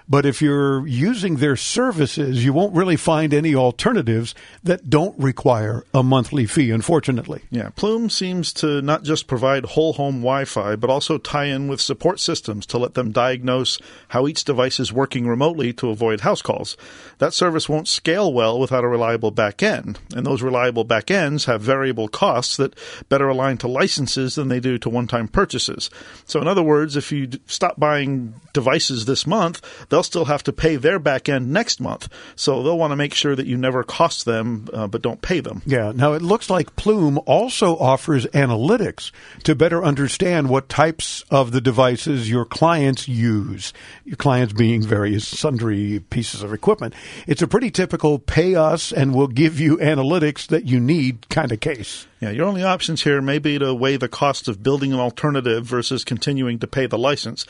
But 0.07 0.25
if 0.25 0.41
you're 0.41 0.85
using 0.85 1.37
their 1.37 1.55
services, 1.55 2.43
you 2.43 2.53
won't 2.53 2.75
really 2.75 2.97
find 2.97 3.33
any 3.33 3.55
alternatives 3.55 4.35
that 4.63 4.89
don't 4.89 5.17
require 5.17 5.85
a 5.93 6.03
monthly 6.03 6.45
fee, 6.45 6.71
unfortunately. 6.71 7.43
Yeah, 7.49 7.69
Plume 7.75 8.09
seems 8.09 8.53
to 8.53 8.81
not 8.81 9.03
just 9.03 9.27
provide 9.27 9.65
whole 9.65 9.93
home 9.93 10.15
Wi 10.15 10.45
Fi, 10.45 10.75
but 10.75 10.89
also 10.89 11.17
tie 11.17 11.45
in 11.45 11.67
with 11.67 11.81
support 11.81 12.19
systems 12.19 12.65
to 12.67 12.77
let 12.77 12.93
them 12.95 13.11
diagnose 13.11 13.79
how 14.09 14.27
each 14.27 14.43
device 14.43 14.79
is 14.79 14.91
working 14.91 15.27
remotely 15.27 15.73
to 15.73 15.89
avoid 15.89 16.21
house 16.21 16.41
calls. 16.41 16.77
That 17.19 17.33
service 17.33 17.69
won't 17.69 17.87
scale 17.87 18.33
well 18.33 18.59
without 18.59 18.83
a 18.83 18.87
reliable 18.87 19.31
back 19.31 19.63
end, 19.63 19.99
and 20.15 20.25
those 20.25 20.41
reliable 20.41 20.83
back 20.83 21.09
ends 21.09 21.45
have 21.45 21.61
variable 21.61 22.07
costs 22.07 22.57
that 22.57 22.75
better 23.09 23.29
align 23.29 23.57
to 23.59 23.67
licenses 23.67 24.35
than 24.35 24.49
they 24.49 24.59
do 24.59 24.77
to 24.79 24.89
one 24.89 25.07
time 25.07 25.27
purchases. 25.27 25.89
So, 26.25 26.41
in 26.41 26.47
other 26.47 26.63
words, 26.63 26.97
if 26.97 27.11
you 27.11 27.29
stop 27.47 27.79
buying 27.79 28.33
devices 28.53 29.05
this 29.05 29.25
month, 29.25 29.61
they'll 29.93 30.01
still 30.01 30.25
have 30.25 30.41
to 30.41 30.51
pay 30.51 30.75
their 30.75 30.97
back 30.97 31.29
end 31.29 31.53
next 31.53 31.79
month. 31.79 32.09
So 32.35 32.63
they'll 32.63 32.77
want 32.77 32.91
to 32.91 32.95
make 32.95 33.13
sure 33.13 33.35
that 33.35 33.45
you 33.45 33.57
never 33.57 33.83
cost 33.83 34.25
them, 34.25 34.67
uh, 34.73 34.87
but 34.87 35.03
don't 35.03 35.21
pay 35.21 35.39
them. 35.39 35.61
Yeah. 35.67 35.91
Now 35.95 36.13
it 36.13 36.23
looks 36.23 36.49
like 36.49 36.75
Plume 36.75 37.19
also 37.27 37.77
offers 37.77 38.25
analytics 38.27 39.11
to 39.43 39.53
better 39.53 39.83
understand 39.83 40.49
what 40.49 40.67
types 40.67 41.23
of 41.29 41.51
the 41.51 41.61
devices 41.61 42.27
your 42.27 42.43
clients 42.43 43.07
use. 43.07 43.71
Your 44.03 44.15
clients 44.15 44.53
being 44.53 44.81
various 44.81 45.27
sundry 45.27 45.99
pieces 46.09 46.41
of 46.41 46.53
equipment. 46.53 46.95
It's 47.27 47.43
a 47.43 47.47
pretty 47.47 47.69
typical 47.69 48.17
pay 48.17 48.55
us 48.55 48.91
and 48.91 49.13
we'll 49.13 49.27
give 49.27 49.59
you 49.59 49.77
analytics 49.77 50.47
that 50.47 50.65
you 50.65 50.79
need 50.79 51.29
kind 51.29 51.51
of 51.51 51.59
case. 51.59 52.07
Yeah, 52.19 52.31
your 52.31 52.47
only 52.47 52.63
options 52.63 53.03
here 53.03 53.21
may 53.21 53.37
be 53.37 53.59
to 53.59 53.75
weigh 53.75 53.97
the 53.97 54.07
cost 54.07 54.47
of 54.47 54.63
building 54.63 54.93
an 54.93 54.99
alternative 54.99 55.65
versus 55.65 56.05
continuing 56.05 56.57
to 56.59 56.67
pay 56.67 56.87
the 56.87 56.97
license. 56.97 57.45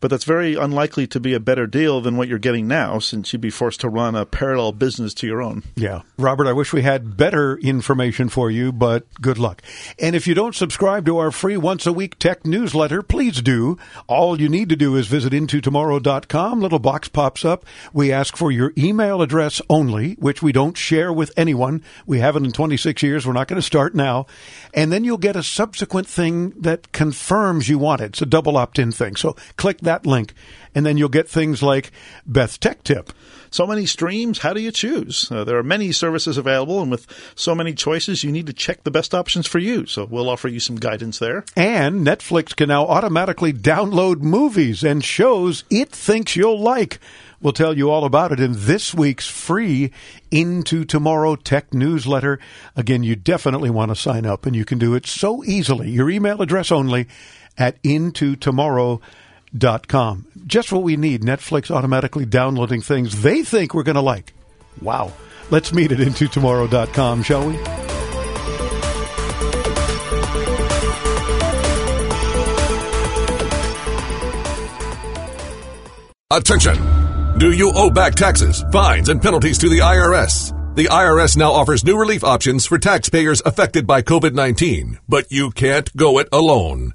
But 0.00 0.10
that's 0.10 0.24
very 0.24 0.54
unlikely 0.54 1.06
to 1.08 1.20
be 1.20 1.34
a 1.34 1.40
better 1.40 1.66
deal 1.66 2.00
than 2.00 2.16
what 2.16 2.28
you're 2.28 2.38
getting 2.38 2.66
now, 2.66 2.98
since 2.98 3.32
you'd 3.32 3.42
be 3.42 3.50
forced 3.50 3.80
to 3.80 3.88
run 3.88 4.14
a 4.14 4.24
parallel 4.24 4.72
business 4.72 5.12
to 5.14 5.26
your 5.26 5.42
own. 5.42 5.62
Yeah. 5.76 6.02
Robert, 6.18 6.46
I 6.46 6.52
wish 6.52 6.72
we 6.72 6.82
had 6.82 7.16
better 7.16 7.58
information 7.58 8.28
for 8.28 8.50
you, 8.50 8.72
but 8.72 9.04
good 9.20 9.38
luck. 9.38 9.62
And 9.98 10.16
if 10.16 10.26
you 10.26 10.34
don't 10.34 10.54
subscribe 10.54 11.04
to 11.06 11.18
our 11.18 11.30
free 11.30 11.56
once 11.56 11.86
a 11.86 11.92
week 11.92 12.18
tech 12.18 12.46
newsletter, 12.46 13.02
please 13.02 13.42
do. 13.42 13.76
All 14.06 14.40
you 14.40 14.48
need 14.48 14.70
to 14.70 14.76
do 14.76 14.96
is 14.96 15.06
visit 15.06 15.32
intotomorrow.com. 15.32 16.60
Little 16.60 16.78
box 16.78 17.08
pops 17.08 17.44
up. 17.44 17.64
We 17.92 18.10
ask 18.10 18.36
for 18.36 18.50
your 18.50 18.72
email 18.78 19.20
address 19.20 19.60
only, 19.68 20.14
which 20.14 20.42
we 20.42 20.52
don't 20.52 20.76
share 20.76 21.12
with 21.12 21.30
anyone. 21.36 21.82
We 22.06 22.20
haven't 22.20 22.46
in 22.46 22.52
26 22.52 23.02
years. 23.02 23.26
We're 23.26 23.32
not 23.34 23.48
going 23.48 23.60
to 23.60 23.66
start 23.66 23.94
now. 23.94 24.26
And 24.72 24.90
then 24.90 25.04
you'll 25.04 25.18
get 25.18 25.36
a 25.36 25.42
subsequent 25.42 26.06
thing 26.06 26.50
that 26.60 26.92
confirms 26.92 27.68
you 27.68 27.78
want 27.78 28.00
it. 28.00 28.10
It's 28.10 28.22
a 28.22 28.26
double 28.26 28.56
opt 28.56 28.78
in 28.78 28.92
thing. 28.92 29.16
So 29.16 29.36
click 29.56 29.80
that 29.80 29.89
that 29.90 30.06
link, 30.06 30.34
and 30.72 30.86
then 30.86 30.96
you'll 30.96 31.08
get 31.08 31.28
things 31.28 31.62
like 31.62 31.90
Beth 32.24 32.60
Tech 32.60 32.84
Tip. 32.84 33.12
So 33.50 33.66
many 33.66 33.84
streams, 33.84 34.38
how 34.38 34.52
do 34.52 34.60
you 34.60 34.70
choose? 34.70 35.28
Uh, 35.32 35.42
there 35.42 35.58
are 35.58 35.64
many 35.64 35.90
services 35.90 36.38
available, 36.38 36.80
and 36.80 36.90
with 36.90 37.08
so 37.34 37.52
many 37.52 37.74
choices, 37.74 38.22
you 38.22 38.30
need 38.30 38.46
to 38.46 38.52
check 38.52 38.84
the 38.84 38.92
best 38.92 39.12
options 39.12 39.48
for 39.48 39.58
you. 39.58 39.86
So 39.86 40.04
we'll 40.04 40.28
offer 40.28 40.46
you 40.46 40.60
some 40.60 40.76
guidance 40.76 41.18
there. 41.18 41.44
And 41.56 42.06
Netflix 42.06 42.54
can 42.54 42.68
now 42.68 42.86
automatically 42.86 43.52
download 43.52 44.20
movies 44.20 44.84
and 44.84 45.02
shows 45.02 45.64
it 45.68 45.90
thinks 45.90 46.36
you'll 46.36 46.60
like. 46.60 47.00
We'll 47.42 47.52
tell 47.52 47.76
you 47.76 47.90
all 47.90 48.04
about 48.04 48.30
it 48.30 48.38
in 48.38 48.52
this 48.54 48.94
week's 48.94 49.26
free 49.26 49.90
Into 50.30 50.84
Tomorrow 50.84 51.34
Tech 51.34 51.74
newsletter. 51.74 52.38
Again, 52.76 53.02
you 53.02 53.16
definitely 53.16 53.70
want 53.70 53.90
to 53.90 53.96
sign 53.96 54.24
up, 54.24 54.46
and 54.46 54.54
you 54.54 54.64
can 54.64 54.78
do 54.78 54.94
it 54.94 55.06
so 55.06 55.42
easily. 55.42 55.90
Your 55.90 56.08
email 56.08 56.40
address 56.40 56.70
only 56.70 57.08
at 57.58 57.82
intotomorrow.com 57.82 59.00
dot 59.56 59.88
com. 59.88 60.26
Just 60.46 60.72
what 60.72 60.82
we 60.82 60.96
need. 60.96 61.22
Netflix 61.22 61.70
automatically 61.70 62.24
downloading 62.24 62.80
things 62.80 63.22
they 63.22 63.42
think 63.42 63.74
we're 63.74 63.82
going 63.82 63.94
to 63.96 64.00
like. 64.00 64.32
Wow. 64.80 65.12
Let's 65.50 65.72
meet 65.72 65.92
at 65.92 65.98
intotomorrow.com, 65.98 67.22
shall 67.22 67.46
we? 67.46 67.58
Attention! 76.32 77.38
Do 77.38 77.50
you 77.50 77.72
owe 77.74 77.90
back 77.90 78.14
taxes, 78.14 78.64
fines, 78.70 79.08
and 79.08 79.20
penalties 79.20 79.58
to 79.58 79.68
the 79.68 79.78
IRS? 79.78 80.54
The 80.76 80.84
IRS 80.84 81.36
now 81.36 81.50
offers 81.52 81.84
new 81.84 81.98
relief 81.98 82.22
options 82.22 82.66
for 82.66 82.78
taxpayers 82.78 83.42
affected 83.44 83.84
by 83.86 84.02
COVID 84.02 84.34
19, 84.34 85.00
but 85.08 85.32
you 85.32 85.50
can't 85.50 85.94
go 85.96 86.18
it 86.20 86.28
alone. 86.30 86.94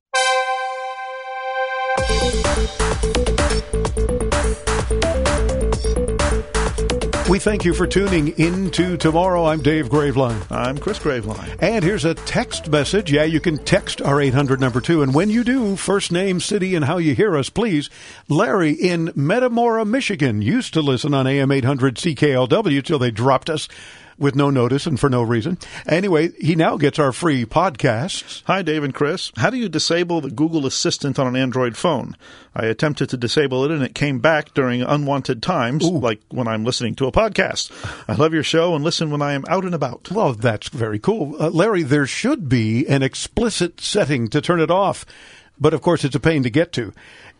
We 7.31 7.39
thank 7.39 7.63
you 7.63 7.73
for 7.73 7.87
tuning 7.87 8.37
into 8.37 8.97
tomorrow. 8.97 9.45
I'm 9.45 9.61
Dave 9.61 9.87
Graveline. 9.87 10.45
I'm 10.51 10.77
Chris 10.77 10.99
Graveline. 10.99 11.55
And 11.61 11.81
here's 11.81 12.03
a 12.03 12.13
text 12.13 12.67
message. 12.67 13.09
Yeah, 13.09 13.23
you 13.23 13.39
can 13.39 13.57
text 13.59 14.01
our 14.01 14.19
800 14.19 14.59
number 14.59 14.81
two. 14.81 15.01
And 15.01 15.13
when 15.13 15.29
you 15.29 15.45
do, 15.45 15.77
first 15.77 16.11
name, 16.11 16.41
city, 16.41 16.75
and 16.75 16.83
how 16.83 16.97
you 16.97 17.15
hear 17.15 17.37
us, 17.37 17.49
please. 17.49 17.89
Larry 18.27 18.73
in 18.73 19.13
Metamora, 19.15 19.85
Michigan 19.85 20.41
used 20.41 20.73
to 20.73 20.81
listen 20.81 21.13
on 21.13 21.25
AM 21.25 21.53
800 21.53 21.95
CKLW 21.95 22.83
till 22.83 22.99
they 22.99 23.11
dropped 23.11 23.49
us 23.49 23.69
with 24.21 24.35
no 24.35 24.49
notice 24.49 24.85
and 24.85 24.99
for 24.99 25.09
no 25.09 25.23
reason. 25.23 25.57
Anyway, 25.87 26.31
he 26.39 26.55
now 26.55 26.77
gets 26.77 26.99
our 26.99 27.11
free 27.11 27.43
podcasts. 27.43 28.43
Hi, 28.45 28.61
Dave 28.61 28.83
and 28.83 28.93
Chris. 28.93 29.31
How 29.35 29.49
do 29.49 29.57
you 29.57 29.67
disable 29.67 30.21
the 30.21 30.29
Google 30.29 30.65
Assistant 30.65 31.17
on 31.17 31.27
an 31.27 31.35
Android 31.35 31.75
phone? 31.75 32.15
I 32.53 32.65
attempted 32.65 33.09
to 33.09 33.17
disable 33.17 33.65
it 33.65 33.71
and 33.71 33.81
it 33.81 33.95
came 33.95 34.19
back 34.19 34.53
during 34.53 34.81
unwanted 34.81 35.41
times, 35.41 35.85
Ooh. 35.85 35.97
like 35.97 36.21
when 36.29 36.47
I'm 36.47 36.63
listening 36.65 36.95
to 36.95 37.07
a 37.07 37.11
podcast. 37.11 37.71
I 38.07 38.13
love 38.13 38.33
your 38.33 38.43
show 38.43 38.75
and 38.75 38.83
listen 38.83 39.09
when 39.09 39.21
I 39.21 39.33
am 39.33 39.45
out 39.47 39.65
and 39.65 39.73
about. 39.73 40.11
Well, 40.11 40.33
that's 40.33 40.69
very 40.69 40.99
cool. 40.99 41.41
Uh, 41.41 41.49
Larry, 41.49 41.83
there 41.83 42.05
should 42.05 42.47
be 42.47 42.85
an 42.87 43.01
explicit 43.03 43.81
setting 43.81 44.27
to 44.29 44.41
turn 44.41 44.59
it 44.59 44.69
off, 44.69 45.05
but 45.61 45.73
of 45.73 45.81
course 45.81 46.03
it's 46.03 46.15
a 46.15 46.19
pain 46.19 46.43
to 46.43 46.49
get 46.49 46.73
to 46.73 46.91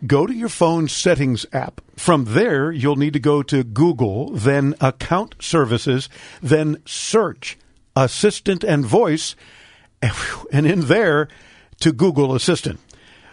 go 0.07 0.25
to 0.25 0.33
your 0.33 0.49
phone 0.49 0.87
settings 0.87 1.45
app. 1.53 1.81
From 1.95 2.25
there, 2.25 2.71
you'll 2.71 2.95
need 2.95 3.13
to 3.13 3.19
go 3.19 3.43
to 3.43 3.63
Google, 3.63 4.31
then 4.31 4.75
account 4.81 5.35
services, 5.39 6.09
then 6.41 6.81
search 6.85 7.57
assistant 7.95 8.63
and 8.63 8.85
voice, 8.85 9.35
and 10.51 10.65
in 10.65 10.81
there 10.81 11.27
to 11.79 11.91
Google 11.91 12.33
Assistant. 12.35 12.79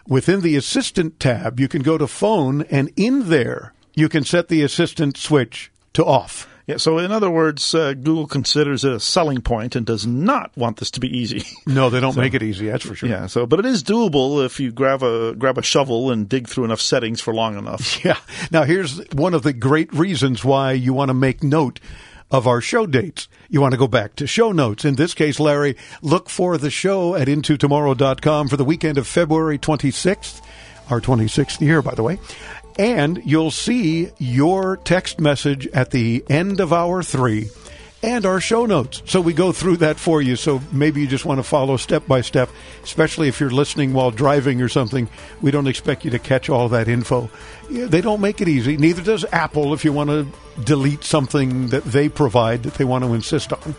Within 0.06 0.40
the 0.40 0.56
Assistant 0.56 1.20
tab, 1.20 1.60
you 1.60 1.68
can 1.68 1.82
go 1.82 1.98
to 1.98 2.06
phone, 2.06 2.62
and 2.62 2.90
in 2.96 3.28
there, 3.28 3.74
you 3.94 4.08
can 4.08 4.24
set 4.24 4.48
the 4.48 4.62
Assistant 4.62 5.16
switch 5.16 5.70
to 5.92 6.04
off. 6.04 6.48
Yeah, 6.68 6.76
so 6.76 6.98
in 6.98 7.10
other 7.10 7.30
words, 7.30 7.74
uh, 7.74 7.94
Google 7.94 8.26
considers 8.26 8.84
it 8.84 8.92
a 8.92 9.00
selling 9.00 9.40
point 9.40 9.74
and 9.74 9.86
does 9.86 10.06
not 10.06 10.54
want 10.54 10.76
this 10.76 10.90
to 10.92 11.00
be 11.00 11.08
easy. 11.16 11.44
No, 11.66 11.90
they 11.90 12.00
don't 12.00 12.14
so, 12.14 12.20
make 12.20 12.34
it 12.34 12.42
easy. 12.42 12.66
That's 12.66 12.84
for 12.84 12.94
sure. 12.94 13.08
Yeah. 13.08 13.26
So, 13.26 13.46
but 13.46 13.58
it 13.58 13.66
is 13.66 13.82
doable 13.82 14.44
if 14.44 14.58
you 14.58 14.72
grab 14.72 15.02
a 15.02 15.34
grab 15.34 15.58
a 15.58 15.62
shovel 15.62 16.10
and 16.10 16.28
dig 16.28 16.48
through 16.48 16.64
enough 16.64 16.80
settings 16.80 17.20
for 17.20 17.34
long 17.34 17.56
enough. 17.58 18.04
Yeah. 18.04 18.18
Now, 18.50 18.64
here's 18.64 18.98
one 19.12 19.34
of 19.34 19.42
the 19.42 19.52
great 19.52 19.92
reasons 19.92 20.44
why 20.44 20.72
you 20.72 20.92
want 20.92 21.08
to 21.08 21.14
make 21.14 21.42
note 21.42 21.80
of 22.30 22.46
our 22.46 22.60
show 22.60 22.86
dates. 22.86 23.28
You 23.48 23.60
want 23.60 23.72
to 23.72 23.78
go 23.78 23.88
back 23.88 24.16
to 24.16 24.26
show 24.26 24.52
notes. 24.52 24.84
In 24.84 24.96
this 24.96 25.14
case, 25.14 25.40
Larry, 25.40 25.76
look 26.02 26.28
for 26.28 26.58
the 26.58 26.70
show 26.70 27.14
at 27.14 27.28
intotomorrow.com 27.28 28.48
for 28.48 28.56
the 28.56 28.64
weekend 28.64 28.98
of 28.98 29.06
February 29.06 29.58
26th, 29.58 30.42
our 30.90 31.00
26th 31.00 31.60
year, 31.60 31.82
by 31.82 31.94
the 31.94 32.02
way. 32.02 32.18
And 32.78 33.20
you'll 33.24 33.50
see 33.50 34.12
your 34.18 34.76
text 34.76 35.20
message 35.20 35.66
at 35.68 35.90
the 35.90 36.24
end 36.28 36.60
of 36.60 36.72
hour 36.72 37.02
three 37.02 37.50
and 38.02 38.24
our 38.24 38.40
show 38.40 38.66
notes. 38.66 39.02
So 39.06 39.20
we 39.20 39.32
go 39.32 39.50
through 39.50 39.78
that 39.78 39.98
for 39.98 40.22
you. 40.22 40.36
So 40.36 40.60
maybe 40.70 41.00
you 41.00 41.08
just 41.08 41.24
want 41.24 41.38
to 41.38 41.42
follow 41.42 41.76
step 41.76 42.06
by 42.06 42.20
step, 42.20 42.48
especially 42.84 43.28
if 43.28 43.40
you're 43.40 43.50
listening 43.50 43.92
while 43.92 44.12
driving 44.12 44.62
or 44.62 44.68
something. 44.68 45.08
We 45.42 45.50
don't 45.50 45.66
expect 45.66 46.04
you 46.04 46.12
to 46.12 46.18
catch 46.18 46.48
all 46.48 46.68
that 46.68 46.86
info. 46.88 47.28
They 47.68 48.00
don't 48.00 48.20
make 48.20 48.40
it 48.40 48.48
easy. 48.48 48.76
Neither 48.76 49.02
does 49.02 49.24
Apple 49.32 49.74
if 49.74 49.84
you 49.84 49.92
want 49.92 50.10
to 50.10 50.28
delete 50.62 51.02
something 51.04 51.68
that 51.68 51.84
they 51.84 52.08
provide 52.08 52.62
that 52.62 52.74
they 52.74 52.84
want 52.84 53.04
to 53.04 53.14
insist 53.14 53.52
on 53.52 53.74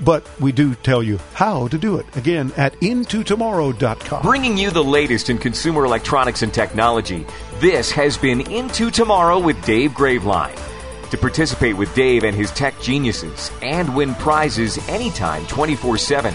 but 0.00 0.28
we 0.40 0.52
do 0.52 0.74
tell 0.76 1.02
you 1.02 1.18
how 1.34 1.68
to 1.68 1.78
do 1.78 1.96
it. 1.96 2.16
Again, 2.16 2.52
at 2.56 2.74
intotomorrow.com. 2.80 4.22
Bringing 4.22 4.58
you 4.58 4.70
the 4.70 4.84
latest 4.84 5.30
in 5.30 5.38
consumer 5.38 5.84
electronics 5.84 6.42
and 6.42 6.52
technology, 6.52 7.26
this 7.60 7.90
has 7.90 8.16
been 8.16 8.40
Into 8.50 8.90
Tomorrow 8.90 9.38
with 9.38 9.62
Dave 9.64 9.92
Graveline. 9.92 10.58
To 11.10 11.16
participate 11.16 11.76
with 11.76 11.94
Dave 11.94 12.24
and 12.24 12.36
his 12.36 12.50
tech 12.50 12.78
geniuses 12.82 13.50
and 13.62 13.96
win 13.96 14.14
prizes 14.16 14.76
anytime 14.88 15.46
24 15.46 15.96
7, 15.96 16.34